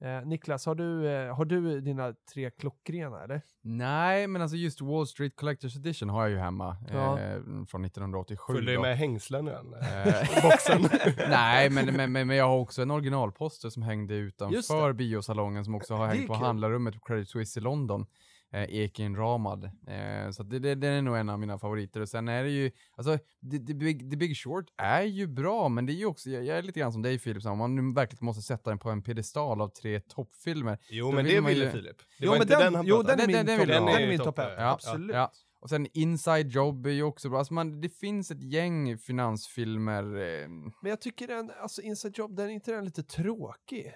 Eh, 0.00 0.26
Niklas, 0.26 0.66
har 0.66 0.74
du, 0.74 1.08
eh, 1.08 1.36
har 1.36 1.44
du 1.44 1.80
dina 1.80 2.14
tre 2.34 2.50
klockrena 2.50 3.22
eller? 3.22 3.42
Nej, 3.62 4.26
men 4.26 4.42
alltså 4.42 4.56
just 4.56 4.80
Wall 4.80 5.06
Street 5.06 5.32
Collector's 5.36 5.76
Edition 5.76 6.08
har 6.08 6.22
jag 6.22 6.30
ju 6.30 6.38
hemma. 6.38 6.76
Ja. 6.92 7.20
Eh, 7.20 7.40
från 7.68 7.84
1987. 7.84 8.52
Följer 8.52 8.76
då. 8.76 8.82
du 8.82 8.88
med 8.88 8.98
hängslen 8.98 9.48
i 9.48 9.50
den? 9.50 9.74
Eh, 9.74 10.42
Boxen. 10.42 10.88
Nej, 11.28 11.70
men, 11.70 11.86
men, 11.86 12.12
men, 12.12 12.26
men 12.26 12.36
jag 12.36 12.48
har 12.48 12.58
också 12.58 12.82
en 12.82 12.90
originalposter 12.90 13.68
som 13.68 13.82
hängde 13.82 14.14
utanför 14.14 14.92
biosalongen 14.92 15.64
som 15.64 15.74
också 15.74 15.94
har 15.94 16.06
hängt 16.06 16.26
på 16.26 16.34
handlarrummet 16.34 16.94
på 16.94 17.00
Credit 17.00 17.28
Suisse 17.28 17.60
i 17.60 17.62
London. 17.62 18.06
Eh, 18.52 18.62
Ekin-ramad. 18.68 19.64
Eh, 19.64 20.30
så 20.30 20.42
det, 20.42 20.58
det, 20.58 20.74
det 20.74 20.88
är 20.88 21.02
nog 21.02 21.16
en 21.16 21.28
av 21.28 21.38
mina 21.38 21.58
favoriter. 21.58 22.00
Och 22.00 22.08
sen 22.08 22.28
är 22.28 22.42
det 22.44 22.50
ju, 22.50 22.70
alltså, 22.96 23.18
The, 23.50 23.58
the, 23.58 23.74
Big, 23.74 24.10
The 24.10 24.16
Big 24.16 24.36
Short 24.36 24.66
är 24.76 25.02
ju 25.02 25.26
bra, 25.26 25.68
men 25.68 25.86
det 25.86 25.92
är 25.92 25.94
ju 25.94 26.06
också, 26.06 26.30
jag, 26.30 26.44
jag 26.44 26.58
är 26.58 26.62
lite 26.62 26.80
grann 26.80 26.92
som 26.92 27.02
dig 27.02 27.18
Filip, 27.18 27.42
så 27.42 27.50
om 27.50 27.58
man 27.58 27.74
nu 27.74 27.92
verkligen 27.94 28.24
måste 28.26 28.42
sätta 28.42 28.70
den 28.70 28.78
på 28.78 28.90
en 28.90 29.02
piedestal 29.02 29.60
av 29.60 29.68
tre 29.68 30.00
toppfilmer. 30.00 30.78
Jo, 30.90 31.12
men 31.12 31.24
vill 31.24 31.34
det 31.34 31.40
man 31.40 31.52
ju- 31.52 31.58
ville 31.58 31.70
Filip. 31.70 31.98
Det 31.98 32.04
Jo, 32.18 32.30
var 32.30 32.36
men 32.38 32.42
inte 32.42 32.54
den- 32.54 32.62
den 32.64 32.74
han 32.74 32.86
jo, 32.86 33.02
den 33.02 33.20
är 33.20 33.24
om. 33.24 33.26
min 33.26 33.36
Den- 33.36 33.46
den 33.46 33.56
topp 33.58 33.62
vill 33.62 33.74
den 33.74 33.82
ha. 33.82 33.98
är 34.00 34.08
min 34.08 34.18
topp, 34.18 34.34
ja. 34.38 34.44
ett. 34.48 34.54
Ja, 34.58 34.70
Absolut. 34.72 35.14
Ja. 35.16 35.32
Och 35.60 35.68
sen 35.70 35.86
Inside 35.94 36.50
Job 36.50 36.86
är 36.86 36.90
ju 36.90 37.02
också 37.02 37.28
bra. 37.28 37.38
Alltså 37.38 37.54
man, 37.54 37.80
det 37.80 37.88
finns 37.88 38.30
ett 38.30 38.42
gäng 38.42 38.98
finansfilmer. 38.98 40.02
Eh, 40.02 40.48
Men 40.82 40.90
jag 40.90 41.00
tycker 41.00 41.28
den, 41.28 41.50
alltså 41.62 41.82
Inside 41.82 42.18
Job, 42.18 42.36
den 42.36 42.46
är 42.46 42.50
inte 42.52 42.70
den 42.72 42.84
lite 42.84 43.02
tråkig? 43.02 43.92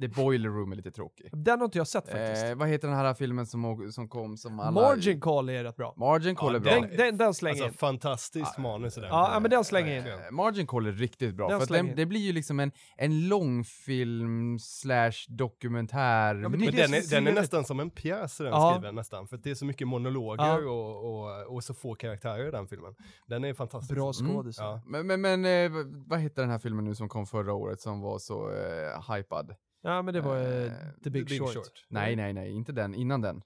The 0.00 0.08
Boiler 0.08 0.48
Room 0.48 0.72
är 0.72 0.76
lite 0.76 0.90
tråkig. 0.90 1.28
Den 1.32 1.58
har 1.60 1.64
inte 1.64 1.78
jag 1.78 1.86
sett 1.86 2.08
faktiskt. 2.08 2.44
Eh, 2.44 2.54
vad 2.54 2.68
heter 2.68 2.88
den 2.88 2.96
här 2.96 3.14
filmen 3.14 3.46
som, 3.46 3.92
som 3.92 4.08
kom 4.08 4.36
som 4.36 4.60
alla... 4.60 4.70
Margin 4.70 5.20
Call 5.20 5.48
är 5.48 5.64
rätt 5.64 5.76
bra. 5.76 5.94
Margin 5.96 6.36
Call 6.36 6.52
Ja, 6.52 6.56
är 6.56 6.60
bra. 6.60 6.72
Den, 6.88 6.96
den, 6.96 7.16
den 7.18 7.34
slänger 7.34 7.52
Alltså 7.62 7.68
in. 7.68 7.78
fantastiskt 7.78 8.58
manus 8.58 8.96
i 8.98 9.00
den. 9.00 9.08
Ja, 9.08 9.30
ja, 9.34 9.40
men 9.40 9.50
den 9.50 9.64
slänger 9.64 9.96
in. 9.98 10.06
Eh, 10.06 10.30
Margin 10.30 10.66
Call 10.66 10.86
är 10.86 10.92
riktigt 10.92 11.34
bra, 11.34 11.48
Den 11.48 11.60
för 11.60 11.74
den, 11.74 11.96
det 11.96 12.06
blir 12.06 12.20
ju 12.20 12.32
liksom 12.32 12.60
en, 12.60 12.72
en 12.96 13.28
långfilm 13.28 14.58
slash 14.58 15.12
dokumentär 15.28 16.34
men 16.34 16.50
mix. 16.50 16.64
Men 16.64 16.76
den 16.76 16.94
är, 16.94 17.10
den 17.10 17.26
är 17.26 17.32
nästan 17.32 17.64
som 17.64 17.80
en 17.80 17.90
pjäs 17.90 18.38
den 18.38 18.46
Ja. 18.46 18.72
skriven 18.74 18.94
nästan. 18.94 19.28
För 19.28 19.36
att 19.36 19.42
det 19.44 19.50
är 19.50 19.54
så 19.54 19.64
mycket 19.64 19.88
monologer 19.88 20.44
Ja. 20.44 20.70
och, 20.70 21.22
och, 21.24 21.54
och 21.54 21.64
så 21.64 21.74
få 21.74 21.94
karaktärer 21.94 22.48
i 22.48 22.50
den 22.50 22.66
filmen. 22.68 22.94
Den 23.26 23.44
är 23.44 23.54
fantastisk. 23.54 23.94
Bra 23.94 24.12
Mm. 24.20 24.32
skådisar. 24.34 24.64
Ja. 24.64 24.82
Men, 24.86 25.06
men, 25.06 25.20
men 25.20 25.44
eh, 25.44 25.70
vad 26.06 26.18
heter 26.20 26.42
den 26.42 26.50
här 26.50 26.58
filmen 26.58 26.84
nu 26.84 26.94
som 26.94 27.08
kom 27.08 27.26
förra 27.26 27.52
året 27.54 27.80
som 27.80 28.00
var 28.00 28.18
så 28.18 28.50
eh, 28.50 29.14
hypad? 29.16 29.54
Ja, 29.82 30.02
men 30.02 30.14
det 30.14 30.20
var 30.20 30.36
eh, 30.36 30.64
Eh, 30.64 30.72
The 31.04 31.10
Big, 31.10 31.28
Short. 31.28 31.84
Nej, 31.88 32.16
nej, 32.16 32.32
nej, 32.32 32.50
inte 32.50 32.72
den, 32.72 32.94
innan 32.94 33.20
den. 33.20 33.42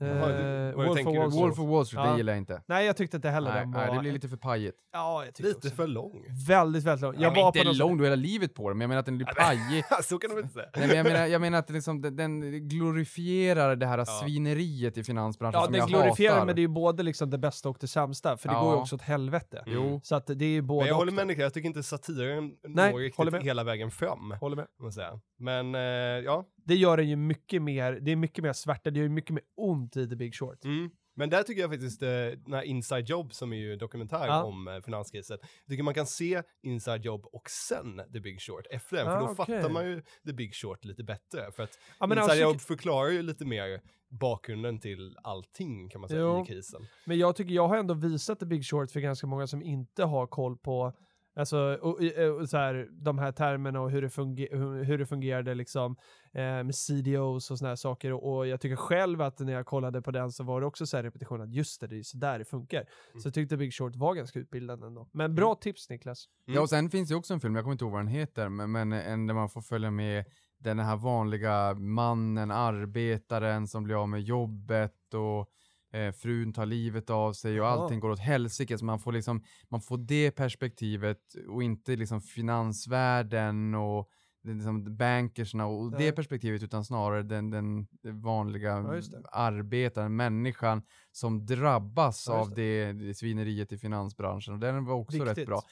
Eh, 0.00 0.08
Jaha, 0.08 0.72
vad 0.76 0.86
Wolf 0.86 0.96
tänker 0.96 1.10
of 1.26 1.32
du 1.32 1.38
Wall. 1.40 1.48
Wolf 1.48 1.58
of 1.58 1.68
Wall 1.68 1.86
Street, 1.86 2.04
Ja. 2.06 2.10
det 2.12 2.16
gillar 2.16 2.32
jag 2.32 2.38
inte. 2.40 2.62
Nej, 2.66 2.86
jag 2.86 2.96
tyckte 2.96 3.16
inte 3.16 3.28
heller 3.30 3.50
Nej, 3.52 3.60
den 3.60 3.72
var... 3.72 3.80
nej, 3.86 3.94
det 3.94 4.00
blir 4.00 4.12
lite 4.12 4.28
för 4.28 4.36
pajigt. 4.36 4.76
Ja, 4.92 5.24
jag 5.24 5.34
tyckte 5.34 5.42
Lite 5.48 5.56
också. 5.58 5.70
för 5.70 5.86
lång. 5.86 6.24
Väldigt, 6.48 6.84
väldigt 6.84 7.02
lång. 7.02 7.14
Jag 7.14 7.22
Jag 7.22 7.32
men 7.32 7.40
var 7.42 7.48
inte 7.48 7.64
någon... 7.64 7.76
lång, 7.76 7.96
du 7.96 8.04
har 8.04 8.10
hela 8.10 8.22
livet 8.22 8.54
på 8.54 8.68
den, 8.68 8.78
men 8.78 8.84
jag 8.84 8.88
menar 8.88 9.00
att 9.00 9.06
den 9.06 9.16
blir 9.16 9.26
pajig. 9.36 9.84
så 10.04 10.18
kan 10.18 10.30
de 10.30 10.38
inte 10.38 10.52
säga. 10.52 10.66
Nej, 10.76 10.86
men 10.88 10.96
jag, 10.96 11.04
menar, 11.06 11.26
jag 11.26 11.40
menar 11.40 11.58
att 11.58 11.70
liksom, 11.70 12.00
den, 12.02 12.16
den 12.16 12.40
glorifierar 12.68 13.76
det 13.76 13.86
här 13.86 13.98
Ja. 13.98 14.04
svineriet 14.04 14.96
i 14.98 15.04
finansbranschen 15.04 15.58
Ja, 15.60 15.64
som 15.64 15.72
den 15.72 15.78
jag 15.80 15.88
glorifierar, 15.88 16.32
hatar. 16.34 16.46
men 16.46 16.54
det 16.56 16.60
är 16.60 16.62
ju 16.62 16.68
både 16.68 17.02
liksom 17.02 17.30
det 17.30 17.38
bästa 17.38 17.68
och 17.68 17.76
det 17.80 17.86
sämsta, 17.88 18.36
för 18.36 18.48
det 18.48 18.54
Ja. 18.54 18.60
går 18.62 18.72
ju 18.74 18.80
också 18.80 18.94
åt 18.94 19.02
helvete. 19.02 19.62
Jo. 19.66 20.00
Så 20.02 20.14
att 20.14 20.26
det 20.26 20.44
är 20.44 20.48
ju 20.48 20.62
både 20.62 20.78
Men 20.80 20.86
jag 20.88 20.94
och 20.94 20.98
håller 20.98 21.12
då. 21.12 21.16
med 21.16 21.26
Nick, 21.26 21.38
jag 21.38 21.54
tycker 21.54 21.66
inte 21.68 21.82
satiren 21.82 22.52
Nej, 22.68 22.86
når 22.86 22.92
håller 22.92 23.04
riktigt 23.04 23.32
med. 23.32 23.42
hela 23.42 23.64
vägen 23.64 23.90
fram. 23.90 24.34
Håller 24.40 24.56
med. 24.56 24.66
Måste 24.80 25.00
jag 25.00 25.08
säga. 25.10 25.20
Men 25.38 25.74
eh, 25.74 25.80
ja, 26.24 26.44
Det 26.66 26.74
gör 26.74 26.96
den 26.96 27.08
ju 27.08 27.16
mycket 27.16 27.62
mer, 27.62 27.92
det 27.92 28.12
är 28.12 28.16
mycket 28.16 28.44
mer 28.44 28.52
svärta, 28.52 28.90
det 28.90 28.98
gör 28.98 29.04
ju 29.04 29.10
mycket 29.12 29.30
mer 29.30 29.42
ont 29.56 29.96
i 29.96 30.08
The 30.08 30.16
Big 30.16 30.34
Short. 30.34 30.64
Mm. 30.64 30.90
Men 31.18 31.30
där 31.30 31.42
tycker 31.42 31.60
jag 31.60 31.70
faktiskt, 31.70 32.02
eh, 32.02 32.08
den 32.08 32.52
här 32.52 32.62
Inside 32.62 33.08
Job 33.08 33.32
som 33.32 33.52
är 33.52 33.56
ju 33.56 33.76
dokumentär 33.76 34.26
Ja. 34.26 34.42
om 34.44 34.68
eh, 34.68 34.80
finanskrisen, 34.80 35.38
jag 35.42 35.68
tycker 35.70 35.82
man 35.82 35.94
kan 35.94 36.06
se 36.06 36.42
Inside 36.62 37.04
Job 37.04 37.26
och 37.32 37.50
sen 37.50 38.02
The 38.12 38.20
Big 38.20 38.40
Short 38.40 38.66
efter 38.70 38.96
den, 38.96 39.06
Ah, 39.06 39.10
för 39.10 39.18
då 39.20 39.32
okej. 39.42 39.56
fattar 39.56 39.70
man 39.70 39.86
ju 39.86 40.02
The 40.26 40.32
Big 40.32 40.54
Short 40.54 40.84
lite 40.84 41.04
bättre. 41.04 41.52
För 41.52 41.62
att 41.62 41.78
Ja, 42.00 42.06
Inside 42.06 42.18
alltså, 42.22 42.36
Job 42.38 42.60
förklarar 42.60 43.10
ju 43.10 43.22
lite 43.22 43.44
mer 43.44 43.80
bakgrunden 44.08 44.78
till 44.80 45.16
allting 45.22 45.88
kan 45.88 46.00
man 46.00 46.08
säga 46.10 46.20
Jo. 46.20 46.42
i 46.42 46.46
krisen. 46.46 46.86
Men 47.04 47.18
jag 47.18 47.36
tycker 47.36 47.54
jag 47.54 47.68
har 47.68 47.76
ändå 47.76 47.94
visat 47.94 48.38
The 48.40 48.46
Big 48.46 48.64
Short 48.66 48.90
för 48.90 49.00
ganska 49.00 49.26
många 49.26 49.46
som 49.46 49.62
inte 49.62 50.04
har 50.04 50.26
koll 50.26 50.56
på 50.56 50.92
Alltså, 51.36 51.78
och, 51.82 52.00
och, 52.00 52.40
och 52.40 52.48
så 52.48 52.56
här, 52.56 52.88
de 52.90 53.18
här 53.18 53.32
termerna 53.32 53.80
och 53.80 53.90
hur 53.90 54.02
det, 54.02 54.10
funger, 54.10 54.48
hur, 54.50 54.84
hur 54.84 54.98
det 54.98 55.06
fungerade 55.06 55.54
liksom 55.54 55.96
eh, 56.32 56.42
med 56.42 56.74
CDOs 56.74 57.50
och 57.50 57.58
såna 57.58 57.68
här 57.68 57.76
saker. 57.76 58.12
Och, 58.12 58.36
och 58.36 58.46
jag 58.46 58.60
tycker 58.60 58.76
själv 58.76 59.22
att 59.22 59.38
när 59.38 59.52
jag 59.52 59.66
kollade 59.66 60.02
på 60.02 60.10
den 60.10 60.32
så 60.32 60.44
var 60.44 60.60
det 60.60 60.66
också 60.66 60.86
så 60.86 60.96
här 60.96 61.04
repetition 61.04 61.40
att 61.40 61.54
just 61.54 61.80
det, 61.80 61.86
det 61.86 61.98
är 61.98 62.02
så 62.02 62.18
där 62.18 62.38
det 62.38 62.44
funkar. 62.44 62.84
Så 63.22 63.26
jag 63.26 63.34
tyckte 63.34 63.56
Big 63.56 63.74
Short 63.74 63.96
var 63.96 64.14
ganska 64.14 64.38
utbildande 64.38 64.86
ändå. 64.86 65.08
Men 65.12 65.34
bra 65.34 65.54
tips 65.54 65.90
Niklas. 65.90 66.24
Ja, 66.44 66.60
och 66.60 66.68
sen 66.68 66.90
finns 66.90 67.08
det 67.08 67.12
ju 67.12 67.18
också 67.18 67.34
en 67.34 67.40
film, 67.40 67.54
jag 67.54 67.64
kommer 67.64 67.72
inte 67.72 67.84
ihåg 67.84 67.92
vad 67.92 68.00
den 68.00 68.08
heter, 68.08 68.48
men, 68.48 68.72
men 68.72 68.92
en 68.92 69.26
där 69.26 69.34
man 69.34 69.48
får 69.48 69.60
följa 69.60 69.90
med 69.90 70.24
den 70.58 70.78
här 70.78 70.96
vanliga 70.96 71.74
mannen, 71.74 72.50
arbetaren 72.50 73.68
som 73.68 73.84
blir 73.84 74.02
av 74.02 74.08
med 74.08 74.22
jobbet 74.22 75.14
och 75.14 75.50
eh, 75.96 76.12
frun 76.12 76.52
tar 76.52 76.66
livet 76.66 77.10
av 77.10 77.32
sig 77.32 77.60
och 77.60 77.66
Jaha. 77.66 77.72
allting 77.82 78.00
går 78.00 78.10
åt 78.10 78.18
helsike. 78.18 78.78
Så 78.78 78.84
man 78.84 78.98
får 78.98 79.12
liksom, 79.12 79.42
man 79.68 79.80
får 79.80 79.98
det 79.98 80.30
perspektivet 80.30 81.18
och 81.48 81.62
inte 81.62 81.96
liksom 81.96 82.20
finansvärlden 82.20 83.74
och 83.74 84.10
det 84.42 84.52
liksom 84.54 84.96
bankersna 84.96 85.66
och 85.66 85.90
Nej. 85.92 86.00
det 86.06 86.12
perspektivet 86.12 86.62
utan 86.62 86.84
snarare 86.84 87.22
den, 87.22 87.50
den 87.50 87.86
vanliga 88.02 88.68
Ja, 88.68 88.82
det. 88.82 89.22
arbetaren, 89.32 90.16
människan 90.16 90.82
som 91.12 91.46
drabbas 91.46 92.26
Ja, 92.28 92.38
just 92.38 92.50
av 92.50 92.54
det, 92.54 92.92
det 92.92 93.14
svineriet 93.14 93.72
i 93.72 93.78
finansbranschen. 93.78 94.54
Och 94.54 94.60
den 94.60 94.84
var 94.84 94.94
också 94.94 95.24
Viktigt. 95.24 95.38
rätt 95.38 95.46
bra. 95.46 95.62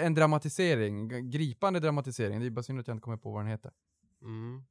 En 0.00 0.14
dramatisering, 0.14 1.30
gripande 1.30 1.80
dramatisering. 1.80 2.40
Det 2.40 2.46
är 2.46 2.50
bara 2.50 2.62
synd 2.62 2.80
att 2.80 2.86
jag 2.88 2.94
inte 2.94 3.02
kommer 3.04 3.16
på 3.16 3.30
vad 3.30 3.40
den 3.40 3.50
heter. 3.50 3.70
Mm. 4.22 4.62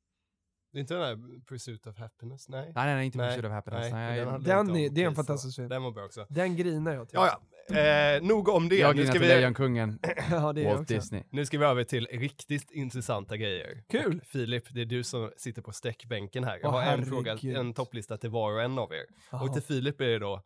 Det 0.77 0.79
är 0.79 0.81
inte 0.81 0.93
den 0.93 1.03
här 1.03 1.39
Pursuit 1.45 1.87
of 1.87 1.97
Happiness? 1.97 2.49
Nej. 2.49 2.61
Nej, 2.61 2.85
nej, 2.85 2.95
nej 2.95 3.05
inte 3.05 3.17
Nej, 3.17 3.27
Pursuit 3.27 3.45
of 3.45 3.51
Happiness. 3.51 3.91
nej, 3.91 4.25
Nej, 4.25 4.39
den 4.39 4.67
Den 4.67 4.93
det 4.93 5.03
är 5.03 5.07
en 5.07 5.15
fantastisk 5.15 5.55
film. 5.55 5.69
Den 5.69 5.83
var 5.83 5.91
bra 5.91 6.05
också. 6.05 6.25
Den 6.29 6.55
grinar 6.55 6.93
jag 6.93 7.09
till. 7.09 7.15
Ja, 7.15 7.39
ja. 7.67 7.77
Eh, 7.77 8.21
nog 8.23 8.47
om 8.49 8.69
det. 8.69 8.75
jag 8.75 8.95
nu, 8.95 9.01
grinar 9.01 9.13
ska 9.13 9.19
till 9.19 9.27
vi, 9.29 9.35
Lejonkungen, 9.35 9.99
ja, 10.31 10.53
det 10.53 10.65
Walt. 10.65 10.87
Disney. 10.87 11.23
nu 11.29 11.45
ska 11.45 11.57
vi 11.57 11.65
över 11.65 11.83
till 11.83 12.07
riktigt 12.11 12.71
intressanta 12.71 13.37
grejer. 13.37 13.83
Kul! 13.89 14.19
Och 14.21 14.27
Filip, 14.27 14.63
det 14.73 14.81
är 14.81 14.85
du 14.85 15.03
som 15.03 15.31
sitter 15.37 15.61
på 15.61 15.71
sträckbänken 15.71 16.43
här. 16.43 16.59
Jag 16.61 16.69
har 16.69 16.81
en 16.81 17.05
fråga, 17.05 17.37
en 17.43 17.73
topplista 17.73 18.17
till 18.17 18.29
var 18.29 18.53
och 18.53 18.61
en 18.61 18.79
av 18.79 18.93
er. 18.93 19.05
Jaha. 19.31 19.43
Och 19.43 19.53
till 19.53 19.63
Filip 19.63 20.01
är 20.01 20.05
det 20.05 20.19
då, 20.19 20.43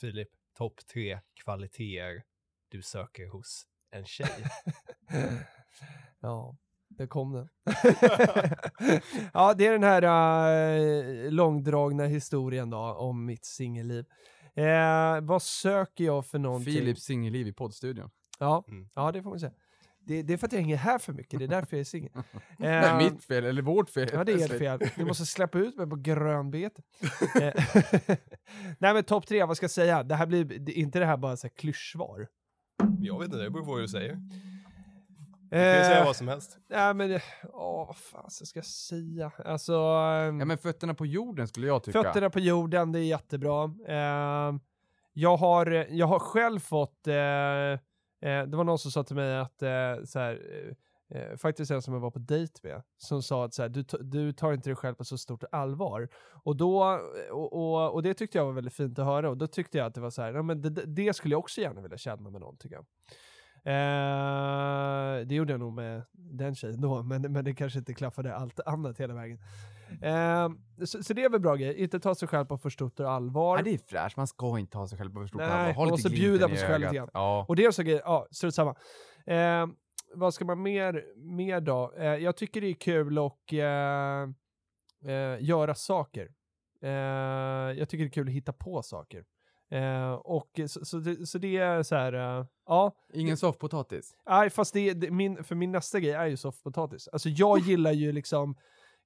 Filip, 0.00 0.28
topp 0.58 0.80
tre 0.92 1.20
kvaliteter 1.44 2.22
du 2.68 2.82
söker 2.82 3.28
hos 3.28 3.66
en 3.90 4.04
tjej. 4.04 4.44
Ja, 6.24 6.56
det 6.98 7.06
kom 7.06 7.32
den. 7.32 7.48
ja, 9.34 9.54
det 9.54 9.66
är 9.66 9.72
den 9.72 9.82
här 9.82 10.02
äh, 10.02 11.30
långdragna 11.30 12.04
historien 12.04 12.70
då 12.70 12.78
om 12.78 13.24
mitt 13.26 13.44
singelliv. 13.44 14.04
Eh, 14.54 15.20
vad 15.22 15.42
söker 15.42 16.04
jag 16.04 16.26
för 16.26 16.38
någonting? 16.38 16.74
Philips 16.74 17.02
singelliv 17.02 17.46
i 17.46 17.52
poddstudion. 17.52 18.10
Ja, 18.38 18.64
Mm. 18.68 18.88
ja, 18.94 19.12
det 19.12 19.22
får 19.22 19.30
man 19.30 19.40
säga. 19.40 19.52
Det, 20.06 20.22
det 20.22 20.32
är 20.32 20.36
för 20.36 20.46
att 20.46 20.52
jag 20.52 20.60
hänger 20.60 20.76
här 20.76 20.98
för 20.98 21.12
mycket, 21.12 21.38
det 21.38 21.44
är 21.44 21.48
därför 21.48 21.76
jag 21.76 21.80
är 21.80 21.84
singel. 21.84 22.10
Eh, 22.58 22.98
mitt 22.98 23.24
fel, 23.24 23.44
eller 23.44 23.62
vårt 23.62 23.90
fel. 23.90 24.08
Ja, 24.12 24.24
det 24.24 24.32
är 24.32 24.38
helt 24.38 24.58
fel. 24.58 24.80
Ni 24.96 25.04
måste 25.04 25.26
släppa 25.26 25.58
ut 25.58 25.76
mig 25.76 25.86
på 25.86 25.96
grönbete. 25.96 26.82
Eh, 27.40 27.64
Nej, 28.78 28.94
men 28.94 29.04
topp 29.04 29.26
tre, 29.26 29.44
vad 29.44 29.56
ska 29.56 29.64
jag 29.64 29.70
säga? 29.70 30.02
Det 30.02 30.14
här 30.14 30.26
blir, 30.26 30.44
det, 30.44 30.72
inte 30.72 30.98
det 30.98 31.06
här 31.06 31.16
bara 31.16 31.36
så 31.36 31.46
här 31.46 31.54
klyschsvar. 31.54 32.26
Jag 33.00 33.18
vet 33.18 33.24
inte, 33.26 33.36
det 33.38 33.50
beror 33.50 33.64
på 33.64 33.70
vad 33.70 33.80
du 33.80 33.88
säger. 33.88 34.18
Du 35.52 35.58
Eh, 35.58 35.72
kan 35.74 35.78
ju 35.78 35.84
säga 35.94 36.04
vad 36.04 36.16
som 36.16 36.28
helst. 36.28 36.58
Nej, 36.68 36.94
men, 36.94 37.20
åh, 37.52 37.86
vad 37.86 37.96
fan 37.96 38.30
ska 38.30 38.58
jag 38.58 38.66
säga? 38.66 39.32
Alltså... 39.44 39.72
ehm, 39.74 40.38
Ja, 40.40 40.44
men 40.44 40.58
fötterna 40.58 40.94
på 40.94 41.06
jorden 41.06 41.48
skulle 41.48 41.66
jag 41.66 41.82
tycka. 41.82 42.02
Fötterna 42.02 42.30
på 42.30 42.40
jorden, 42.40 42.92
det 42.92 42.98
är 42.98 43.02
jättebra. 43.04 43.64
Eh, 43.88 44.54
jag, 45.12 45.36
har, 45.36 45.66
jag 45.90 46.06
har 46.06 46.18
själv 46.18 46.58
fått, 46.60 47.06
eh, 47.06 47.14
eh, 47.14 47.78
det 48.20 48.56
var 48.56 48.64
någon 48.64 48.78
som 48.78 48.90
sa 48.90 49.02
till 49.04 49.16
mig 49.16 49.38
att, 49.38 49.62
eh, 49.62 50.04
så 50.04 50.18
här, 50.18 50.40
eh, 51.10 51.20
eh, 51.20 51.36
faktiskt 51.36 51.70
en 51.70 51.82
som 51.82 51.94
jag 51.94 52.00
var 52.00 52.10
på 52.10 52.18
dejt 52.18 52.60
med, 52.62 52.82
som 52.98 53.22
sa 53.22 53.44
att 53.44 53.54
så 53.54 53.62
här, 53.62 53.68
du, 53.68 53.82
du 54.00 54.32
tar 54.32 54.52
inte 54.52 54.68
dig 54.68 54.76
själv 54.76 54.94
på 54.94 55.04
så 55.04 55.18
stort 55.18 55.44
allvar. 55.52 56.08
Och, 56.44 56.56
då, 56.56 56.82
och, 57.30 57.52
och, 57.52 57.92
och 57.94 58.02
det 58.02 58.14
tyckte 58.14 58.38
jag 58.38 58.44
var 58.44 58.52
väldigt 58.52 58.74
fint 58.74 58.98
att 58.98 59.04
höra, 59.06 59.30
och 59.30 59.36
då 59.36 59.46
tyckte 59.46 59.78
jag 59.78 59.86
att 59.86 59.94
det 59.94 60.00
var 60.00 60.10
så 60.10 60.22
här, 60.22 60.32
ja, 60.34 60.42
men 60.42 60.62
det, 60.62 60.70
det- 60.70 60.86
det 60.86 61.12
skulle 61.16 61.32
jag 61.34 61.38
också 61.40 61.60
gärna 61.60 61.80
vilja 61.80 61.98
känna 61.98 62.30
med 62.30 62.40
någon 62.40 62.56
tycker 62.56 62.76
jag. 62.76 62.84
Eh, 63.64 65.26
det 65.26 65.34
gjorde 65.34 65.52
jag 65.52 65.60
nog 65.60 65.72
med 65.72 66.02
den 66.12 66.54
tjejen 66.54 66.80
då, 66.80 67.02
men, 67.02 67.32
men 67.32 67.44
det 67.44 67.54
kanske 67.54 67.78
inte 67.78 67.94
klaffade 67.94 68.34
allt 68.34 68.60
annat 68.60 69.00
hela 69.00 69.14
vägen. 69.14 69.38
Eh, 70.02 70.48
så, 70.86 71.02
så 71.02 71.12
det 71.14 71.24
är 71.24 71.30
väl 71.30 71.40
bra 71.40 71.54
grej, 71.54 71.82
inte 71.82 72.00
ta 72.00 72.14
sig 72.14 72.28
själv 72.28 72.44
på 72.44 72.58
för 72.58 72.70
stort 72.70 73.00
allvar. 73.00 73.56
Ja, 73.56 73.62
det 73.62 73.74
är 73.74 73.78
fräscht, 73.78 74.16
man 74.16 74.26
ska 74.26 74.58
inte 74.58 74.78
ha 74.78 74.88
sig 74.88 74.98
själv 74.98 75.12
på 75.12 75.20
för 75.20 75.26
stort 75.26 75.40
Nej, 75.40 75.50
allvar. 75.50 75.72
Ha 75.72 75.82
man 75.82 75.90
måste 75.90 76.10
bjuda 76.10 76.48
på 76.48 76.56
sig 76.56 76.68
själv 76.68 76.80
lite 76.80 76.94
grann. 76.94 77.08
Ja. 77.14 77.46
Och 77.48 77.56
det 77.56 77.64
är 77.64 77.70
så 77.70 77.82
grejer, 77.82 78.02
ja, 78.04 78.26
strunt 78.30 78.54
samma. 78.54 78.74
Eh, 79.26 79.66
vad 80.14 80.34
ska 80.34 80.44
man 80.44 80.62
mer, 80.62 81.04
mer 81.16 81.60
då? 81.60 81.92
Eh, 81.96 82.04
jag 82.04 82.36
tycker 82.36 82.60
det 82.60 82.66
är 82.66 82.74
kul 82.74 83.18
att 83.18 83.52
eh, 83.52 85.12
eh, 85.12 85.36
göra 85.40 85.74
saker. 85.74 86.28
Jag 87.76 87.88
tycker 87.88 88.04
det 88.04 88.08
är 88.08 88.12
kul 88.12 88.28
att 88.28 88.34
hitta 88.34 88.52
på 88.52 88.82
saker. 88.82 89.24
Eh, 89.72 90.12
och 90.12 90.60
så, 90.66 90.84
så, 90.84 90.98
det, 90.98 91.26
så 91.26 91.38
det 91.38 91.56
är 91.56 91.82
så 91.82 91.94
här, 91.94 92.12
eh, 92.12 92.46
ja, 92.66 92.92
Ingen 93.12 93.36
soffpotatis. 93.36 94.14
nej 94.28 94.50
fast 94.50 94.74
det, 94.74 94.92
det, 94.92 95.10
min, 95.10 95.44
för 95.44 95.54
min 95.54 95.72
nästa 95.72 96.00
grej 96.00 96.12
är 96.12 96.26
ju 96.26 96.36
soffpotatis. 96.36 97.08
Alltså 97.08 97.28
jag 97.28 97.58
gillar 97.58 97.92
ju 97.92 98.12
liksom 98.12 98.56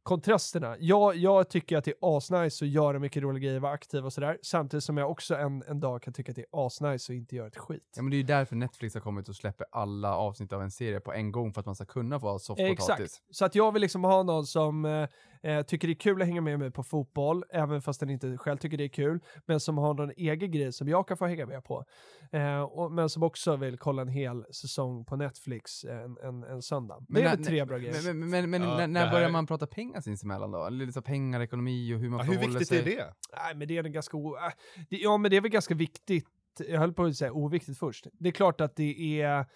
kontrasterna. 0.06 0.76
Jag, 0.78 1.16
jag 1.16 1.48
tycker 1.48 1.76
att 1.76 1.84
det 1.84 1.90
är 1.90 2.16
asnice 2.16 2.64
att 2.64 2.70
göra 2.70 2.98
mycket 2.98 3.22
roliga 3.22 3.42
grejer, 3.48 3.60
vara 3.60 3.72
aktiv 3.72 4.04
och 4.04 4.12
sådär. 4.12 4.38
Samtidigt 4.42 4.84
som 4.84 4.96
jag 4.96 5.10
också 5.10 5.36
en, 5.36 5.62
en 5.68 5.80
dag 5.80 6.02
kan 6.02 6.12
tycka 6.12 6.32
att 6.32 6.36
det 6.36 6.42
är 6.42 6.66
asnice 6.66 7.12
att 7.12 7.16
inte 7.16 7.36
göra 7.36 7.46
ett 7.46 7.56
skit. 7.56 7.92
Ja, 7.96 8.02
men 8.02 8.10
det 8.10 8.16
är 8.16 8.18
ju 8.18 8.24
därför 8.24 8.56
Netflix 8.56 8.94
har 8.94 9.00
kommit 9.00 9.28
och 9.28 9.36
släpper 9.36 9.66
alla 9.72 10.16
avsnitt 10.16 10.52
av 10.52 10.62
en 10.62 10.70
serie 10.70 11.00
på 11.00 11.12
en 11.12 11.32
gång 11.32 11.52
för 11.52 11.60
att 11.60 11.66
man 11.66 11.74
ska 11.74 11.84
kunna 11.84 12.20
få 12.20 12.28
ha 12.28 12.38
soffpotatis. 12.38 12.80
Exakt. 12.80 13.22
Så 13.30 13.44
att 13.44 13.54
jag 13.54 13.72
vill 13.72 13.82
liksom 13.82 14.04
ha 14.04 14.22
någon 14.22 14.46
som 14.46 14.84
eh, 14.84 15.08
eh, 15.42 15.62
tycker 15.62 15.88
det 15.88 15.92
är 15.92 15.98
kul 15.98 16.22
att 16.22 16.28
hänga 16.28 16.40
med 16.40 16.58
mig 16.58 16.70
på 16.70 16.82
fotboll, 16.82 17.44
även 17.50 17.82
fast 17.82 18.00
den 18.00 18.10
inte 18.10 18.38
själv 18.38 18.58
tycker 18.58 18.76
det 18.76 18.84
är 18.84 18.88
kul, 18.88 19.20
men 19.46 19.60
som 19.60 19.78
har 19.78 19.94
någon 19.94 20.12
egen 20.16 20.50
grej 20.50 20.72
som 20.72 20.88
jag 20.88 21.08
kan 21.08 21.16
få 21.16 21.26
hänga 21.26 21.46
med 21.46 21.64
på. 21.64 21.84
Eh, 22.32 22.62
och, 22.62 22.92
men 22.92 23.08
som 23.08 23.22
också 23.22 23.56
vill 23.56 23.78
kolla 23.78 24.02
en 24.02 24.08
hel 24.08 24.44
säsong 24.50 25.04
på 25.04 25.16
Netflix 25.16 25.84
en, 25.84 26.18
en, 26.22 26.44
en 26.44 26.62
söndag. 26.62 26.96
Det 27.08 27.22
är 27.22 27.36
väl 27.36 27.44
tre 27.44 27.64
bra 27.64 27.78
grejer. 27.78 28.02
Men, 28.02 28.18
men, 28.18 28.30
men, 28.30 28.50
men 28.50 28.62
Ja, 28.62 28.76
när, 28.76 28.86
när 28.86 29.04
här- 29.04 29.12
börjar 29.12 29.30
man 29.30 29.46
prata 29.46 29.66
pengar 29.66 29.95
sinsemellan 30.00 30.50
då? 30.50 30.64
Eller 30.66 30.78
Lite 30.78 30.92
så 30.92 31.02
pengar, 31.02 31.40
ekonomi 31.40 31.94
och 31.94 31.98
hur 32.00 32.10
man 32.10 32.18
Ja, 32.18 32.24
hur 32.24 32.32
förhåller 32.34 32.48
viktigt 32.58 32.68
sig. 32.68 32.78
är 32.78 32.84
det? 32.84 33.14
Nej, 33.44 33.54
men 33.56 33.68
det 33.68 33.76
är 33.76 33.82
ganska 33.82 34.16
o- 34.16 34.36
äh, 34.36 34.52
Ja, 34.88 35.16
men 35.16 35.30
det 35.30 35.36
är 35.36 35.40
väl 35.40 35.50
ganska 35.50 35.74
viktigt. 35.74 36.26
Jag 36.68 36.78
höll 36.80 36.92
på 36.92 37.04
att 37.04 37.16
säga 37.16 37.32
oviktigt 37.32 37.78
först. 37.78 38.06
Det 38.12 38.28
är 38.28 38.32
klart 38.32 38.60
att 38.60 38.76
det 38.76 39.20
är 39.22 39.46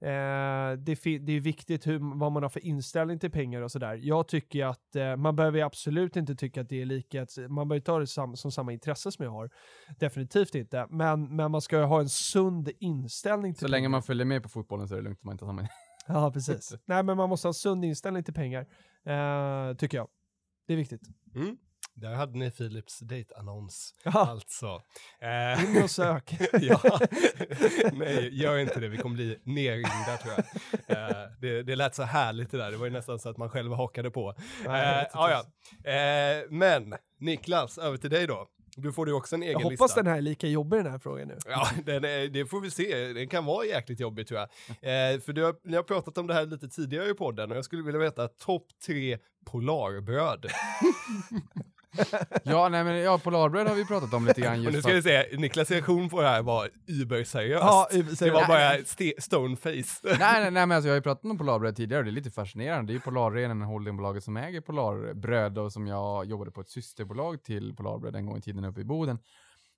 Eh, 0.00 0.08
det, 0.78 0.94
det 1.18 1.32
är 1.32 1.40
viktigt 1.40 1.86
hur, 1.86 2.18
vad 2.18 2.32
man 2.32 2.42
har 2.42 2.50
för 2.50 2.64
inställning 2.66 3.18
till 3.18 3.30
pengar 3.30 3.62
och 3.62 3.72
sådär. 3.72 3.98
Jag 4.02 4.28
tycker 4.28 4.64
att 4.66 4.96
eh, 4.96 5.16
man 5.16 5.36
behöver 5.36 5.62
absolut 5.62 6.16
inte 6.16 6.34
tycka 6.34 6.60
att 6.60 6.68
det 6.68 6.82
är 6.82 6.84
lika, 6.86 7.26
man 7.48 7.68
behöver 7.68 7.84
ta 7.84 7.98
det 7.98 8.06
sam, 8.06 8.36
som 8.36 8.52
samma 8.52 8.72
intresse 8.72 9.12
som 9.12 9.24
jag 9.24 9.32
har. 9.32 9.50
Definitivt 9.98 10.54
inte. 10.54 10.86
Men, 10.90 11.36
men 11.36 11.50
man 11.50 11.60
ska 11.60 11.78
ju 11.78 11.84
ha 11.84 12.00
en 12.00 12.08
sund 12.08 12.70
inställning 12.78 13.54
till 13.54 13.60
Så 13.60 13.68
länge 13.68 13.78
pengar. 13.80 13.88
man 13.90 14.02
följer 14.02 14.26
med 14.26 14.42
på 14.42 14.48
fotbollen 14.48 14.88
så 14.88 14.94
är 14.94 14.98
det 14.98 15.04
lugnt 15.04 15.18
om 15.22 15.26
man 15.26 15.32
inte 15.34 15.44
har 15.44 15.48
samma. 15.52 15.68
Ja, 16.08 16.30
precis. 16.32 16.74
Nej, 16.86 17.02
men 17.02 17.16
man 17.16 17.28
måste 17.28 17.48
ha 17.48 17.52
sund 17.52 17.84
inställning 17.84 18.24
till 18.24 18.34
pengar, 18.34 18.66
eh, 19.06 19.76
tycker 19.76 19.96
jag. 19.98 20.08
Det 20.66 20.72
är 20.72 20.76
viktigt. 20.76 21.02
Mm. 21.34 21.56
Där 21.94 22.14
hade 22.14 22.38
ni 22.38 22.50
Philips 22.50 22.98
dejtannons. 22.98 23.94
Ja, 24.04 24.26
Alltså. 24.30 24.82
Eh, 25.20 25.64
in 25.76 25.82
och 25.82 25.90
sök. 25.90 26.36
ja. 26.60 26.80
Nej, 27.92 28.42
gör 28.42 28.58
inte 28.58 28.80
det. 28.80 28.88
Vi 28.88 28.96
kommer 28.96 29.14
bli 29.14 29.38
nerringda 29.44 30.16
tror 30.22 30.34
jag. 30.36 30.44
Eh, 30.98 31.30
det, 31.40 31.62
det 31.62 31.76
lät 31.76 31.94
så 31.94 32.02
härligt 32.02 32.50
det 32.50 32.58
där. 32.58 32.70
Det 32.70 32.76
var 32.76 32.86
ju 32.86 32.92
nästan 32.92 33.18
så 33.18 33.28
att 33.28 33.36
man 33.36 33.50
själv 33.50 33.72
hakade 33.72 34.10
på. 34.10 34.34
Nej, 34.66 35.00
Eh, 35.02 35.08
ja, 35.12 35.30
ja. 35.30 35.92
Eh, 35.92 36.44
men 36.50 36.94
Niklas, 37.20 37.78
över 37.78 37.96
till 37.96 38.10
dig 38.10 38.26
då. 38.26 38.46
Du 38.78 38.92
får 38.92 39.08
ju 39.08 39.14
också 39.14 39.34
en 39.34 39.42
egen 39.42 39.52
Jag 39.52 39.60
hoppas 39.60 39.80
lista. 39.80 40.02
den 40.02 40.06
här 40.06 40.16
är 40.18 40.22
lika 40.22 40.46
jobbig 40.46 40.78
den 40.78 40.92
här 40.92 40.98
frågan 40.98 41.28
nu. 41.28 41.38
Ja, 41.46 41.68
är, 41.86 42.28
det 42.28 42.46
får 42.46 42.60
vi 42.60 42.70
se. 42.70 43.12
Den 43.12 43.28
kan 43.28 43.44
vara 43.44 43.66
jäkligt 43.66 44.00
jobbig 44.00 44.26
tror 44.28 44.40
jag. 44.40 44.48
Eh, 44.86 45.20
för 45.20 45.32
du 45.32 45.44
har, 45.44 45.54
ni 45.64 45.76
har 45.76 45.82
pratat 45.82 46.18
om 46.18 46.26
det 46.26 46.34
här 46.34 46.46
lite 46.46 46.68
tidigare 46.68 47.10
i 47.10 47.14
podden 47.14 47.50
och 47.50 47.56
jag 47.56 47.64
skulle 47.64 47.82
vilja 47.82 48.00
veta 48.00 48.28
topp 48.28 48.66
tre 48.86 49.18
Polarbröd. 49.46 50.46
Ja, 52.44 52.68
nej 52.68 52.84
men 52.84 52.96
ja, 52.96 53.18
Polarbröd 53.18 53.68
har 53.68 53.74
vi 53.74 53.84
pratat 53.84 54.14
om 54.14 54.26
lite 54.26 54.40
grann 54.40 54.58
Och 54.58 54.64
just 54.64 54.74
nu 54.74 54.82
ska 54.82 54.92
vi 54.92 55.02
säga, 55.02 55.24
Niklas 55.38 55.70
reaktion 55.70 56.08
på 56.08 56.20
det 56.22 56.28
här 56.28 56.42
var 56.42 56.70
überseriöst. 56.86 57.64
Ja, 57.64 57.88
det 58.18 58.30
var 58.30 58.46
bara 58.46 58.76
ste- 58.76 59.20
stoneface. 59.20 60.00
nej, 60.02 60.16
nej, 60.18 60.50
nej, 60.50 60.66
men 60.66 60.72
alltså 60.72 60.88
jag 60.88 60.92
har 60.92 60.98
ju 60.98 61.02
pratat 61.02 61.24
om 61.24 61.38
Polarbröd 61.38 61.76
tidigare 61.76 61.98
och 61.98 62.04
det 62.04 62.10
är 62.10 62.12
lite 62.12 62.30
fascinerande. 62.30 62.92
Det 62.92 62.92
är 62.92 62.94
ju 62.94 63.00
Polarrenen, 63.00 63.62
holdingbolaget 63.62 64.24
som 64.24 64.36
äger 64.36 64.60
Polarbröd 64.60 65.58
och 65.58 65.72
som 65.72 65.86
jag 65.86 66.26
jobbade 66.26 66.50
på 66.50 66.60
ett 66.60 66.68
systerbolag 66.68 67.42
till 67.44 67.76
Polarbröd 67.76 68.16
en 68.16 68.26
gång 68.26 68.38
i 68.38 68.40
tiden 68.42 68.64
uppe 68.64 68.80
i 68.80 68.84
Boden. 68.84 69.18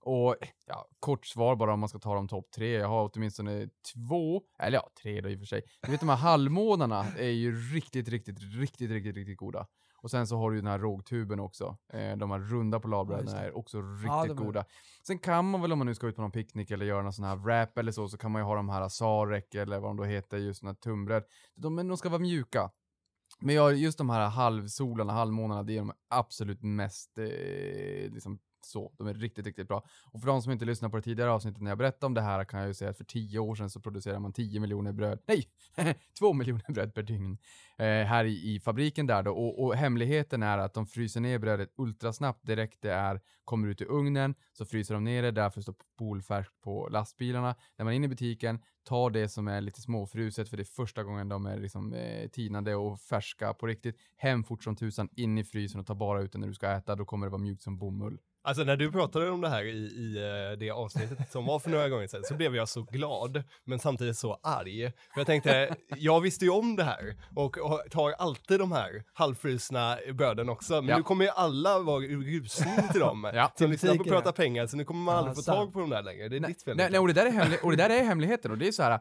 Och 0.01 0.37
ja, 0.67 0.89
kort 1.01 1.27
svar 1.27 1.57
bara 1.57 1.73
om 1.73 1.81
man 1.81 1.89
ska 1.89 1.99
ta 1.99 2.15
de 2.15 2.29
topp 2.29 2.51
tre. 2.57 2.71
Jag 2.73 2.89
har 2.89 3.11
åtminstone 3.15 3.69
två, 3.95 4.43
eller 4.63 4.79
ja, 4.79 4.91
tre 5.03 5.21
då 5.21 5.29
i 5.29 5.35
och 5.37 5.39
för 5.39 5.47
sig. 5.47 5.63
Du 5.83 5.91
vet 5.91 6.01
de 6.01 6.09
här 6.09 6.17
halvmånarna 6.17 7.07
är 7.19 7.29
ju 7.29 7.57
riktigt, 7.75 8.09
riktigt, 8.09 8.39
riktigt, 8.61 8.91
riktigt, 8.91 9.17
riktigt 9.17 9.37
goda. 9.37 9.67
Och 10.03 10.11
sen 10.11 10.27
så 10.27 10.37
har 10.39 10.51
du 10.51 10.57
ju 10.57 10.63
den 10.63 10.71
här 10.71 10.79
rågtuben 10.79 11.41
också. 11.41 11.77
Eh, 11.93 12.17
de 12.17 12.31
här 12.31 12.39
runda 12.39 12.77
Ja, 12.77 12.81
Polarbröden 12.81 13.25
just 13.25 13.37
det. 13.37 13.43
är 13.43 13.57
också 13.57 13.83
riktigt 13.83 14.07
Ja, 14.07 14.25
är- 14.25 14.35
goda. 14.35 14.65
Sen 15.07 15.19
kan 15.19 15.51
man 15.51 15.61
väl 15.61 15.73
om 15.73 15.79
man 15.79 15.87
nu 15.87 15.95
ska 15.95 16.07
ut 16.07 16.17
på 16.17 16.23
någon 16.23 16.31
picknick 16.33 16.71
eller 16.71 16.87
göra 16.87 17.03
någon 17.03 17.13
sån 17.13 17.25
här 17.25 17.37
wrap 17.37 17.79
eller 17.79 17.93
så, 17.93 18.09
så 18.09 18.19
kan 18.19 18.31
man 18.33 18.43
ju 18.43 18.47
ha 18.47 18.55
de 18.55 18.69
här 18.69 18.89
Sarek 18.89 19.55
eller 19.55 19.79
vad 19.81 19.91
de 19.91 19.97
då 19.97 20.05
heter, 20.05 20.37
just 20.39 20.61
såna 20.61 20.71
här 20.71 20.77
tunnbröd. 20.77 21.25
De, 21.57 21.77
de 21.89 21.97
ska 21.97 22.09
vara 22.09 22.21
mjuka. 22.21 22.71
Men 23.41 23.55
jag, 23.55 23.75
just 23.77 23.99
de 23.99 24.11
här 24.11 24.29
halvsolarna, 24.29 25.13
halvmånarna, 25.13 25.63
det 25.63 25.73
är 25.73 25.79
de 25.79 25.93
absolut 26.09 26.63
mest, 26.63 27.19
eh, 27.19 27.25
liksom 28.13 28.39
så. 28.65 28.93
De 28.99 29.07
är 29.07 29.15
riktigt, 29.15 29.47
riktigt 29.47 29.69
bra. 29.69 29.85
Och 30.05 30.21
för 30.21 30.27
de 30.27 30.43
som 30.43 30.53
inte 30.53 30.65
lyssnar 30.65 30.89
på 30.89 30.97
det 30.97 31.03
tidigare 31.03 31.31
avsnittet 31.31 31.63
när 31.63 31.71
jag 31.71 31.79
berättade 31.79 32.07
om 32.07 32.15
det 32.15 32.21
här 32.21 32.45
kan 32.45 32.61
jag 32.61 32.69
ju 32.69 32.75
säga 32.75 32.91
att 32.91 32.97
för 32.97 33.05
tio 33.05 33.39
år 33.39 33.55
sedan 33.55 33.71
så 33.71 33.81
producerade 33.81 34.21
man 34.21 34.33
10 34.33 34.61
miljoner 34.61 34.93
bröd, 34.93 35.19
nej, 35.27 35.49
2 36.19 36.33
miljoner 36.33 36.73
bröd 36.73 36.95
per 36.95 37.03
dygn 37.03 37.39
eh, 37.79 37.85
här 37.85 38.25
i, 38.25 38.55
i 38.55 38.61
fabriken 38.61 39.07
där 39.07 39.23
då. 39.23 39.33
Och, 39.33 39.65
och 39.65 39.77
hemligheten 39.77 40.43
är 40.43 40.59
att 40.59 40.75
de 40.75 40.87
fryser 40.87 41.21
ner 41.21 41.39
brödet 41.39 41.73
ultrasnabbt 41.77 42.47
direkt 42.47 42.83
det 42.83 42.93
är, 42.93 43.21
kommer 43.45 43.69
ut 43.69 43.81
i 43.81 43.85
ugnen, 43.85 44.35
så 44.53 44.65
fryser 44.65 44.95
de 44.95 45.05
ner 45.05 45.23
det, 45.23 45.31
därför 45.31 45.61
står 45.61 45.75
polfärskt 45.99 46.61
på 46.61 46.89
lastbilarna. 46.89 47.55
När 47.77 47.85
man 47.85 47.93
är 47.93 47.97
inne 47.97 48.07
i 48.07 48.09
butiken, 48.09 48.61
tar 48.85 49.11
det 49.11 49.29
som 49.29 49.49
är 49.49 49.61
lite 49.61 49.81
småfruset, 49.81 50.49
för 50.49 50.57
det 50.57 50.63
är 50.63 50.65
första 50.65 51.03
gången 51.03 51.29
de 51.29 51.47
är 51.47 51.57
liksom 51.57 51.93
eh, 51.93 52.29
tinade 52.29 52.75
och 52.75 53.01
färska 53.01 53.55
på 53.55 53.67
riktigt, 53.67 53.97
hem 54.17 54.45
fort 54.45 54.65
som 54.65 54.77
tusan, 54.77 55.09
in 55.17 55.39
i 55.39 55.45
frysen 55.45 55.81
och 55.81 55.87
ta 55.87 55.95
bara 55.95 56.23
ut 56.23 56.33
det 56.33 56.39
när 56.39 56.49
du 56.49 56.55
ska 56.55 56.71
äta, 56.71 56.97
då 56.97 57.05
kommer 57.05 57.27
det 57.27 57.31
vara 57.31 57.43
mjukt 57.43 57.63
som 57.63 57.79
bomull. 57.79 58.19
Alltså 58.49 58.65
när 58.65 58.77
du 58.77 58.93
pratade 58.93 59.31
om 59.31 59.41
det 59.41 59.49
här 59.49 59.65
i, 59.65 59.71
i 59.79 60.17
eh, 60.53 60.59
det 60.59 60.71
avsnittet 60.71 61.33
som 61.33 61.47
var 61.47 61.59
för 61.59 61.71
några 61.71 61.89
gånger 61.89 62.07
sedan 62.07 62.23
så 62.25 62.35
blev 62.35 62.57
jag 62.57 62.69
så 62.69 62.83
glad 62.83 63.43
men 63.65 63.79
samtidigt 63.79 64.17
så 64.19 64.39
arg. 64.43 64.93
För 65.15 65.21
jag 65.21 65.27
tänkte, 65.27 65.75
jag 65.97 66.21
visste 66.21 66.45
ju 66.45 66.51
om 66.51 66.77
det 66.77 66.85
här 66.85 67.17
och, 67.37 67.57
tar 67.91 68.11
alltid 68.11 68.61
de 68.61 68.73
här 68.73 69.05
halvfrusna 69.13 69.99
bröden 70.15 70.49
också. 70.49 70.75
Men 70.75 70.89
Ja. 70.89 70.97
nu 70.97 71.03
kommer 71.03 71.25
ju 71.25 71.31
alla 71.31 71.79
vara 71.79 72.01
rusning 72.01 72.89
till 72.93 73.01
dem. 73.01 73.31
Ja. 73.35 73.53
Som 73.59 73.71
lyssnar 73.71 73.91
på 73.91 73.99
butiken, 73.99 74.13
Prata 74.13 74.33
pengar 74.33 74.67
så 74.67 74.77
nu 74.77 74.85
kommer 74.85 75.01
man 75.01 75.17
aldrig 75.17 75.37
få 75.37 75.43
tag 75.43 75.73
på 75.73 75.81
dem 75.81 75.91
där 75.91 76.03
längre. 76.03 76.29
Det 76.29 76.37
är 76.37 76.41
ditt 76.41 76.63
fel. 76.63 76.77
Nej, 76.77 76.89
nej 76.91 77.01
och, 77.01 77.07
det 77.07 77.13
där 77.13 77.27
är 77.27 77.31
hemli- 77.31 77.63
och 77.63 77.71
det 77.71 77.77
där 77.77 77.91
är 77.91 78.05
hemligheten 78.05 78.51
och 78.51 78.59
det 78.59 78.69
är 78.69 78.73
så 78.73 78.83
här. 78.83 79.01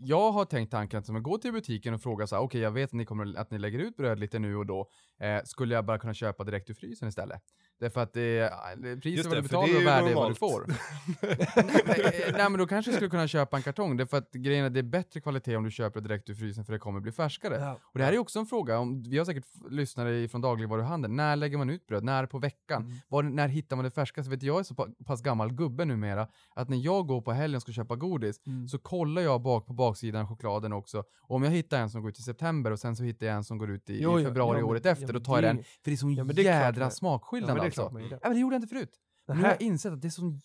Jag 0.00 0.32
har 0.32 0.44
tänkt 0.44 0.70
tanken 0.70 0.98
att 1.00 1.22
går 1.22 1.38
till 1.38 1.52
butiken 1.52 1.94
och 1.94 2.02
frågar 2.02 2.26
så 2.26 2.36
här, 2.36 2.42
okej 2.42 2.60
jag 2.60 2.70
vet 2.70 2.88
att 2.90 2.92
ni 2.92 3.04
kommer 3.04 3.38
att 3.38 3.50
ni 3.50 3.58
lägger 3.58 3.78
ut 3.78 3.96
bröd 3.96 4.18
lite 4.18 4.38
nu 4.38 4.56
och 4.56 4.66
då, 4.66 4.88
eh, 5.20 5.42
skulle 5.44 5.74
jag 5.74 5.84
bara 5.84 5.98
kunna 5.98 6.14
köpa 6.14 6.44
direkt 6.44 6.70
ur 6.70 6.74
frysen 6.74 7.08
istället? 7.08 7.42
Därför 7.80 8.00
att 8.00 8.12
det, 8.12 8.38
eh, 8.38 8.50
priset 8.82 9.04
Just 9.16 9.24
vad 9.28 9.36
det, 9.36 9.40
du 9.40 9.42
betalar 9.42 9.62
och 9.74 9.80
ju 9.80 9.84
värde 9.84 10.10
är 10.10 10.14
vad 10.14 10.30
du 10.30 10.34
får. 10.34 10.66
nej, 11.22 12.24
eh, 12.26 12.32
nej 12.32 12.50
men 12.50 12.58
då 12.58 12.66
kanske 12.66 12.90
jag 12.90 12.96
skulle 12.96 13.10
kunna 13.10 13.28
köpa 13.28 13.56
en 13.56 13.62
kartong, 13.62 13.96
därför 13.96 14.16
att 14.16 14.32
grejen 14.32 14.62
är 14.64 14.66
att 14.66 14.74
det 14.74 14.80
är 14.80 14.82
bättre 14.84 15.20
kvalitet 15.20 15.56
om 15.56 15.64
du 15.64 15.70
köper 15.70 16.00
det 16.00 16.08
direkt 16.08 16.30
ur 16.30 16.34
frysen 16.34 16.64
för 16.64 16.72
det 16.72 16.78
kommer 16.78 17.00
bli 17.00 17.12
färskare. 17.12 17.56
Ja. 17.60 17.78
Och 17.82 17.98
det 17.98 18.04
här 18.04 18.12
är 18.12 18.18
också 18.18 18.38
en 18.38 18.46
fråga, 18.46 18.78
om, 18.78 19.02
vi 19.02 19.18
har 19.18 19.24
säkert 19.24 19.44
lyssnare 19.70 20.28
från 20.28 20.40
dagligvaruhandeln, 20.40 21.16
när 21.16 21.36
lägger 21.36 21.58
man 21.58 21.70
ut 21.70 21.86
bröd? 21.86 22.04
När 22.04 22.26
på 22.26 22.38
veckan? 22.38 22.82
Mm. 22.82 22.96
Var, 23.08 23.22
när 23.22 23.48
hittar 23.48 23.76
man 23.76 23.84
det 23.84 23.90
färskaste? 23.90 24.30
Vet 24.30 24.40
du, 24.40 24.46
jag 24.46 24.58
är 24.58 24.62
så 24.62 24.74
pa- 24.74 24.88
pass 25.06 25.22
gammal 25.22 25.52
gubbe 25.52 25.84
numera, 25.84 26.28
att 26.54 26.68
när 26.68 26.76
jag 26.76 27.06
går 27.06 27.20
på 27.20 27.32
helgen 27.32 27.56
och 27.56 27.62
ska 27.62 27.72
köpa 27.72 27.96
godis, 27.96 28.40
Mm. 28.46 28.68
så 28.68 28.78
kollar 28.78 29.22
jag 29.22 29.42
bak 29.42 29.66
på 29.66 29.72
baksidan 29.72 30.28
chokladen 30.28 30.72
också. 30.72 30.98
Och 31.20 31.36
om 31.36 31.42
jag 31.42 31.50
hittar 31.50 31.78
en 31.80 31.90
som 31.90 32.00
går 32.02 32.10
ut 32.10 32.18
i 32.18 32.22
september 32.22 32.70
och 32.70 32.78
sen 32.78 32.96
så 32.96 33.02
hittar 33.04 33.26
jag 33.26 33.36
en 33.36 33.44
som 33.44 33.58
går 33.58 33.70
ut 33.70 33.90
i, 33.90 34.02
Jo, 34.02 34.20
i 34.20 34.24
februari 34.24 34.48
ja, 34.58 34.62
men- 34.62 34.70
året 34.70 34.84
ja, 34.84 34.90
efter, 34.90 35.06
men 35.06 35.14
då 35.14 35.20
tar 35.20 35.34
jag 35.34 35.42
det 35.44 35.48
är 35.48 35.54
den. 35.54 35.62
För 35.64 35.70
det 35.84 35.92
är 35.92 35.96
sån 35.96 36.14
Ja, 36.14 36.24
men 36.24 36.36
det 36.36 36.42
är 36.42 36.44
klart 36.44 36.54
jädra 36.62 36.80
man- 36.80 36.86
Ja, 36.86 36.90
smakskillnad 36.90 37.48
men 37.48 37.56
det 37.56 37.62
är 37.62 37.64
alltså. 37.64 37.80
klart 37.80 37.92
man 37.92 38.02
gör 38.02 38.08
det. 38.08 38.14
Ja, 38.22 38.28
men 38.28 38.32
det 38.32 38.40
gjorde 38.40 38.54
jag 38.54 38.58
inte 38.62 38.71
förut. 38.72 38.90
Nu 39.28 39.34
har 39.34 39.48
jag 39.48 39.62
insett 39.62 39.92
att 39.92 40.00
det 40.02 40.08
är 40.08 40.10
sån 40.10 40.40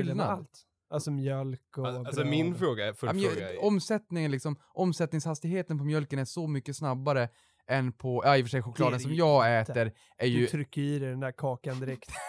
det 0.00 0.04
med 0.06 0.06
skillnad. 0.06 0.30
allt? 0.30 0.62
Alltså 0.90 1.10
mjölk 1.10 1.78
och 1.78 1.86
Alltså 1.86 2.20
bröd. 2.20 2.26
min 2.26 2.54
fråga, 2.54 2.84
Ja, 2.86 2.94
men, 3.02 3.22
fråga 3.22 3.34
ju- 3.34 3.40
är, 3.40 3.64
omsättningen 3.64 4.30
liksom, 4.30 4.56
omsättningshastigheten 4.74 5.78
på 5.78 5.84
mjölken 5.84 6.18
är 6.18 6.24
så 6.24 6.46
mycket 6.46 6.76
snabbare 6.76 7.28
än 7.66 7.92
på, 7.92 8.22
ja 8.24 8.36
i 8.36 8.42
och 8.42 8.46
för 8.46 8.50
sig 8.50 8.62
chokladen 8.62 8.92
Det 8.92 9.00
som 9.02 9.10
det 9.10 9.16
jag 9.16 9.60
äter 9.60 9.92
är 10.18 10.26
Du 10.26 10.26
ju 10.26 10.46
trycker 10.46 10.80
i 10.80 10.98
dig 10.98 11.08
den 11.10 11.20
där 11.20 11.32
kakan 11.32 11.80
direkt. 11.80 12.10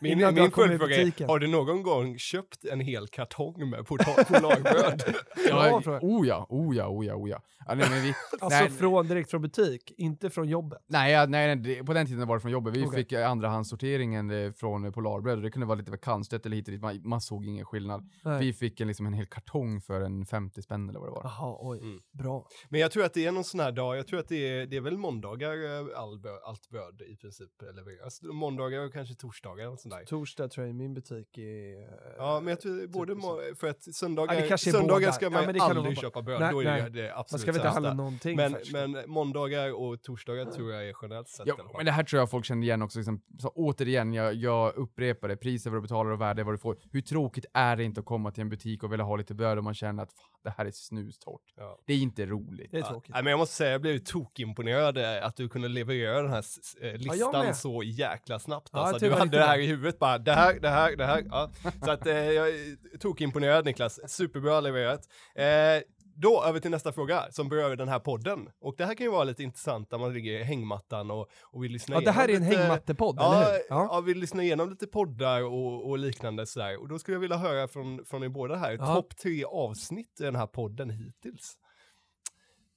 min, 0.00 0.12
innan 0.12 0.34
min 0.34 0.50
följdfråga 0.50 0.96
är, 0.96 1.26
har 1.26 1.38
du 1.38 1.46
någon 1.46 1.82
gång 1.82 2.18
köpt 2.18 2.64
en 2.64 2.80
hel 2.80 3.08
kartong 3.08 3.70
med 3.70 3.86
polarbröd? 3.86 5.02
Ja, 5.48 5.80
fråga. 5.84 5.98
oh 6.02 6.26
ja, 6.26 6.46
oh 6.48 6.76
ja, 6.76 6.88
oh 6.88 7.06
ja, 7.06 7.14
oh 7.14 7.30
ja. 7.30 7.42
ja 7.66 7.74
nej, 7.74 7.90
men 7.90 8.02
vi, 8.02 8.14
Alltså 8.40 8.60
nej, 8.60 8.70
från, 8.70 9.06
direkt 9.08 9.30
från 9.30 9.42
butik, 9.42 9.92
inte 9.96 10.30
från 10.30 10.48
jobbet. 10.48 10.78
nej, 10.86 11.12
ja, 11.12 11.26
nej, 11.26 11.56
nej, 11.56 11.56
det- 11.76 11.84
på 11.84 11.92
den 11.92 12.06
tiden 12.06 12.28
var 12.28 12.36
det 12.36 12.40
från 12.40 12.52
jobbet. 12.52 12.76
Vi 12.76 12.84
Okej. 12.86 12.98
fick 13.02 13.12
eh, 13.12 13.30
andrahandssorteringen 13.30 14.30
eh, 14.30 14.52
från 14.52 14.84
eh, 14.84 14.90
Polarbröd 14.90 15.36
och 15.36 15.42
det 15.42 15.50
kunde 15.50 15.66
vara 15.66 15.78
lite 15.78 15.96
kantstött 15.96 16.46
eller 16.46 16.56
hit 16.56 16.68
och 16.68 16.72
dit. 16.72 16.82
Man, 16.82 17.00
man 17.04 17.20
såg 17.20 17.46
ingen 17.46 17.64
skillnad. 17.64 18.10
Nej. 18.24 18.40
Vi 18.40 18.52
fick 18.52 18.80
en, 18.80 18.88
liksom 18.88 19.06
en 19.06 19.12
hel 19.12 19.26
kartong 19.26 19.80
för 19.80 20.00
en 20.00 20.26
50 20.26 20.62
spänn 20.62 20.88
eller 20.88 21.00
vad 21.00 21.08
det 21.08 21.12
var. 21.12 21.22
Jaha, 21.24 21.56
oj. 21.60 21.78
Mm. 21.78 22.00
Bra. 22.12 22.46
Men 22.68 22.80
jag 22.80 22.90
tror 22.90 23.04
att 23.04 23.14
det 23.14 23.26
är 23.26 23.32
någon 23.32 23.44
sån 23.44 23.60
här 23.60 23.72
dag, 23.72 23.96
jag 23.96 24.06
tror 24.06 24.20
att 24.20 24.28
det 24.28 24.48
är, 24.48 24.66
det 24.66 24.76
är 24.76 24.80
väl 24.80 24.96
måndagar 24.98 25.50
all 25.94 26.20
allt 26.44 26.68
bröd 26.68 27.02
i 27.08 27.16
princip 27.16 27.50
levereras. 27.74 28.22
Måndagar 28.22 28.86
och 28.86 28.92
kanske 28.92 29.14
torsdagar 29.14 29.69
och 29.72 29.80
sånt 29.80 29.94
där. 29.94 30.04
Torsdag 30.04 30.48
tror 30.48 30.66
jag 30.66 30.70
i 30.70 30.78
min 30.78 30.94
butik 30.94 31.38
är... 31.38 31.78
eh, 31.82 31.88
Ja, 32.18 32.40
men 32.40 32.48
jag 32.48 32.60
tror 32.60 32.86
både, 32.86 33.14
typ 33.14 33.22
må- 33.22 33.40
för 33.56 33.68
att 33.68 33.82
söndagar, 33.94 34.46
Ja, 34.50 34.56
söndagar 34.58 35.10
ska 35.12 35.24
Ja, 35.24 35.30
man 35.30 35.44
nog 35.44 35.60
aldrig 35.60 35.98
köpa 35.98 36.22
bröd, 36.22 36.40
Nej, 36.40 36.52
då 36.52 36.60
är 36.60 36.64
det 36.64 36.70
nej. 36.82 36.90
det 36.90 37.02
Man 37.08 37.18
absolut 37.20 37.40
ska 37.42 37.52
väl 37.52 37.58
inte 37.60 37.68
handla 37.68 37.94
någonting 37.94 38.36
Men, 38.36 38.56
men 38.72 39.10
måndagar 39.10 39.72
och 39.72 40.02
torsdagar 40.02 40.44
tror 40.44 40.72
jag 40.72 40.88
är 40.88 40.94
generellt 41.02 41.28
sett 41.28 41.46
Ja, 41.46 41.54
men 41.76 41.86
det 41.86 41.92
här 41.92 42.04
tror 42.04 42.20
jag 42.20 42.30
folk 42.30 42.44
känner 42.44 42.62
igen 42.62 42.82
också. 42.82 42.98
Liksom, 42.98 43.20
så 43.38 43.48
återigen, 43.54 44.12
jag, 44.14 44.34
jag 44.34 44.74
upprepar 44.76 45.28
det. 45.28 45.36
Pris 45.36 45.66
är 45.66 45.70
vad 45.70 45.76
du 45.78 45.82
betalar 45.82 46.10
och 46.10 46.20
värde 46.20 46.42
är 46.42 46.44
vad 46.44 46.54
du 46.54 46.58
får. 46.58 46.76
Hur 46.92 47.00
tråkigt 47.00 47.44
är 47.54 47.76
det 47.76 47.84
inte 47.84 48.00
att 48.00 48.06
komma 48.06 48.30
till 48.30 48.40
en 48.40 48.48
butik 48.48 48.82
och 48.82 48.92
vilja 48.92 49.04
ha 49.04 49.16
lite 49.16 49.34
bröd 49.34 49.58
och 49.58 49.64
man 49.64 49.74
känner 49.74 50.02
att 50.02 50.10
det 50.44 50.50
här 50.58 50.66
är 50.66 50.70
snustort. 50.70 51.42
Ja. 51.56 51.78
Det 51.86 51.92
är 51.92 51.98
inte 51.98 52.26
roligt. 52.26 52.70
Det 52.70 52.76
är 52.76 52.80
Ja, 52.80 52.88
tråkigt. 52.88 53.14
nej, 53.14 53.22
men 53.22 53.30
jag 53.30 53.38
måste 53.38 53.54
säga, 53.54 53.70
jag 53.72 53.80
blev 53.80 53.98
tokimponerad 53.98 54.98
eh, 54.98 55.26
att 55.26 55.36
du 55.36 55.48
kunde 55.48 55.68
leverera 55.68 56.22
den 56.22 56.30
här 56.30 56.44
eh, 56.82 56.92
listan 56.96 57.54
så 57.54 57.82
jäkla 57.82 58.38
snabbt. 58.38 58.68
Ja, 58.72 58.78
Alltså, 58.78 59.06
du 59.06 59.12
hade 59.12 59.38
det 59.38 59.44
här. 59.44 59.58
I 59.60 59.66
huvudet 59.66 59.98
bara, 59.98 60.18
det 60.18 60.32
här, 60.32 60.60
det 60.60 60.68
här, 60.68 60.96
det 60.96 61.06
här. 61.06 61.24
Ja. 61.30 61.50
Så 61.84 61.90
att 61.90 62.06
eh, 62.06 62.14
jag 62.14 62.48
är 62.48 62.98
tokimponerad 62.98 63.64
Niklas, 63.64 64.00
superbra 64.12 64.60
levererat. 64.60 65.00
Eh, 65.34 65.82
då 66.14 66.44
över 66.44 66.60
till 66.60 66.70
nästa 66.70 66.92
fråga 66.92 67.26
som 67.30 67.48
berör 67.48 67.76
den 67.76 67.88
här 67.88 67.98
podden. 67.98 68.48
Och 68.60 68.74
det 68.78 68.84
här 68.84 68.94
kan 68.94 69.04
ju 69.06 69.10
vara 69.10 69.24
lite 69.24 69.42
intressant 69.42 69.90
när 69.90 69.98
man 69.98 70.12
ligger 70.12 70.32
i 70.40 70.42
hängmattan 70.42 71.10
och, 71.10 71.28
och 71.42 71.64
vill 71.64 71.72
lyssna 71.72 71.94
Ja, 71.96 72.00
det 72.00 72.10
här 72.10 72.24
är 72.28 72.28
en 72.28 72.30
igenom 72.34 72.48
lite- 72.50 72.60
hängmattepodd, 72.62 73.16
Ja, 73.18 73.42
eller 73.42 73.52
hur? 73.52 73.60
ja. 73.68 74.00
vill 74.00 74.18
lyssna 74.18 74.42
igenom 74.42 74.70
lite 74.70 74.86
poddar 74.86 75.42
och, 75.42 75.88
och 75.90 75.98
liknande 75.98 76.46
sådär. 76.46 76.80
Och 76.80 76.88
då 76.88 76.98
skulle 76.98 77.14
jag 77.14 77.20
vilja 77.20 77.36
höra 77.36 77.68
från, 77.68 78.04
från 78.04 78.22
er 78.24 78.28
båda 78.28 78.56
här, 78.56 78.72
Ja. 78.80 78.94
topp 78.94 79.16
tre 79.16 79.44
avsnitt 79.44 80.20
i 80.20 80.22
den 80.22 80.36
här 80.36 80.46
podden 80.46 80.90
hittills. 80.90 81.54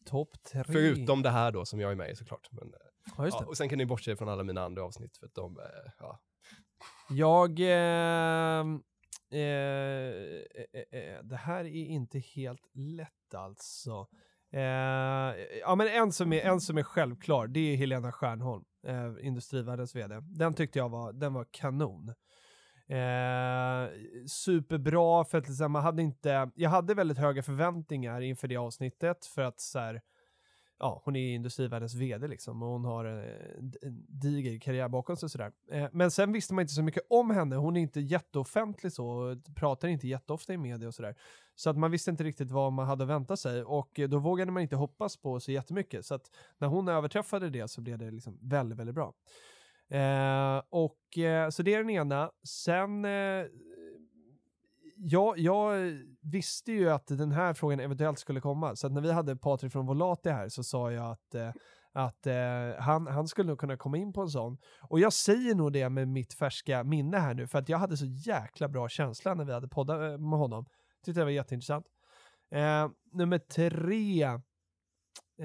Topp 0.06 0.30
tre. 0.52 0.64
Förutom 0.68 1.22
det 1.22 1.30
här 1.30 1.52
då 1.52 1.66
som 1.66 1.80
jag 1.80 1.92
är 1.92 1.96
med 1.96 2.12
i 2.12 2.16
såklart. 2.16 2.48
Men, 2.52 2.68
eh, 2.68 2.80
Ja, 3.18 3.28
ja, 3.32 3.46
och 3.46 3.58
sen 3.58 3.70
kan 3.70 3.78
ni 3.78 3.86
bortse 3.86 4.16
från 4.16 4.30
alla 4.30 4.44
mina 4.44 4.64
andra 4.64 4.84
avsnitt 4.84 5.18
för 5.18 5.26
att 5.26 5.36
de, 5.36 5.60
eh, 5.60 5.92
ja. 6.00 6.20
Jag... 7.10 7.60
Ehm, 7.60 8.82
eh, 9.32 9.40
eh, 9.40 10.66
eh, 10.74 11.00
eh, 11.00 11.24
det 11.24 11.36
här 11.36 11.66
är 11.66 11.86
inte 11.86 12.20
helt 12.20 12.70
lätt 12.74 13.34
alltså. 13.36 14.08
Eh, 14.54 14.62
ja 15.62 15.76
men 15.76 15.88
en 15.88 16.12
som, 16.12 16.34
är, 16.34 16.42
en 16.42 16.62
som 16.62 16.78
är 16.78 16.84
självklar, 16.84 17.48
det 17.48 17.60
är 17.60 17.76
Helena 17.76 18.12
Stjärnholm, 18.12 18.64
eh, 18.88 19.28
Industrivärldens 19.28 19.96
vd. 19.96 20.20
Den 20.22 20.54
tyckte 20.54 20.80
jag 20.80 20.90
var, 20.90 21.14
den 21.14 21.34
var 21.34 21.46
kanon. 21.52 22.14
Eh, 22.88 23.90
superbra, 24.28 25.26
för 25.26 25.38
att 25.38 25.48
liksom, 25.48 25.72
man 25.72 25.84
hade 25.84 26.02
inte, 26.02 26.52
jag 26.56 26.70
hade 26.70 26.94
väldigt 26.94 27.18
höga 27.18 27.44
förväntningar 27.44 28.22
inför 28.22 28.48
det 28.48 28.58
avsnittet, 28.58 29.26
för 29.26 29.42
att 29.42 29.62
så 29.62 29.80
här, 29.80 30.02
ja, 30.80 31.02
hon 31.06 31.16
är 31.16 31.34
industrivärldens 31.34 31.96
vd 31.96 32.28
liksom 32.28 32.64
och 32.64 32.70
hon 32.70 32.86
har 32.86 33.06
eh, 33.06 33.60
en, 33.82 34.06
diger 34.08 34.60
karriär 34.60 34.90
bakom 34.90 35.18
sig 35.18 35.30
sådär. 35.30 35.52
Eh, 35.72 35.88
men 35.92 36.12
sen 36.12 36.32
visste 36.32 36.54
man 36.54 36.62
inte 36.62 36.74
så 36.74 36.84
mycket 36.84 37.04
om 37.10 37.30
henne, 37.30 37.56
hon 37.56 37.78
är 37.78 37.82
inte 37.82 38.00
jätteoffentlig 38.00 38.92
så, 38.92 39.08
och 39.08 39.38
pratar 39.56 39.88
inte 39.88 40.08
jätteofta 40.08 40.54
i 40.54 40.58
media 40.58 40.88
och 40.88 40.94
sådär. 40.94 41.16
Så 41.56 41.70
att 41.70 41.78
man 41.78 41.92
visste 41.92 42.12
inte 42.12 42.24
riktigt 42.24 42.52
vad 42.52 42.74
man 42.74 42.88
hade 42.88 43.04
att 43.04 43.10
vänta 43.10 43.38
sig 43.38 43.64
och 43.64 44.00
eh, 44.00 44.10
då 44.10 44.20
vågade 44.20 44.52
man 44.52 44.62
inte 44.62 44.76
hoppas 44.76 45.18
på 45.18 45.40
så 45.40 45.52
jättemycket. 45.52 46.06
Så 46.06 46.16
att 46.16 46.32
när 46.58 46.68
hon 46.68 46.88
överträffade 46.88 47.50
det 47.50 47.68
så 47.68 47.82
blev 47.82 47.98
det 47.98 48.12
liksom 48.12 48.40
väldigt, 48.42 48.80
väldigt 48.80 48.96
bra. 48.96 49.14
Eh, 49.90 50.62
och 50.70 51.18
eh, 51.18 51.50
så 51.50 51.64
det 51.64 51.74
är 51.74 51.78
den 51.78 51.90
ena. 51.90 52.32
Sen 52.48 53.06
eh, 53.06 53.46
jag, 54.96 55.40
jag 55.40 55.94
visste 56.22 56.72
ju 56.72 56.90
att 56.90 57.08
den 57.08 57.32
här 57.32 57.54
frågan 57.54 57.80
eventuellt 57.80 58.20
skulle 58.20 58.42
komma, 58.42 58.76
så 58.76 58.88
att 58.88 58.94
när 58.94 59.02
vi 59.02 59.12
hade 59.12 59.36
Patrik 59.36 59.72
från 59.72 59.86
Volati 59.86 60.30
här 60.30 60.50
så 60.50 60.64
sa 60.64 60.92
jag 60.92 61.12
att, 61.12 61.36
eh, 61.36 61.52
att 61.92 62.28
eh, 62.28 62.80
han, 62.80 63.08
han 63.08 63.28
skulle 63.28 63.48
nog 63.48 63.60
kunna 63.60 63.78
komma 63.78 63.98
in 63.98 64.14
på 64.14 64.22
en 64.22 64.30
sån. 64.30 64.58
Och 64.82 65.00
jag 65.00 65.14
säger 65.14 65.56
nog 65.56 65.74
det 65.74 65.90
med 65.90 66.08
mitt 66.08 66.34
färska 66.34 66.84
minne 66.84 67.18
här 67.18 67.34
nu, 67.34 67.48
för 67.48 67.60
att 67.60 67.70
jag 67.70 67.78
hade 67.78 67.98
så 67.98 68.06
jäkla 68.06 68.68
bra 68.68 68.90
känsla 68.90 69.34
när 69.34 69.46
vi 69.46 69.54
hade 69.54 69.68
poddat 69.68 70.02
eh, 70.02 70.18
med 70.18 70.40
honom. 70.40 70.66
Tyckte 71.06 71.22
det 71.22 71.26
var 71.26 71.32
jätteintressant. 71.32 71.86
Eh, 72.52 72.90
nummer 73.12 73.38
tre, 73.38 74.24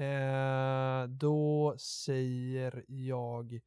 eh, 0.03 1.07
då 1.07 1.75
säger 1.77 2.83
jag 2.87 3.59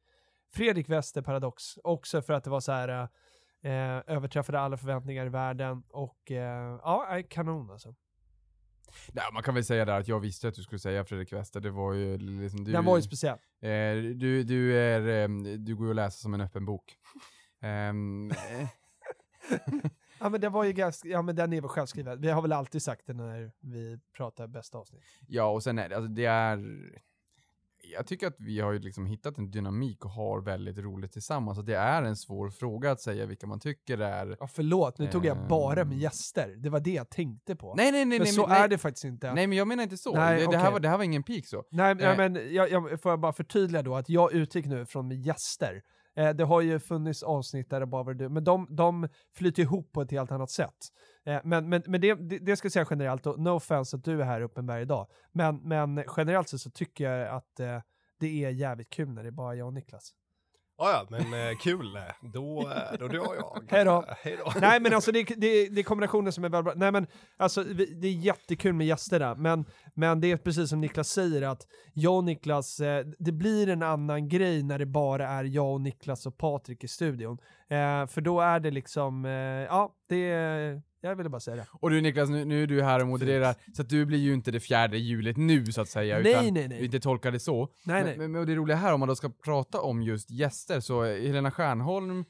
Fredrik 0.53 0.89
Wester 0.89 1.21
Paradox, 1.21 1.63
också 1.83 2.21
för 2.21 2.33
att 2.33 2.43
det 2.43 2.49
var 2.49 2.59
så 2.59 2.71
här 2.71 2.89
eh, 2.89 3.07
eh, 3.63 3.73
Eh, 3.73 4.01
överträffade 4.07 4.59
alla 4.59 4.77
förväntningar 4.77 5.25
i 5.25 5.29
världen 5.29 5.83
och 5.89 6.31
eh, 6.31 6.79
ja, 6.83 7.21
kanon 7.29 7.71
alltså. 7.71 7.95
Nej, 9.11 9.25
man 9.33 9.43
kan 9.43 9.53
väl 9.53 9.65
säga 9.65 9.85
där 9.85 9.99
att 9.99 10.07
jag 10.07 10.19
visste 10.19 10.47
att 10.47 10.53
du 10.53 10.63
skulle 10.63 10.79
säga 10.79 11.05
Fredrik 11.05 11.33
Wester, 11.33 11.59
det 11.59 11.71
var 11.71 11.93
ju 11.93 12.17
liksom 12.17 12.63
du... 12.63 12.71
Den 12.71 12.85
var 12.85 12.97
ju 12.97 13.01
speciell. 13.01 13.37
Eh, 13.61 13.69
du, 14.15 14.43
du 14.43 14.77
är, 14.77 15.23
eh, 15.23 15.29
du 15.57 15.75
går 15.75 15.85
ju 15.87 15.91
att 15.91 15.95
läsa 15.95 16.17
som 16.17 16.33
en 16.33 16.41
öppen 16.41 16.65
bok. 16.65 16.97
um, 17.61 18.31
ja 20.19 20.29
men 20.29 20.41
det 20.41 20.49
var 20.49 20.63
ju 20.63 20.73
ganska, 20.73 21.07
ja 21.07 21.21
men 21.21 21.35
den 21.35 21.53
är 21.53 21.61
väl 21.61 21.69
självskriven. 21.69 22.21
Vi 22.21 22.29
har 22.29 22.41
väl 22.41 22.53
alltid 22.53 22.81
sagt 22.81 23.07
det 23.07 23.13
när 23.13 23.51
vi 23.59 23.99
pratar 24.17 24.47
bästa 24.47 24.77
avsnitt. 24.77 25.03
Ja, 25.27 25.45
och 25.45 25.63
sen 25.63 25.79
är 25.79 25.89
det, 25.89 25.95
alltså 25.95 26.11
det 26.11 26.25
är 26.25 26.57
jag 27.93 28.07
tycker 28.07 28.27
att 28.27 28.35
vi 28.39 28.59
har 28.59 28.71
ju 28.71 28.79
liksom 28.79 29.05
hittat 29.05 29.37
en 29.37 29.51
dynamik 29.51 30.05
och 30.05 30.11
har 30.11 30.41
väldigt 30.41 30.77
roligt 30.77 31.11
tillsammans. 31.11 31.57
Så 31.57 31.61
det 31.61 31.75
är 31.75 32.03
en 32.03 32.15
svår 32.15 32.49
fråga 32.49 32.91
att 32.91 33.01
säga 33.01 33.25
vilka 33.25 33.47
man 33.47 33.59
tycker 33.59 33.97
är... 33.97 34.37
Ja, 34.39 34.47
förlåt, 34.47 34.97
nu 34.99 35.07
tog 35.07 35.25
jag 35.25 35.47
bara 35.47 35.75
med 35.85 35.93
Ehm. 35.93 35.99
gäster. 35.99 36.55
Det 36.57 36.69
var 36.69 36.79
det 36.79 36.91
jag 36.93 37.09
tänkte 37.09 37.55
på. 37.55 37.73
Nej, 37.77 37.91
nej, 37.91 38.05
nej, 38.05 38.19
men 38.19 38.25
nej. 38.25 38.33
så 38.33 38.47
nej, 38.47 38.61
är 38.61 38.67
det 38.67 38.77
faktiskt 38.77 39.05
inte. 39.05 39.33
Nej, 39.33 39.47
men 39.47 39.57
jag 39.57 39.67
menar 39.67 39.83
inte 39.83 39.97
så. 39.97 40.15
Nej, 40.15 40.39
det, 40.39 40.51
det, 40.51 40.57
här 40.57 40.71
var, 40.71 40.79
det 40.79 40.89
här 40.89 40.97
var 40.97 41.03
ingen 41.03 41.23
peak 41.23 41.45
så. 41.45 41.63
Nej, 41.71 41.95
nej 41.95 42.05
Eh. 42.05 42.17
men 42.17 42.53
jag, 42.53 42.71
jag, 42.71 43.01
får 43.01 43.11
jag 43.11 43.19
bara 43.19 43.33
förtydliga 43.33 43.81
då 43.81 43.95
att 43.95 44.09
jag 44.09 44.33
utgick 44.33 44.65
nu 44.65 44.85
från 44.85 45.07
med 45.07 45.17
gäster. 45.25 45.81
Eh, 46.15 46.29
det 46.29 46.43
har 46.43 46.61
ju 46.61 46.79
funnits 46.79 47.23
avsnitt 47.23 47.69
där 47.69 47.79
det 47.79 47.85
bara 47.85 48.03
var 48.03 48.13
du, 48.13 48.29
men 48.29 48.43
de, 48.43 48.67
de 48.69 49.07
flyter 49.35 49.63
ihop 49.63 49.91
på 49.91 50.01
ett 50.01 50.11
helt 50.11 50.31
annat 50.31 50.49
sätt. 50.51 50.77
Eh, 51.25 51.41
men 51.43 51.69
men, 51.69 51.83
men 51.87 52.01
det, 52.01 52.13
det, 52.13 52.39
det 52.39 52.55
ska 52.55 52.65
jag 52.65 52.71
säga 52.71 52.87
generellt, 52.89 53.27
och 53.27 53.39
no 53.39 53.49
offense 53.49 53.97
att 53.97 54.03
du 54.03 54.21
är 54.21 54.25
här 54.25 54.41
uppe 54.41 54.53
Uppenberg 54.53 54.81
idag, 54.81 55.07
men, 55.31 55.55
men 55.55 56.03
generellt 56.17 56.49
sett 56.49 56.61
så 56.61 56.69
tycker 56.69 57.11
jag 57.11 57.35
att 57.35 57.59
eh, 57.59 57.81
det 58.19 58.45
är 58.45 58.49
jävligt 58.49 58.89
kul 58.89 59.09
när 59.09 59.23
det 59.23 59.29
är 59.29 59.31
bara 59.31 59.55
jag 59.55 59.67
och 59.67 59.73
Niklas. 59.73 60.13
Ja, 60.77 60.91
ja, 60.91 61.07
men 61.09 61.49
eh, 61.49 61.57
kul. 61.57 61.99
Då, 62.33 62.59
eh, 62.61 62.97
då 62.99 63.07
drar 63.07 63.35
jag. 63.35 63.63
Hej 63.69 63.85
då. 63.85 64.05
Hej 64.23 64.37
då. 64.45 64.53
Nej 64.61 64.79
men 64.79 64.93
alltså 64.93 65.11
det, 65.11 65.23
det, 65.23 65.69
det 65.69 65.81
är 65.81 65.83
kombinationen 65.83 66.31
som 66.33 66.43
är 66.43 66.49
väldigt 66.49 66.65
bra. 66.65 66.73
Nej 66.75 66.91
men 66.91 67.07
alltså 67.37 67.63
vi- 67.63 67.93
det 68.01 68.07
är 68.07 68.11
jättekul 68.11 68.73
med 68.73 68.87
gästerna, 68.87 69.35
men, 69.35 69.65
men 69.95 70.21
det 70.21 70.31
är 70.31 70.37
precis 70.37 70.69
som 70.69 70.81
Niklas 70.81 71.07
säger 71.09 71.41
att 71.41 71.61
jag 71.93 72.15
och 72.15 72.23
Niklas, 72.23 72.79
eh, 72.79 73.05
det 73.19 73.31
blir 73.31 73.69
en 73.69 73.83
annan 73.83 74.29
grej 74.29 74.63
när 74.63 74.79
det 74.79 74.85
bara 74.85 75.27
är 75.29 75.43
jag 75.43 75.73
och 75.73 75.81
Niklas 75.81 76.25
och 76.25 76.37
Patrik 76.37 76.83
i 76.83 76.87
studion. 76.87 77.37
Eh, 77.69 78.07
för 78.07 78.21
då 78.21 78.41
är 78.41 78.59
det 78.59 78.71
liksom, 78.71 79.25
eh, 79.25 79.31
ja, 79.31 79.93
det 80.09 80.31
är, 80.31 80.81
jag 81.07 81.15
ville 81.15 81.29
bara 81.29 81.39
säga 81.39 81.55
det. 81.57 81.65
Och 81.71 81.89
du 81.89 82.01
Niklas, 82.01 82.29
nu, 82.29 82.45
nu 82.45 82.63
är 82.63 82.67
du 82.67 82.83
här 82.83 83.01
och 83.01 83.07
modererar, 83.07 83.55
så 83.75 83.81
att 83.81 83.89
du 83.89 84.05
blir 84.05 84.19
ju 84.19 84.33
inte 84.33 84.51
det 84.51 84.59
fjärde 84.59 84.97
hjulet 84.97 85.37
nu 85.37 85.65
så 85.65 85.81
att 85.81 85.89
säga. 85.89 86.19
Nej, 86.19 86.31
utan 86.31 86.53
nej, 86.53 86.67
nej. 86.67 86.79
Vi 86.79 86.85
inte 86.85 86.99
tolkar 86.99 87.31
det 87.31 87.39
så. 87.39 87.69
Nej, 87.83 88.03
nej. 88.03 88.17
Men, 88.17 88.31
men 88.31 88.41
och 88.41 88.47
det 88.47 88.55
roliga 88.55 88.77
här, 88.77 88.93
om 88.93 88.99
man 88.99 89.09
då 89.09 89.15
ska 89.15 89.29
prata 89.29 89.81
om 89.81 90.01
just 90.01 90.31
gäster, 90.31 90.79
så 90.79 91.03
Helena 91.03 91.51
Stjärnholm, 91.51 92.25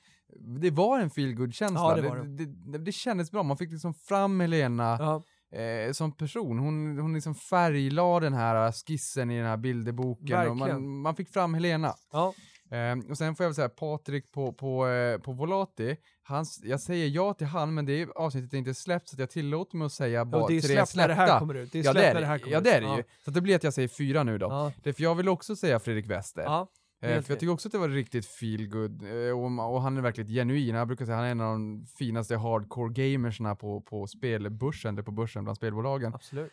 det 0.62 0.72
var 0.72 1.00
en 1.00 1.10
feelgood 1.10 1.54
känsla 1.54 1.80
Ja, 1.82 1.96
det 1.96 2.02
var 2.02 2.16
det, 2.18 2.46
det, 2.46 2.78
det 2.78 2.92
kändes 2.92 3.32
bra, 3.32 3.44
man 3.44 3.58
fick 3.58 3.72
liksom 3.72 3.94
fram 3.94 4.40
Helena 4.40 4.98
Ja, 5.00 5.24
eh, 5.60 5.92
som 5.92 6.12
person. 6.12 6.60
Hon, 6.60 6.98
hon 7.00 7.14
liksom 7.14 7.36
färglade 7.36 8.26
den 8.26 8.34
här 8.34 8.72
skissen 8.72 9.32
i 9.32 9.38
den 9.38 9.48
här 9.48 9.58
bilderboken 9.58 10.38
och 10.50 10.58
man, 10.58 10.60
Verkligen. 10.60 11.02
man 11.02 11.16
fick 11.16 11.30
fram 11.30 11.54
Helena. 11.54 11.94
ja. 12.12 12.34
Eh, 12.74 13.10
och 13.12 13.18
sen 13.18 13.36
får 13.36 13.44
jag 13.44 13.50
väl 13.50 13.56
säga, 13.56 13.70
Patrik 13.70 14.32
på, 14.32 14.54
på, 14.54 14.88
eh, 14.88 15.18
på 15.20 15.32
Volati, 15.32 15.98
hans, 16.24 16.62
jag 16.64 16.80
säger 16.80 17.08
ja 17.08 17.34
till 17.34 17.48
han, 17.48 17.74
men 17.74 17.86
det 17.86 18.02
är 18.02 18.08
avsnittet 18.18 18.54
är 18.54 18.58
inte 18.58 18.74
släppt 18.74 19.08
så 19.10 19.16
jag 19.20 19.30
tillåter 19.30 19.78
mig 19.78 19.86
att 19.86 19.92
säga 19.92 20.26
bara 20.26 20.42
Och 20.44 20.50
det 20.50 20.58
är 20.58 20.62
släppt 20.62 20.96
när 20.96 21.08
det 21.08 21.14
här 21.14 21.26
släppta. 21.28 21.40
kommer 21.40 21.54
ut. 21.54 21.72
Det 21.72 21.80
är 21.80 21.84
ja, 21.86 21.94
det 21.94 22.06
är 22.06 22.14
när 22.14 22.22
det 22.22 22.28
här 22.28 22.38
kommer 22.40 22.54
ja, 22.54 22.62
det 22.62 22.72
är 22.72 22.82
det 22.82 22.88
Ja. 22.88 22.98
ju. 22.98 23.04
Så 23.26 23.32
det 23.32 23.42
blir 23.42 23.56
att 23.56 23.64
jag 23.64 23.74
säger 23.74 23.88
fyra 23.88 24.24
nu 24.24 24.38
då. 24.38 24.46
Ja, 24.48 24.72
Det 24.84 24.90
är 24.90 24.94
för 24.94 25.04
jag 25.04 25.16
vill 25.16 25.30
också 25.30 25.56
säga 25.56 25.80
Fredrik 25.80 26.10
Wester. 26.10 26.42
ja. 26.44 26.68
Eh, 27.02 27.22
för 27.22 27.32
jag 27.32 27.40
tycker 27.40 27.54
också 27.54 27.68
att 27.68 27.72
det 27.72 27.78
var 27.78 27.90
riktigt 27.90 28.26
feel 28.26 28.68
good 28.70 29.04
eh, 29.04 29.32
och, 29.40 29.74
och 29.74 29.82
han 29.82 29.98
är 29.98 30.02
verkligen 30.02 30.30
genuin. 30.30 30.76
Jag 30.76 30.88
brukar 30.88 31.06
säga 31.06 31.16
att 31.18 31.20
han 31.20 31.28
är 31.28 31.32
en 31.32 31.42
av 31.42 31.52
de 31.54 31.86
finaste 31.98 32.36
hardcore 32.38 32.94
gamersna 32.94 33.56
på, 33.56 33.82
på 33.82 34.08
spelbörsen, 34.08 34.94
eller 34.96 35.04
på 35.04 35.12
börsen 35.12 35.44
bland 35.44 35.58
spelbolagen. 35.58 36.14
Absolut. 36.16 36.52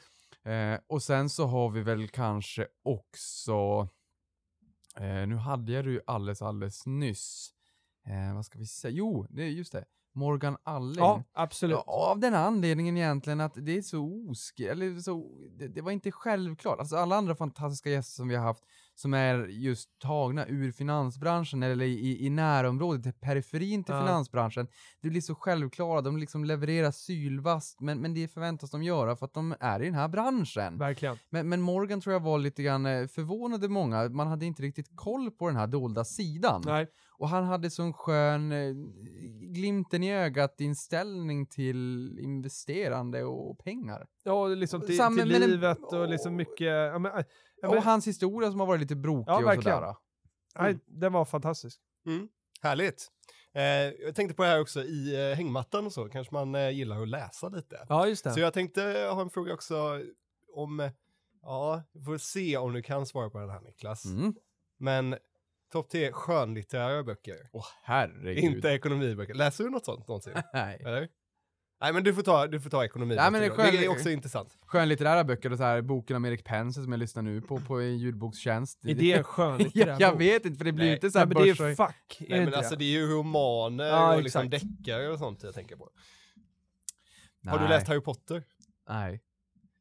Och 0.89 1.03
sen 1.03 1.29
så 1.29 1.47
har 1.47 1.71
vi 1.71 1.81
väl 1.81 2.09
kanske 2.09 2.67
också, 2.85 3.89
eh, 5.01 5.27
nu 5.27 5.37
hade 5.37 5.73
jag 5.73 5.85
det 5.85 5.91
ju 5.91 6.01
alldeles, 6.07 6.43
alldeles 6.43 6.87
nyss. 6.87 7.55
Eh, 8.07 8.35
vad 8.35 8.47
ska 8.47 8.59
vi 8.59 8.67
säga? 8.67 8.95
Jo, 8.95 9.27
det 9.31 9.43
är 9.43 9.49
just 9.49 9.73
det. 9.73 9.85
Morgan 10.15 10.57
Alling. 10.63 10.99
Ja, 10.99 11.23
absolut. 11.33 11.75
Ja, 11.87 12.11
av 12.11 12.21
den 12.21 12.35
anledningen 12.35 12.97
egentligen 12.97 13.41
att 13.41 13.55
det 13.57 13.79
är 13.79 13.83
så 13.83 14.29
osk... 14.31 14.61
Eller 14.61 14.99
så, 14.99 15.31
det, 15.59 15.69
det 15.69 15.81
var 15.83 15.93
inte 15.93 16.13
självklart. 16.13 16.79
Alltså 16.79 16.97
alla 16.97 17.17
andra 17.17 17.35
fantastiska 17.35 17.91
gäster 17.91 18.13
som 18.17 18.29
vi 18.29 18.37
har 18.37 18.45
haft 18.45 18.65
som 18.95 19.15
är 19.15 19.47
just 19.47 19.99
tagna 19.99 20.47
ur 20.47 20.73
finansbranschen 20.73 21.63
eller 21.63 21.85
i, 21.85 22.27
i 22.27 22.31
närområdet, 22.31 23.21
periferin 23.21 23.85
till 23.85 23.95
Ja. 23.95 24.01
finansbranschen. 24.07 24.69
Det 25.01 25.11
blir 25.11 25.21
så 25.21 25.35
självklara, 25.35 26.01
de 26.01 26.17
liksom 26.19 26.45
levererar 26.45 26.91
sylvast, 26.91 27.81
men, 27.81 27.99
men 28.01 28.15
det 28.15 28.29
förväntas 28.29 28.71
de 28.71 28.83
göra 28.83 29.17
för 29.17 29.27
att 29.27 29.35
de 29.35 29.55
är 29.61 29.83
i 29.83 29.85
den 29.85 29.95
här 29.95 30.09
branschen. 30.09 30.79
Verkligen. 30.79 31.19
Men, 31.31 31.49
men 31.49 31.61
Morgan 31.61 32.01
tror 32.01 32.13
jag 32.13 32.21
var 32.21 32.39
lite 32.39 32.63
grann 32.63 32.87
eh, 32.87 33.07
förvånade 33.07 33.69
många, 33.69 34.09
man 34.09 34.27
hade 34.27 34.47
inte 34.47 34.63
riktigt 34.63 34.97
koll 34.97 35.31
på 35.31 35.47
den 35.47 35.57
här 35.57 35.67
dolda 35.67 36.05
sidan. 36.05 36.63
Nej. 36.67 36.87
Och 37.21 37.29
han 37.29 37.45
hade 37.45 37.71
sån 37.71 37.93
skön 37.93 38.53
eh, 38.53 38.73
glimten 39.53 40.03
i 40.03 40.15
ögat 40.15 40.61
inställning 40.61 41.47
till 41.47 42.19
investerande 42.19 43.25
och 43.25 43.59
pengar. 43.59 44.07
Ja, 44.25 44.47
liksom 44.47 44.81
till, 44.81 44.97
Sam- 44.97 45.17
till 45.17 45.29
livet 45.29 45.93
och 45.93 46.09
liksom 46.09 46.37
mycket, 46.37 46.67
ja, 46.67 46.99
men, 46.99 47.13
ja, 47.15 47.23
men, 47.63 47.71
och 47.79 47.85
hans 47.85 48.07
historia 48.07 48.51
som 48.51 48.61
har 48.61 48.67
varit 48.67 48.81
lite 48.81 48.97
brokig 48.97 49.31
Ja, 49.33 49.37
och 49.37 49.45
verkligen. 49.47 49.79
sådär. 49.79 49.95
nej, 50.59 50.79
den 50.87 51.13
var 51.13 51.25
fantastisk. 51.25 51.81
Mm. 52.07 52.29
Härligt. 52.63 53.09
Eh, 53.53 53.63
jag 54.05 54.15
tänkte 54.15 54.35
på 54.35 54.43
det 54.43 54.49
här 54.49 54.61
också 54.61 54.83
i 54.83 55.31
eh, 55.31 55.37
hängmattan 55.37 55.87
och 55.87 55.93
så, 55.93 56.09
kanske 56.09 56.35
man 56.35 56.55
eh, 56.55 56.71
gillar 56.71 57.03
att 57.03 57.09
läsa 57.09 57.49
lite. 57.49 57.87
Ja, 57.89 58.07
just 58.07 58.25
det. 58.25 58.31
Så 58.33 58.41
jag 58.41 58.53
tänkte 58.55 58.83
ha 59.13 59.21
en 59.23 59.31
fråga 59.31 59.55
också 59.55 60.01
om, 60.55 60.91
ja, 61.43 61.83
vi 61.93 62.03
får 62.05 62.19
se 62.19 62.57
om 62.57 62.73
du 62.73 62.83
kan 62.83 63.07
svara 63.07 63.31
på 63.31 63.39
den 63.39 63.51
här 63.51 63.61
Niklas. 63.61 64.05
Mm. 64.05 64.35
Men 64.79 65.17
topp 65.71 65.89
tre 65.91 66.13
skönlitterära 66.13 67.03
böcker, 67.05 67.37
Åh 67.53 67.65
herregud. 67.83 68.45
inte 68.45 68.69
ekonomiböcker. 68.69 69.35
Läser 69.35 69.65
du 69.65 69.71
något 69.71 69.85
sånt 69.85 70.09
någonsin? 70.09 70.33
Nej. 70.55 70.83
Eller? 70.85 71.09
Nej 71.83 71.93
men 71.93 72.05
du 72.05 72.15
får 72.15 72.23
ta, 72.23 72.47
du 72.47 72.61
får 72.61 72.71
ta 72.71 72.85
ekonomiböcker. 72.85 73.23
Nej, 73.31 73.41
men 73.41 73.41
det 73.41 73.51
skön- 73.57 73.73
det 73.73 73.85
är 73.85 73.89
också 73.89 74.11
intressant. 74.11 74.59
Skönlitterära 74.67 75.25
böcker 75.25 75.53
och 75.53 75.59
så 75.59 75.65
här 75.65 75.83
boken 75.83 76.17
om 76.17 76.25
Erik 76.25 76.45
Penser 76.45 76.83
som 76.83 76.93
jag 76.93 76.99
lyssnar 76.99 77.23
nu 77.23 77.41
på 77.41 77.61
på 77.61 77.81
en 77.81 77.99
ljudbokstjänst. 77.99 78.85
Är 78.85 78.95
det 78.95 79.13
en 79.19 79.25
skönlitterär 79.25 79.87
jag, 79.91 80.01
jag 80.01 80.19
vet 80.19 80.45
inte 80.47 80.59
för 80.59 80.65
det 80.65 80.73
blir 80.73 80.85
ju 80.85 80.91
Nej. 80.91 80.97
inte 80.97 81.11
så 81.11 81.19
Nej, 81.19 81.27
här 81.29 81.35
men 81.35 81.43
det 81.43 81.51
är 81.51 81.75
fuck, 81.75 82.17
Nej 82.29 82.45
men 82.45 82.55
alltså 82.55 82.77
det? 82.77 82.85
är 82.85 82.89
ju 83.01 83.07
romaner 83.07 83.85
Ja, 83.87 84.15
och 84.17 84.23
liksom 84.23 84.51
deckare 84.51 85.09
och 85.09 85.19
sånt 85.19 85.43
jag 85.43 85.55
tänker 85.55 85.77
på. 85.77 85.91
Har 87.47 87.59
du 87.59 87.65
Nej. 87.65 87.69
läst 87.69 87.89
Harry 87.89 88.01
Potter? 88.01 88.45
Nej. 88.89 89.21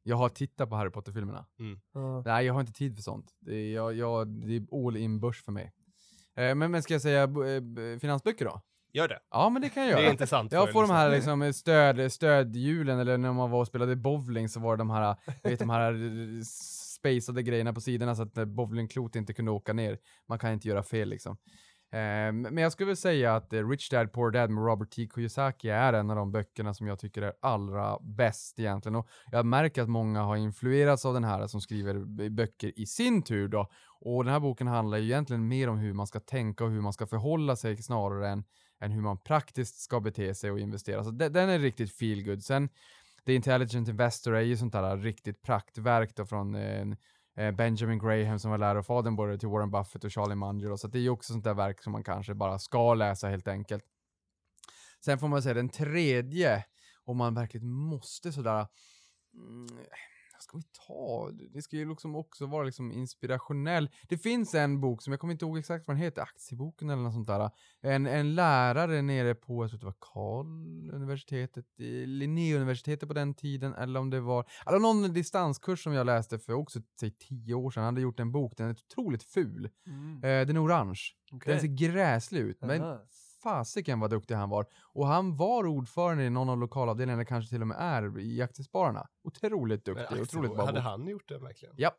Jag 0.04 0.16
har 0.16 0.30
tittat 0.30 0.70
på 0.70 0.76
Harry 0.76 0.90
Potter-filmerna. 0.90 1.46
Ja. 1.94 2.24
Nej, 2.26 2.46
jag 2.46 2.54
har 2.54 2.62
inte 2.62 2.74
tid 2.74 2.96
för 2.96 3.02
sånt. 3.02 3.32
Det 3.40 3.56
är, 3.56 3.74
jag, 3.74 3.94
jag, 3.94 4.28
det 4.28 4.56
är 4.56 4.88
all 4.88 4.98
in 4.98 5.20
börs 5.20 5.44
för 5.44 5.52
mig. 5.52 5.74
Eh, 6.40 6.56
men, 6.56 6.72
men 6.72 6.84
ska 6.84 6.94
jag 6.94 7.02
säga 7.02 7.24
eh, 7.24 8.00
finansböcker 8.02 8.46
då? 8.46 8.62
Gör 8.94 9.08
det. 9.08 9.20
Ja, 9.32 9.50
men 9.50 9.62
det 9.62 9.70
kan 9.70 9.84
jag 9.84 9.92
göra. 9.92 10.02
Det 10.02 10.08
är 10.08 10.12
intressant. 10.12 10.52
Jag 10.52 10.72
får 10.72 10.82
de 10.82 10.92
här 10.92 11.10
liksom 11.10 11.54
stöd, 11.54 12.12
stödhjulen, 12.12 13.00
eller 13.00 13.18
när 13.18 13.34
man 13.34 13.52
var 13.52 13.60
och 13.60 13.68
spelade 13.68 13.96
bowling 13.96 14.50
så 14.50 14.60
var 14.60 14.78
det 14.78 14.82
de 14.82 14.90
här, 14.90 15.16
vet, 15.44 15.60
de 15.60 15.70
här 15.70 15.94
eh, 15.94 16.42
spacade 17.00 17.44
grejerna 17.44 17.74
på 17.74 17.82
sidorna 17.82 18.16
så 18.16 18.24
att 18.24 18.38
eh, 18.38 18.46
bowlingklot 18.46 19.16
inte 19.16 19.34
kunde 19.34 19.52
åka 19.52 19.74
ner. 19.74 19.98
Man 20.28 20.40
kan 20.40 20.52
inte 20.52 20.68
göra 20.68 20.84
fel 20.84 21.10
liksom. 21.10 21.38
Ehm, 21.92 22.42
men 22.42 22.58
jag 22.58 22.72
skulle 22.72 22.88
väl 22.88 22.98
säga 22.98 23.36
att 23.36 23.54
eh, 23.54 23.68
Rich 23.68 23.90
Dad 23.90 24.12
Poor 24.12 24.32
Dad 24.32 24.50
med 24.50 24.66
Robert 24.66 24.90
T. 24.90 25.10
Kiyosaki 25.16 25.70
är 25.70 25.94
en 25.94 26.10
av 26.10 26.16
de 26.16 26.32
böckerna 26.32 26.74
som 26.74 26.88
jag 26.88 27.00
tycker 27.00 27.22
är 27.22 27.34
allra 27.42 28.00
bäst 28.02 28.60
egentligen. 28.60 28.96
Och 28.96 29.08
jag 29.32 29.46
märker 29.46 29.82
att 29.82 29.90
många 29.90 30.22
har 30.22 30.36
influerats 30.36 31.06
av 31.06 31.14
den 31.14 31.24
här 31.24 31.48
som 31.48 31.62
skriver 31.62 32.30
böcker 32.30 32.80
i 32.80 32.86
sin 32.86 33.22
tur 33.22 33.48
då. 33.48 33.70
Och 34.02 34.24
den 34.24 34.34
här 34.34 34.40
boken 34.40 34.68
handlar 34.68 34.98
ju 34.98 35.04
egentligen 35.04 35.48
mer 35.48 35.70
om 35.70 35.78
hur 35.78 35.94
man 35.94 36.08
ska 36.08 36.20
tänka 36.20 36.64
och 36.64 36.72
hur 36.72 36.82
man 36.82 36.94
ska 36.94 37.08
förhålla 37.08 37.56
sig 37.56 37.78
snarare 37.78 38.30
än, 38.30 38.44
än 38.82 38.92
hur 38.92 39.02
man 39.02 39.18
praktiskt 39.18 39.80
ska 39.80 40.00
bete 40.00 40.36
sig 40.36 40.52
och 40.52 40.60
investera. 40.60 41.04
Så 41.04 41.12
den, 41.12 41.34
den 41.34 41.50
är 41.50 41.60
riktigt 41.60 41.92
feel 41.92 42.26
good. 42.26 42.44
Sen 42.44 42.70
The 43.26 43.34
Intelligent 43.34 43.88
Investor 43.88 44.36
är 44.36 44.42
ju 44.42 44.58
sånt 44.58 44.74
där 44.74 44.98
riktigt 44.98 45.42
praktverk 45.42 46.16
då 46.16 46.26
från 46.26 46.56
eh, 46.56 46.86
Eh, 47.38 47.52
Benjamin 47.52 48.00
Graham 48.00 48.40
som 48.40 48.52
var 48.52 48.58
lärofadern 48.58 49.16
både 49.16 49.38
till 49.38 49.50
Warren 49.50 49.72
Buffett 49.72 50.04
och 50.04 50.12
Charlie 50.12 50.36
Munger. 50.36 50.76
Så 50.76 50.88
det 50.88 50.98
är 50.98 51.02
ju 51.02 51.10
också 51.10 51.34
sånt 51.34 51.44
där 51.44 51.54
verk 51.54 51.84
som 51.84 51.92
man 51.92 52.04
kanske 52.04 52.34
bara 52.34 52.60
ska 52.60 52.94
läsa 52.94 53.30
helt 53.30 53.48
enkelt. 53.48 53.84
Sen 55.06 55.20
får 55.20 55.28
man 55.28 55.44
säga 55.44 55.54
den 55.54 55.70
tredje, 55.70 56.66
om 57.04 57.18
man 57.18 57.34
verkligen 57.34 57.70
måste 57.70 58.32
sådär, 58.32 58.68
mm, 59.34 59.68
vad 60.40 60.44
ska 60.44 60.58
vi 60.58 60.64
ta? 60.88 61.32
Det 61.54 61.62
ska 61.62 61.76
ju 61.76 61.90
liksom 61.90 62.16
också 62.16 62.46
vara 62.46 62.64
liksom 62.64 62.92
inspirationell. 62.92 63.90
Det 64.10 64.18
finns 64.18 64.56
en 64.56 64.82
bok 64.82 65.02
som 65.02 65.14
jag 65.14 65.20
kommer 65.20 65.32
inte 65.32 65.46
ihåg 65.46 65.58
exakt 65.58 65.88
vad 65.88 65.96
den 65.96 66.04
heter, 66.04 66.22
aktieboken 66.22 66.90
eller 66.90 67.04
något 67.04 67.14
sånt 67.14 67.28
där. 67.28 67.52
En, 67.82 68.08
en 68.08 68.36
lärare 68.36 69.02
nere 69.02 69.36
på, 69.36 69.64
jag 69.64 69.70
tror 69.70 69.80
det 69.80 69.86
var 69.86 69.96
Karl 70.00 70.46
universitetet, 70.92 71.66
Linnéuniversitetet 72.06 73.08
på 73.08 73.14
den 73.14 73.34
tiden, 73.34 73.74
eller 73.74 74.00
om 74.00 74.10
det 74.10 74.20
var, 74.20 74.46
eller 74.68 74.80
någon 74.80 75.14
distanskurs 75.14 75.84
som 75.84 75.94
jag 75.94 76.06
läste 76.06 76.40
för 76.40 76.54
också, 76.54 76.80
säg 77.00 77.12
tio 77.12 77.54
år 77.54 77.72
sedan, 77.72 77.84
han 77.84 77.94
hade 77.94 78.02
gjort 78.02 78.20
en 78.20 78.32
bok, 78.32 78.54
den 78.58 78.68
är 78.68 78.72
otroligt 78.72 79.24
ful. 79.24 79.70
Mm. 79.88 80.16
Eh, 80.16 80.48
den 80.48 80.56
är 80.56 80.64
orange. 80.64 81.02
Okej. 81.32 81.54
Den 81.54 81.62
ser 81.62 81.68
gräslig 81.68 82.42
ut, 82.42 82.62
men. 82.62 82.82
Fasiken 83.44 84.00
vad 84.00 84.10
duktig 84.10 84.36
han 84.36 84.50
var. 84.50 84.66
Och 84.94 85.08
han 85.08 85.36
var 85.36 85.68
ordförande 85.68 86.24
i 86.24 86.30
någon 86.30 86.50
av 86.50 86.58
lokalavdelningarna, 86.60 87.26
kanske 87.26 87.50
till 87.50 87.62
och 87.62 87.68
med 87.68 87.78
är, 87.80 88.20
i 88.20 88.42
Aktiespararna. 88.42 89.08
Otroligt 89.24 89.86
Men 89.88 89.96
duktig, 89.96 90.06
aktiebolag- 90.16 90.22
otroligt 90.22 90.56
bra 90.56 90.66
Hade 90.66 90.80
han 90.82 91.08
gjort 91.08 91.28
det 91.30 91.38
verkligen? 91.40 91.76
Ja, 91.78 91.92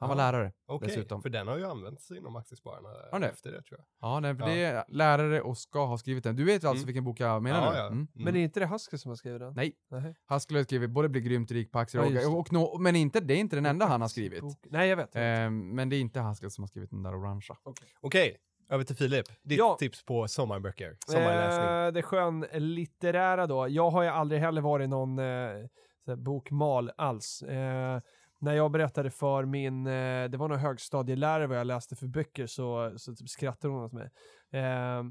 han 0.00 0.08
var 0.08 0.16
Ja. 0.16 0.32
lärare 0.32 0.52
Okej, 0.66 0.88
dessutom. 0.88 1.22
för 1.22 1.28
den 1.28 1.48
har 1.48 1.58
ju 1.58 1.64
använts 1.64 2.10
inom 2.10 2.36
Aktiespararna 2.36 2.88
Har 3.12 3.20
det? 3.20 3.28
efter 3.28 3.52
det 3.52 3.62
tror 3.62 3.80
jag. 3.80 3.86
Ja, 4.10 4.20
nej, 4.20 4.36
för 4.36 4.42
Ja. 4.48 4.54
det 4.54 4.64
är 4.64 4.84
lärare 4.88 5.40
och 5.42 5.58
ska 5.58 5.86
ha 5.86 5.98
skrivit 5.98 6.24
den. 6.24 6.36
Du 6.36 6.44
vet 6.44 6.54
alltså 6.64 6.70
Mm. 6.82 6.86
vilken 6.86 7.04
bok 7.04 7.20
jag 7.20 7.42
menar 7.42 7.64
ja, 7.66 7.70
nu? 7.72 7.76
ja. 7.78 7.86
Mm. 7.86 8.08
Men 8.14 8.36
är 8.36 8.40
inte 8.40 8.60
det 8.60 8.66
Haskell 8.66 8.98
som 8.98 9.08
har 9.08 9.16
skrivit 9.16 9.40
den? 9.40 9.54
Nej, 9.54 9.72
Nej. 9.90 10.14
han 10.26 10.40
skulle 10.40 10.58
ha 10.58 10.64
skrivit 10.64 10.90
både 10.90 11.08
Bli 11.08 11.20
grymt 11.20 11.50
rik 11.50 11.72
på 11.72 11.78
aktier 11.78 12.02
Ja, 12.02 12.06
och, 12.08 12.12
det. 12.14 12.26
och, 12.26 12.52
nå- 12.52 12.78
men 12.78 12.96
inte, 12.96 13.20
det 13.20 13.34
är 13.34 13.38
inte 13.38 13.56
den 13.56 13.66
enda 13.66 13.86
han 13.86 14.00
har 14.00 14.08
skrivit. 14.08 14.40
Bok. 14.40 14.66
Nej, 14.70 14.88
jag 14.88 14.96
vet. 14.96 15.14
jag 15.14 15.20
vet. 15.22 15.46
Ehm, 15.46 15.68
men 15.74 15.88
det 15.88 15.96
är 15.96 16.00
inte 16.00 16.20
Haskell 16.20 16.50
som 16.50 16.62
har 16.62 16.68
skrivit 16.68 16.90
den 16.90 17.02
där 17.02 17.14
orangea. 17.14 17.56
Okej, 18.00 18.36
över 18.68 18.84
till 18.84 18.96
Filip. 18.96 19.26
Ditt 19.42 19.58
Ja. 19.58 19.76
tips 19.78 20.04
på 20.04 20.28
sommarböcker, 20.28 20.96
sommarläsning. 21.06 21.76
Eh, 21.86 21.92
det 21.92 22.02
skönlitterära 22.02 23.46
då. 23.46 23.68
Jag 23.68 23.90
har 23.90 24.02
ju 24.02 24.08
aldrig 24.08 24.40
heller 24.40 24.60
varit 24.60 24.88
någon 24.88 25.18
eh, 25.18 26.16
bokmal 26.16 26.90
alls. 26.96 27.42
Eh, 27.42 28.00
när 28.40 28.54
jag 28.54 28.70
berättade 28.70 29.10
för 29.10 29.44
min, 29.44 29.86
eh, 29.86 30.24
det 30.30 30.36
var 30.36 30.48
nog 30.48 30.58
högstadielärare 30.58 31.46
vad 31.46 31.58
jag 31.58 31.66
läste 31.66 31.96
för 31.96 32.06
böcker 32.06 32.46
så, 32.46 32.92
så 32.96 33.14
typ 33.14 33.28
skrattade 33.28 33.74
hon 33.74 33.84
åt 33.84 33.92
mig. 33.92 34.10
Eh, 34.52 35.02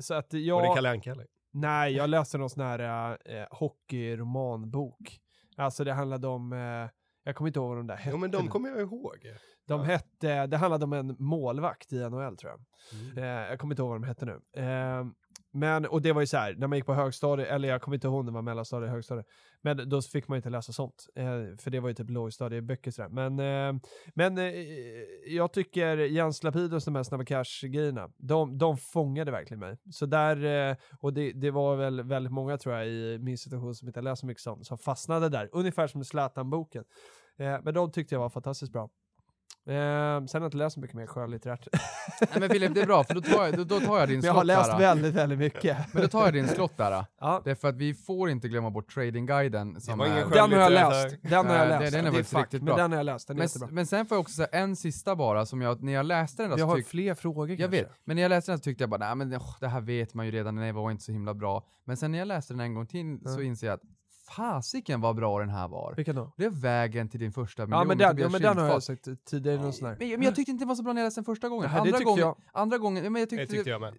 så 0.00 0.14
att 0.14 0.32
Var 0.32 0.38
det 0.40 0.44
jag, 0.46 0.74
Kalle 0.74 0.90
Anka 0.90 1.10
eller? 1.12 1.26
nej 1.52 1.92
jag 1.92 2.10
läste 2.10 2.38
någon 2.38 2.50
sån 2.50 2.62
här 2.64 3.10
eh, 3.24 3.46
hockeyromanbok. 3.50 5.18
Alltså 5.56 5.84
det 5.84 5.92
handlade 5.92 6.28
om, 6.28 6.52
eh, 6.52 6.88
jag 7.24 7.36
kommer 7.36 7.48
inte 7.48 7.58
ihåg 7.58 7.68
vad 7.68 7.76
de 7.78 7.86
där 7.86 7.96
hette. 7.96 8.10
Jo 8.10 8.16
men 8.16 8.30
de 8.30 8.48
kommer 8.48 8.68
jag 8.68 8.80
ihåg. 8.80 9.18
De 9.66 9.80
Ja. 9.80 9.86
hette, 9.86 10.46
det 10.46 10.56
handlade 10.56 10.84
om 10.84 10.92
en 10.92 11.16
målvakt 11.18 11.92
i 11.92 12.08
NHL 12.10 12.36
tror 12.36 12.52
jag. 12.52 12.60
Mm. 13.00 13.18
Eh, 13.18 13.24
jag 13.50 13.58
kommer 13.58 13.74
inte 13.74 13.82
ihåg 13.82 13.88
vad 13.90 14.00
de 14.00 14.06
hette 14.06 14.24
nu. 14.26 14.40
Eh, 14.56 15.04
men, 15.52 15.86
och 15.86 16.02
det 16.02 16.12
var 16.12 16.20
ju 16.20 16.26
så 16.26 16.36
här, 16.36 16.54
när 16.54 16.66
man 16.66 16.78
gick 16.78 16.86
på 16.86 16.94
högstadiet, 16.94 17.48
eller 17.48 17.68
jag 17.68 17.82
kommer 17.82 17.96
inte 17.96 18.06
ihåg 18.06 18.20
om 18.20 18.26
det 18.26 18.32
var 18.32 18.42
mellanstadiet 18.42 18.86
eller 18.86 18.94
högstadiet, 18.94 19.26
men 19.62 19.88
då 19.88 20.02
fick 20.02 20.28
man 20.28 20.36
ju 20.36 20.38
inte 20.38 20.50
läsa 20.50 20.72
sånt. 20.72 21.06
Eh, 21.16 21.24
för 21.58 21.70
det 21.70 21.80
var 21.80 21.88
ju 21.88 21.94
typ 21.94 22.10
lågstadieböcker 22.10 22.90
sådär. 22.90 23.08
Men, 23.08 23.38
eh, 23.38 23.82
men 24.14 24.38
eh, 24.38 24.54
jag 25.26 25.52
tycker 25.52 25.96
Jens 25.96 26.42
Lapidus, 26.42 26.84
de 26.84 26.94
här 26.94 27.02
Snabba 27.02 27.24
Cash-grejerna, 27.24 28.10
de, 28.16 28.58
de 28.58 28.76
fångade 28.76 29.30
verkligen 29.30 29.60
mig. 29.60 29.76
Så 29.90 30.06
där, 30.06 30.70
eh, 30.70 30.76
och 31.00 31.12
det, 31.12 31.32
det 31.32 31.50
var 31.50 31.76
väl 31.76 32.02
väldigt 32.02 32.32
många 32.32 32.58
tror 32.58 32.74
jag 32.74 32.88
i 32.88 33.18
min 33.18 33.38
situation 33.38 33.74
som 33.74 33.88
inte 33.88 34.00
läst 34.00 34.20
så 34.20 34.26
mycket 34.26 34.42
sånt, 34.42 34.66
som 34.66 34.78
fastnade 34.78 35.28
där. 35.28 35.48
Ungefär 35.52 35.86
som 35.86 36.04
Zlatan-boken. 36.04 36.84
Eh, 37.38 37.58
men 37.62 37.74
de 37.74 37.92
tyckte 37.92 38.14
jag 38.14 38.20
var 38.20 38.30
fantastiskt 38.30 38.72
bra. 38.72 38.90
Eh, 39.70 39.76
sen 39.76 40.28
har 40.32 40.40
jag 40.40 40.44
inte 40.46 40.56
läst 40.56 40.74
så 40.74 40.80
mycket 40.80 40.96
mer 40.96 41.06
skönlitterärt. 41.06 41.68
Nej 42.20 42.40
men 42.40 42.48
Filip, 42.50 42.74
det 42.74 42.80
är 42.80 42.86
bra, 42.86 43.04
för 43.04 43.14
då 43.14 43.20
tar 43.20 43.44
jag, 43.46 43.56
då, 43.56 43.64
då 43.64 43.80
tar 43.80 43.98
jag 43.98 44.08
din 44.08 44.16
Men 44.18 44.26
jag 44.26 44.32
har 44.32 44.40
slott 44.40 44.46
läst 44.46 44.70
där. 44.70 44.78
väldigt, 44.78 45.14
väldigt 45.14 45.38
mycket. 45.38 45.76
Men 45.94 46.02
då 46.02 46.08
tar 46.08 46.24
jag 46.24 46.32
din 46.34 46.48
slott 46.48 46.76
där. 46.76 47.04
Ja. 47.20 47.42
Därför 47.44 47.68
att 47.68 47.76
vi 47.76 47.94
får 47.94 48.30
inte 48.30 48.48
glömma 48.48 48.70
bort 48.70 48.94
tradingguiden. 48.94 49.80
Som 49.80 50.00
är, 50.00 50.04
Den 50.30 50.52
har 50.52 50.58
jag 50.60 50.72
läst. 50.72 51.16
Den 51.22 51.46
har 51.46 51.56
jag 51.56 51.68
läst. 51.68 51.92
det- 51.92 51.98
den 51.98 52.06
är 52.06 52.10
det 52.12 52.18
är 52.18 52.22
faktiskt 52.22 52.34
riktigt 52.34 52.62
men 52.62 52.66
bra. 52.66 52.76
den 52.76 52.90
har 52.90 52.98
jag 52.98 53.04
läst. 53.06 53.28
Den 53.28 53.36
är 53.36 53.38
men, 53.38 53.44
jättebra. 53.46 53.68
men 53.72 53.86
sen 53.86 54.06
får 54.06 54.14
jag 54.16 54.20
också 54.20 54.34
säga 54.34 54.48
en 54.52 54.76
sista 54.76 55.16
bara, 55.16 55.46
som 55.46 55.60
jag, 55.62 55.82
när 55.82 55.92
jag 55.92 56.06
läste 56.06 56.42
den 56.42 56.50
där 56.50 56.56
Vi 56.56 56.60
så 56.62 56.66
har 56.68 56.76
tyck, 56.76 56.86
fler 56.86 57.14
frågor 57.14 57.48
Jag 57.48 57.58
kanske. 57.58 57.76
vet, 57.82 57.90
men 58.04 58.16
när 58.16 58.22
jag 58.22 58.28
läste 58.28 58.50
den 58.52 58.58
så 58.58 58.62
tyckte 58.62 58.82
jag 58.82 58.90
bara, 58.90 58.98
nej 59.14 59.14
men 59.14 59.34
åh, 59.34 59.56
det 59.60 59.68
här 59.68 59.80
vet 59.80 60.14
man 60.14 60.26
ju 60.26 60.32
redan, 60.32 60.56
den 60.56 60.74
var 60.74 60.90
inte 60.90 61.04
så 61.04 61.12
himla 61.12 61.34
bra. 61.34 61.66
Men 61.84 61.96
sen 61.96 62.12
när 62.12 62.18
jag 62.18 62.28
läste 62.28 62.52
den 62.52 62.60
en 62.60 62.74
gång 62.74 62.86
till 62.86 63.18
så 63.24 63.40
Ja. 63.40 63.44
inser 63.44 63.66
jag 63.66 63.74
att 63.74 63.82
fasiken 64.30 65.00
vad 65.00 65.16
bra 65.16 65.38
den 65.38 65.48
här 65.48 65.68
var. 65.68 65.94
Vilken 65.96 66.16
då? 66.16 66.32
Det 66.36 66.44
är 66.44 66.50
vägen 66.50 67.08
till 67.08 67.20
din 67.20 67.32
första 67.32 67.66
miljon 67.66 67.78
Ja 67.78 67.84
men 67.84 67.98
den, 67.98 68.18
ja, 68.18 68.28
men 68.28 68.42
den 68.42 68.58
har 68.58 68.66
jag 68.66 68.82
sagt 68.82 69.08
tidigare 69.24 69.56
i 69.56 69.60
någon 69.60 69.72
sån 69.72 69.88
här. 69.88 69.96
Men, 69.98 70.08
men 70.08 70.22
jag 70.22 70.34
tyckte 70.34 70.50
inte 70.50 70.62
den 70.62 70.68
var 70.68 70.74
så 70.74 70.82
bra 70.82 70.92
när 70.92 71.00
jag 71.00 71.06
läste 71.06 71.20
den 71.20 71.24
första 71.24 71.48
gången. 71.48 71.70
Det 71.70 71.80
andra, 71.80 71.98
gången 71.98 72.20
jag. 72.20 72.36
andra 72.52 72.78
gången, 72.78 73.04
ja, 73.04 73.10
men 73.10 73.20
jag 73.20 73.28
Det 73.28 73.36
tyckte, 73.36 73.54
tyckte 73.54 73.70
jag 73.70 73.80
med. 73.80 73.94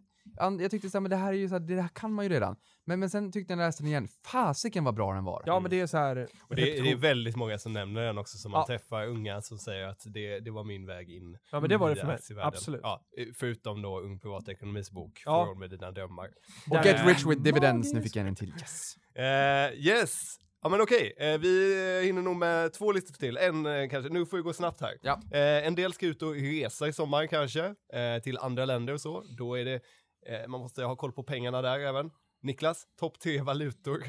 Jag 0.60 0.72
tyckte 0.72 0.90
så 0.90 0.98
här, 0.98 1.02
men 1.02 1.10
det 1.12 1.16
här 1.18 1.34
är 1.34 1.38
ju 1.38 1.48
så 1.50 1.56
här, 1.56 1.60
det 1.60 1.82
här 1.82 1.90
kan 1.94 2.14
man 2.14 2.26
ju 2.26 2.30
redan. 2.30 2.56
Men, 2.86 3.00
men 3.00 3.10
sen 3.10 3.32
tyckte 3.32 3.52
jag 3.54 3.58
när 3.58 3.64
jag 3.64 3.68
läste 3.68 3.84
den 3.84 3.88
igen, 3.90 4.08
fasiken 4.26 4.84
vad 4.84 4.96
bra 4.96 5.14
den 5.14 5.24
var. 5.24 5.44
Ja 5.46 5.60
men 5.60 5.72
det 5.72 5.80
är 5.80 5.88
så 5.88 5.98
här. 5.98 6.28
Och 6.48 6.56
det, 6.56 6.78
är- 6.78 6.84
det 6.84 6.92
är 6.92 6.96
väldigt 6.96 7.36
många 7.36 7.58
som 7.58 7.74
nämner 7.74 8.02
den 8.02 8.18
också, 8.18 8.38
som 8.38 8.52
man 8.52 8.60
Ja. 8.62 8.68
träffar 8.68 9.08
unga 9.08 9.42
som 9.42 9.58
säger 9.58 9.88
att 9.88 10.02
det, 10.06 10.40
det 10.40 10.52
var 10.52 10.64
min 10.64 10.86
väg 10.86 11.10
in 11.10 11.38
Ja 11.52 11.60
men 11.60 11.70
det 11.70 11.78
var 11.78 11.90
det 11.90 11.96
för 11.96 12.08
mig. 12.08 12.20
Absolut. 12.42 12.82
Ja, 12.84 13.02
förutom 13.40 13.82
då 13.82 14.00
Ung 14.00 14.20
Privatekonomis 14.20 14.92
bok, 14.92 15.22
Ja. 15.26 15.46
Från 15.46 15.60
med 15.60 15.70
dina 15.70 15.92
drömmar. 15.92 16.26
Och 16.70 16.76
Där- 16.76 16.84
Get 16.84 17.06
Rich 17.08 17.26
With 17.26 17.42
Dividends, 17.42 17.94
nu 17.94 18.02
fick 18.02 18.16
jag 18.16 18.28
en 18.28 18.36
till. 18.36 18.50
Yes. 18.60 18.96
Eh, 19.16 19.74
yes! 19.88 20.38
Ja 20.64 20.70
men 20.70 20.82
okej, 20.82 21.14
eh, 21.18 21.38
vi 21.38 22.02
hinner 22.06 22.22
nog 22.22 22.36
med 22.36 22.74
två 22.74 22.92
listor 22.92 23.14
till. 23.14 23.38
En 23.38 23.66
eh, 23.66 23.90
kanske, 23.90 24.14
nu 24.14 24.26
får 24.26 24.38
vi 24.38 24.44
gå 24.44 24.54
snabbt 24.54 24.82
här. 24.82 24.98
Ja. 25.02 25.22
Eh, 25.32 25.68
en 25.68 25.76
del 25.76 25.94
ska 25.94 26.06
ut 26.06 26.22
och 26.22 26.34
resa 26.34 26.88
i 26.88 26.94
sommar 26.94 27.28
kanske, 27.28 27.66
eh, 27.94 28.22
till 28.24 28.38
andra 28.38 28.66
länder 28.66 28.94
och 28.94 29.02
så. 29.02 29.24
Då 29.38 29.56
är 29.60 29.66
det, 29.66 29.80
eh, 30.26 30.48
man 30.48 30.60
måste 30.62 30.84
ha 30.84 30.96
koll 30.96 31.12
på 31.12 31.24
pengarna 31.24 31.62
där 31.62 31.80
även. 31.80 32.12
Niklas, 32.42 32.84
topp 33.00 33.20
tre 33.20 33.42
valutor. 33.42 34.04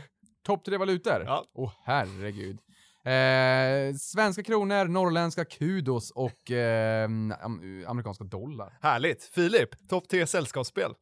Topp 0.47 0.65
tre 0.65 0.77
valutor? 0.77 1.23
Ja. 1.27 1.45
Åh 1.55 1.73
herregud. 1.85 2.59
Eh, 3.05 3.95
svenska 3.95 4.43
kronor, 4.43 4.85
norrländska 4.85 5.45
kudos 5.45 6.11
och 6.11 6.51
eh, 6.51 7.05
am 7.41 7.85
amerikanska 7.87 8.25
dollar. 8.25 8.79
Härligt! 8.83 9.25
Filip, 9.25 9.89
topp 9.89 10.09
tre 10.09 10.27
sällskapsspel. 10.27 10.95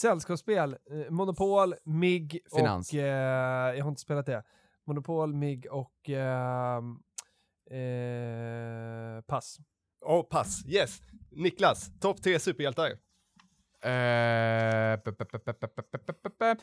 Sällskapsspel, 0.00 0.72
eh, 0.90 1.10
Monopol, 1.10 1.74
MIG 1.84 2.40
Finans. 2.56 2.92
och... 2.92 2.98
Eh, 2.98 3.76
jag 3.76 3.84
har 3.84 3.88
inte 3.90 4.00
spelat 4.00 4.26
det. 4.26 4.42
Monopol, 4.86 5.34
MIG 5.34 5.66
och... 5.70 6.10
eh, 6.10 6.82
pass. 9.26 9.58
Och 10.04 10.28
pass, 10.28 10.66
yes. 10.66 11.00
Niklas, 11.30 11.90
topp 12.00 12.22
tre 12.22 12.38
superhjältar. 12.38 12.92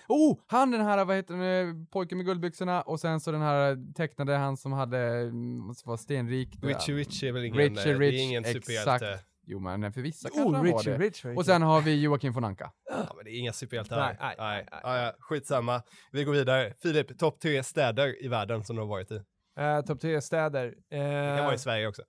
Oh, 0.08 0.40
han 0.48 0.72
den 0.72 0.82
här, 0.82 1.06
vad 1.06 1.16
heter 1.16 1.34
den, 1.34 1.70
eh, 1.70 1.76
pojken 1.92 2.18
med 2.18 2.26
guldbyxorna 2.26 2.82
och 2.82 3.00
sen 3.00 3.20
så 3.20 3.32
den 3.32 3.42
här 3.42 3.94
tecknade, 3.94 4.34
han 4.36 4.58
som 4.58 4.74
hade, 4.74 4.98
mm, 5.00 5.74
som 5.74 5.90
var 5.90 5.98
stenrik. 5.98 6.50
Richie 6.62 6.96
Rich 6.96 7.24
är 7.24 7.32
väl 7.32 7.44
ingen, 7.44 7.58
Richie 7.58 7.94
eh, 7.94 8.00
Rich, 8.00 8.12
det 8.16 8.20
är 8.22 8.24
ingen 8.24 8.46
exakt. 8.46 8.66
superhjälte. 8.66 9.20
Jo 9.48 9.60
men 9.60 9.94
för 9.94 10.02
vissa 10.02 10.30
kanske 10.30 10.50
Oh, 10.50 10.56
han 10.56 10.66
var 10.66 10.78
Richie 10.78 10.98
det. 10.98 11.06
Rich. 11.06 11.26
var 11.26 11.38
Och 11.38 11.46
sen 11.46 11.62
har 11.62 11.82
vi 11.82 12.02
Joakim 12.02 12.34
von 12.34 12.44
Anka. 12.44 12.72
Ja, 12.90 13.14
men 13.16 13.26
det 13.26 13.32
är 13.32 13.40
inga 13.40 13.54
superhjältar. 13.54 13.98
Nej, 13.98 14.18
nej, 14.20 14.36
nej, 14.38 14.68
nej. 14.72 14.80
Ja, 14.84 14.98
ja, 15.06 15.14
skitsamma. 15.20 15.82
Vi 16.12 16.24
går 16.24 16.34
vidare. 16.34 16.74
Filip, 16.82 17.20
topp 17.20 17.40
tre 17.40 17.64
städer 17.64 18.24
i 18.26 18.28
världen 18.28 18.64
som 18.64 18.76
du 18.76 18.82
har 18.82 18.90
varit 18.90 19.12
i. 19.12 19.22
Eh, 19.60 19.82
Topp 19.82 20.00
tre 20.02 20.22
städer. 20.22 20.66
Eh, 20.66 21.00
Det 21.00 21.34
kan 21.38 21.46
vara 21.46 21.56
i 21.56 21.58
Sverige 21.58 21.88
också. 21.88 22.02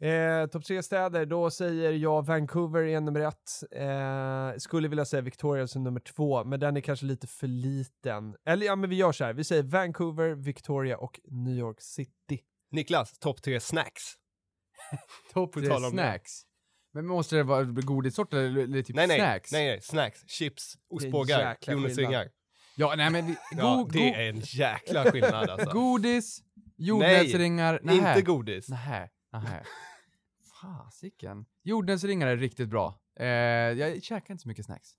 Eh, 0.00 0.46
Topp 0.46 0.64
tre 0.64 0.82
städer, 0.82 1.26
då 1.26 1.50
säger 1.50 1.92
jag 1.92 2.26
Vancouver 2.26 2.82
är 2.82 3.00
nummer 3.00 3.20
ett. 3.20 3.62
Eh, 3.72 4.58
skulle 4.58 4.88
vilja 4.88 5.04
säga 5.04 5.20
Victoria 5.22 5.66
som 5.66 5.84
nummer 5.84 6.00
två, 6.00 6.44
men 6.44 6.60
den 6.60 6.76
är 6.76 6.80
kanske 6.80 7.06
lite 7.06 7.26
för 7.26 7.46
liten. 7.46 8.36
Eller 8.46 8.66
ja, 8.66 8.76
men 8.76 8.90
vi 8.90 8.96
gör 8.96 9.12
så 9.12 9.24
här. 9.24 9.32
Vi 9.32 9.44
säger 9.44 9.62
Vancouver, 9.62 10.34
Victoria 10.34 10.96
och 10.98 11.20
New 11.24 11.54
York 11.54 11.80
City. 11.80 12.40
Niklas, 12.70 13.18
topp 13.18 13.42
tre 13.42 13.60
snacks. 13.60 14.02
Topp 15.32 15.52
På 15.52 15.60
tre 15.60 15.68
tal 15.68 15.76
om 15.76 15.82
det. 15.82 15.88
snacks. 15.90 16.42
Men 16.94 17.06
måste 17.06 17.36
det 17.36 17.42
vara 17.42 17.62
godissort 17.64 18.32
eller, 18.34 18.62
eller 18.62 18.82
typ 18.82 18.96
Nej, 18.96 19.06
nej, 19.06 19.18
snacks? 19.18 19.52
nej, 19.52 19.66
nej, 19.66 19.80
snacks, 19.82 20.28
chips, 20.28 20.74
ostbågar, 20.90 21.56
jordnötsringar. 21.68 22.28
Ja, 22.76 22.94
nej 22.96 23.10
men 23.10 23.26
vi, 23.26 23.36
Ja, 23.56 23.76
go, 23.76 23.88
det 23.92 23.98
go, 23.98 24.04
är 24.04 24.28
en 24.28 24.40
jäkla 24.40 25.04
skillnad 25.04 25.50
alltså. 25.50 25.70
godis, 25.72 26.38
jordnötsringar, 26.76 27.80
nähä. 27.82 28.10
Inte 28.10 28.22
godis. 28.22 28.68
Nähä, 28.68 29.08
nähä. 29.32 29.62
Fasiken. 30.60 31.46
Jordnötsringar 31.62 32.26
är 32.26 32.36
riktigt 32.36 32.68
bra. 32.68 33.00
Eh, 33.16 33.26
jag 33.26 34.02
käkar 34.02 34.34
inte 34.34 34.42
så 34.42 34.48
mycket 34.48 34.64
snacks. 34.66 34.90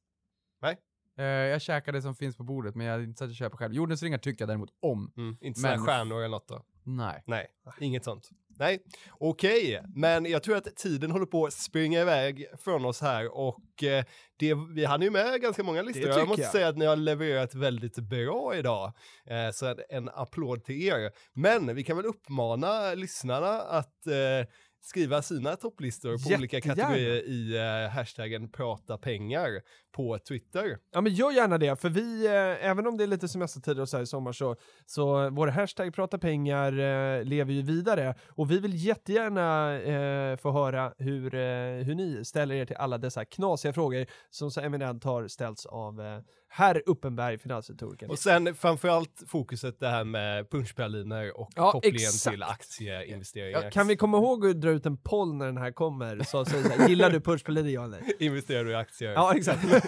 Nej. 0.62 0.78
Eh, 1.18 1.26
jag 1.26 1.62
käkar 1.62 1.92
det 1.94 2.02
som 2.02 2.16
finns 2.16 2.38
på 2.38 2.44
bordet, 2.44 2.76
men 2.76 2.88
jag 2.88 2.96
är 3.00 3.04
inte 3.04 3.18
så 3.18 3.24
att 3.24 3.30
jag 3.30 3.38
köper 3.38 3.58
själv. 3.58 3.74
Jordnötsringar 3.74 4.18
tycker 4.18 4.42
jag 4.42 4.50
däremot 4.50 4.70
om. 4.80 5.14
Mm, 5.18 5.38
inte 5.42 5.62
Men- 5.62 5.72
sådana 5.72 5.86
stjärnor 5.86 6.18
eller 6.18 6.28
något 6.30 6.48
då? 6.48 6.64
Nej. 6.84 7.24
Nej, 7.28 7.48
inget 7.80 8.04
sånt. 8.04 8.30
Nej, 8.60 8.80
okej, 9.20 9.82
men 9.96 10.26
jag 10.26 10.44
tror 10.44 10.56
att 10.56 10.76
tiden 10.76 11.12
håller 11.12 11.26
på 11.26 11.46
att 11.46 11.54
springa 11.54 12.02
iväg 12.02 12.46
från 12.64 12.86
oss 12.86 13.02
här 13.02 13.38
och 13.38 13.84
eh, 13.84 14.04
det, 14.40 14.54
vi 14.76 14.86
hann 14.86 15.02
ju 15.02 15.10
med 15.10 15.42
ganska 15.42 15.64
många 15.64 15.82
listor. 15.82 16.08
Jag 16.08 16.28
måste 16.28 16.42
jag. 16.42 16.52
säga 16.52 16.68
att 16.68 16.78
ni 16.78 16.86
har 16.86 16.96
levererat 16.96 17.56
väldigt 17.56 17.96
bra 17.98 18.56
idag, 18.56 18.94
eh, 19.26 19.52
så 19.54 19.76
en- 19.90 20.10
applåd 20.10 20.64
till 20.64 20.84
er. 20.84 21.12
Men 21.34 21.76
vi 21.76 21.84
kan 21.84 21.98
väl 21.98 22.06
uppmana 22.06 22.94
lyssnarna 22.94 23.62
att 23.62 24.08
eh, 24.08 24.48
skriva 24.82 25.22
sina 25.22 25.56
topplistor 25.56 26.30
på 26.30 26.36
olika 26.38 26.56
Jättegärna. 26.58 26.84
kategorier 26.84 27.24
i 27.30 27.58
eh, 27.58 27.90
hashtaggen 27.90 28.52
prata 28.52 28.98
pengar 28.98 29.50
på 29.98 30.20
Twitter. 30.28 30.78
Ja 30.94 31.02
men 31.02 31.14
gör 31.14 31.32
gärna 31.32 31.58
det, 31.58 31.82
för 31.82 31.90
vi, 31.90 32.26
eh, 32.26 32.70
även 32.70 32.88
om 32.88 32.98
det 32.98 33.04
är 33.04 33.08
lite 33.08 33.28
semestertider 33.28 33.82
och 33.82 33.90
så 33.90 33.98
här 33.98 34.04
i 34.04 34.08
sommar 34.08 34.32
så, 34.32 34.56
så 34.86 35.30
vår 35.30 35.48
hashtag 35.48 35.94
prata 35.94 36.18
pengar 36.18 36.72
eh, 36.72 37.24
lever 37.24 37.54
ju 37.54 37.62
vidare 37.62 38.16
och 38.30 38.52
vi 38.52 38.60
vill 38.60 38.86
jättegärna 38.86 39.74
eh, 39.82 40.38
få 40.38 40.52
höra 40.52 40.94
hur, 40.98 41.36
eh, 41.36 41.40
hur 41.86 41.96
ni 41.96 42.26
ställer 42.26 42.56
er 42.56 42.66
till 42.66 42.76
alla 42.76 42.98
dessa 42.98 43.26
knasiga 43.26 43.74
frågor 43.74 44.06
som 44.30 44.52
så 44.52 44.62
eminent 44.62 45.04
har 45.04 45.28
ställts 45.28 45.66
av 45.66 46.02
eh, 46.02 46.20
herr 46.50 46.82
Uppenberg, 46.86 47.38
finansretorikern. 47.38 48.10
Och 48.10 48.20
sen 48.20 48.56
framförallt 48.56 49.24
fokuset 49.28 49.80
det 49.80 49.88
här 49.88 50.04
med 50.04 50.50
punschpraliner 50.52 51.40
och 51.40 51.50
Ja, 51.56 51.72
kopplingen 51.72 51.96
exakt. 51.96 52.34
till 52.34 52.44
aktieinvesteringar. 52.44 53.64
Ja, 53.64 53.70
kan 53.70 53.88
vi 53.88 53.96
komma 53.96 54.18
ihåg 54.18 54.46
att 54.46 54.62
dra 54.62 54.70
ut 54.70 54.86
en 54.86 54.98
poll 54.98 55.34
när 55.34 55.46
den 55.46 55.58
här 55.58 55.72
kommer? 55.72 56.20
Så, 56.20 56.46
så, 56.46 56.52
så 56.52 56.70
här, 56.70 56.90
gillar 56.90 57.10
du 57.10 57.22
punschpraliner, 57.22 57.70
ja 57.70 57.84
eller? 57.84 58.02
Investerar 58.24 58.64
du 58.64 58.72
i 58.72 58.76
aktier? 58.76 59.12
Ja, 59.12 59.34
exakt. 59.36 59.64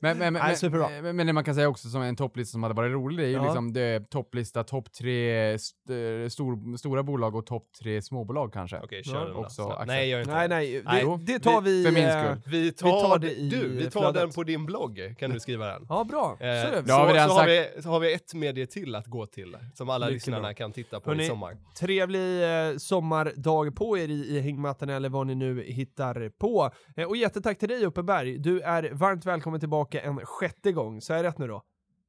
Men, 0.00 0.18
men, 0.18 0.18
Nej, 0.18 0.30
men, 0.30 0.56
superbra. 0.56 0.88
men, 1.02 1.16
men 1.16 1.26
det 1.26 1.32
man 1.32 1.44
kan 1.44 1.54
säga 1.54 1.68
också 1.68 1.88
som 1.88 2.02
en 2.02 2.16
topplista 2.16 2.52
som 2.52 2.62
hade 2.62 2.74
varit 2.74 2.92
rolig, 2.92 3.18
det 3.18 3.24
är 3.24 3.28
ju 3.28 3.34
Ja. 3.34 3.44
liksom 3.44 3.72
det 3.72 4.10
topplista 4.10 4.64
topp 4.64 4.92
tre 4.92 5.52
st- 5.54 6.22
eh, 6.22 6.28
stor, 6.28 6.76
stora 6.76 7.02
bolag 7.02 7.34
och 7.34 7.46
topp 7.46 7.66
tre 7.82 8.02
småbolag 8.02 8.52
kanske. 8.52 8.80
Okej, 8.84 9.02
Ja. 9.04 9.12
kör 9.12 9.28
då. 9.28 9.34
Också. 9.34 9.82
Nej, 9.86 10.08
gör 10.08 10.20
inte 10.20 10.32
nej, 10.34 10.48
det. 10.48 10.54
nej, 10.54 10.82
Nej, 10.84 11.04
det, 11.26 11.32
det 11.32 11.38
tar 11.38 11.60
vi... 11.60 11.84
för 11.84 11.92
min 11.92 12.04
eh, 12.04 12.24
skull. 12.24 12.52
Vi 12.52 12.72
tar, 12.72 13.08
tar 13.08 13.18
det 13.18 13.30
i 13.34 13.48
du, 13.48 13.68
vi 13.68 13.84
tar 13.90 14.00
flödet. 14.00 14.14
den 14.22 14.30
på 14.30 14.42
din 14.42 14.66
blogg, 14.66 15.14
kan 15.18 15.30
du 15.30 15.40
skriva 15.40 15.66
den. 15.66 15.86
Ja, 15.88 16.04
bra. 16.04 16.36
Så 16.38 16.44
Eh, 16.44 16.70
vi. 16.82 16.82
Ja, 16.88 16.94
har 16.94 17.12
vi 17.12 17.18
så, 17.20 17.28
så, 17.28 17.34
har 17.34 17.46
vi, 17.46 17.82
så 17.82 17.88
har 17.88 18.00
vi 18.00 18.12
ett 18.14 18.34
medie 18.34 18.66
till 18.66 18.94
att 18.94 19.06
gå 19.06 19.26
till, 19.26 19.56
som 19.74 19.90
alla 19.90 20.06
Mycket 20.06 20.14
lyssnarna 20.14 20.40
bra. 20.40 20.54
kan 20.54 20.72
titta 20.72 21.00
på 21.00 21.10
Hörrni, 21.10 21.24
i 21.24 21.28
sommar. 21.28 21.56
Trevlig 21.78 22.42
eh, 22.70 22.76
sommardag 22.76 23.76
på 23.76 23.98
er 23.98 24.08
i, 24.08 24.36
i 24.36 24.40
hängmattan 24.40 24.88
eller 24.88 25.08
vad 25.08 25.26
ni 25.26 25.34
nu 25.34 25.62
hittar 25.62 26.28
på. 26.28 26.70
Eh, 26.96 27.04
och 27.08 27.16
jättetack 27.16 27.58
till 27.58 27.68
dig 27.68 27.86
Uppenberg. 27.98 28.38
Du 28.38 28.60
är 28.60 28.90
varmt 28.92 29.26
välkommen 29.26 29.60
tillbaka 29.60 30.00
en 30.00 30.26
sjätte 30.26 30.72
gång. 30.72 31.00
Så 31.00 31.14
är 31.14 31.22
rätt 31.22 31.38
nu 31.38 31.46
då? 31.48 31.62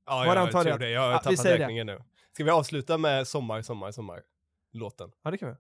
Ja, 0.06 0.16
Var 0.16 0.26
jag, 0.26 0.38
jag 0.38 0.52
tror 0.52 0.64
rätt? 0.64 0.80
det. 0.80 0.90
Jag 0.90 1.02
har 1.02 1.10
vi 1.12 1.18
tappat 1.18 1.40
säger 1.40 1.58
det. 1.58 1.64
räkningen 1.64 1.88
nu. 1.88 2.02
Ska 2.34 2.44
vi 2.44 2.50
avsluta 2.52 2.98
med 2.98 3.28
sommar, 3.28 3.62
sommar, 3.62 3.92
sommar? 3.92 4.22
Låten. 4.74 5.12
Ja, 5.24 5.32
det 5.32 5.38
kan 5.38 5.50
vi. 5.50 5.56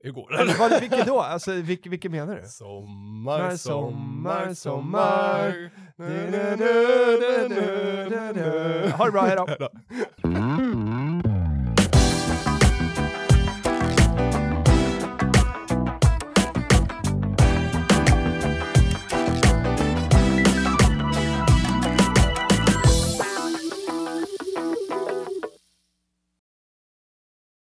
Hur 0.00 0.12
går 0.12 0.34
Eller 0.34 0.46
den? 0.46 0.54
vad, 0.58 0.80
vilken 0.80 1.06
då? 1.06 1.20
Alltså, 1.20 1.52
vilken, 1.52 1.90
vilken 1.90 2.12
menar 2.12 2.36
du? 2.36 2.42
Sommar, 2.48 3.56
sommar, 3.56 3.58
sommar, 4.54 4.54
sommar. 4.54 5.70
sommar. 5.96 6.56
Ha 8.98 9.04
det 9.06 9.12
bra, 9.12 9.22
hejdå. 9.22 9.46
Hejdå. 9.46 9.68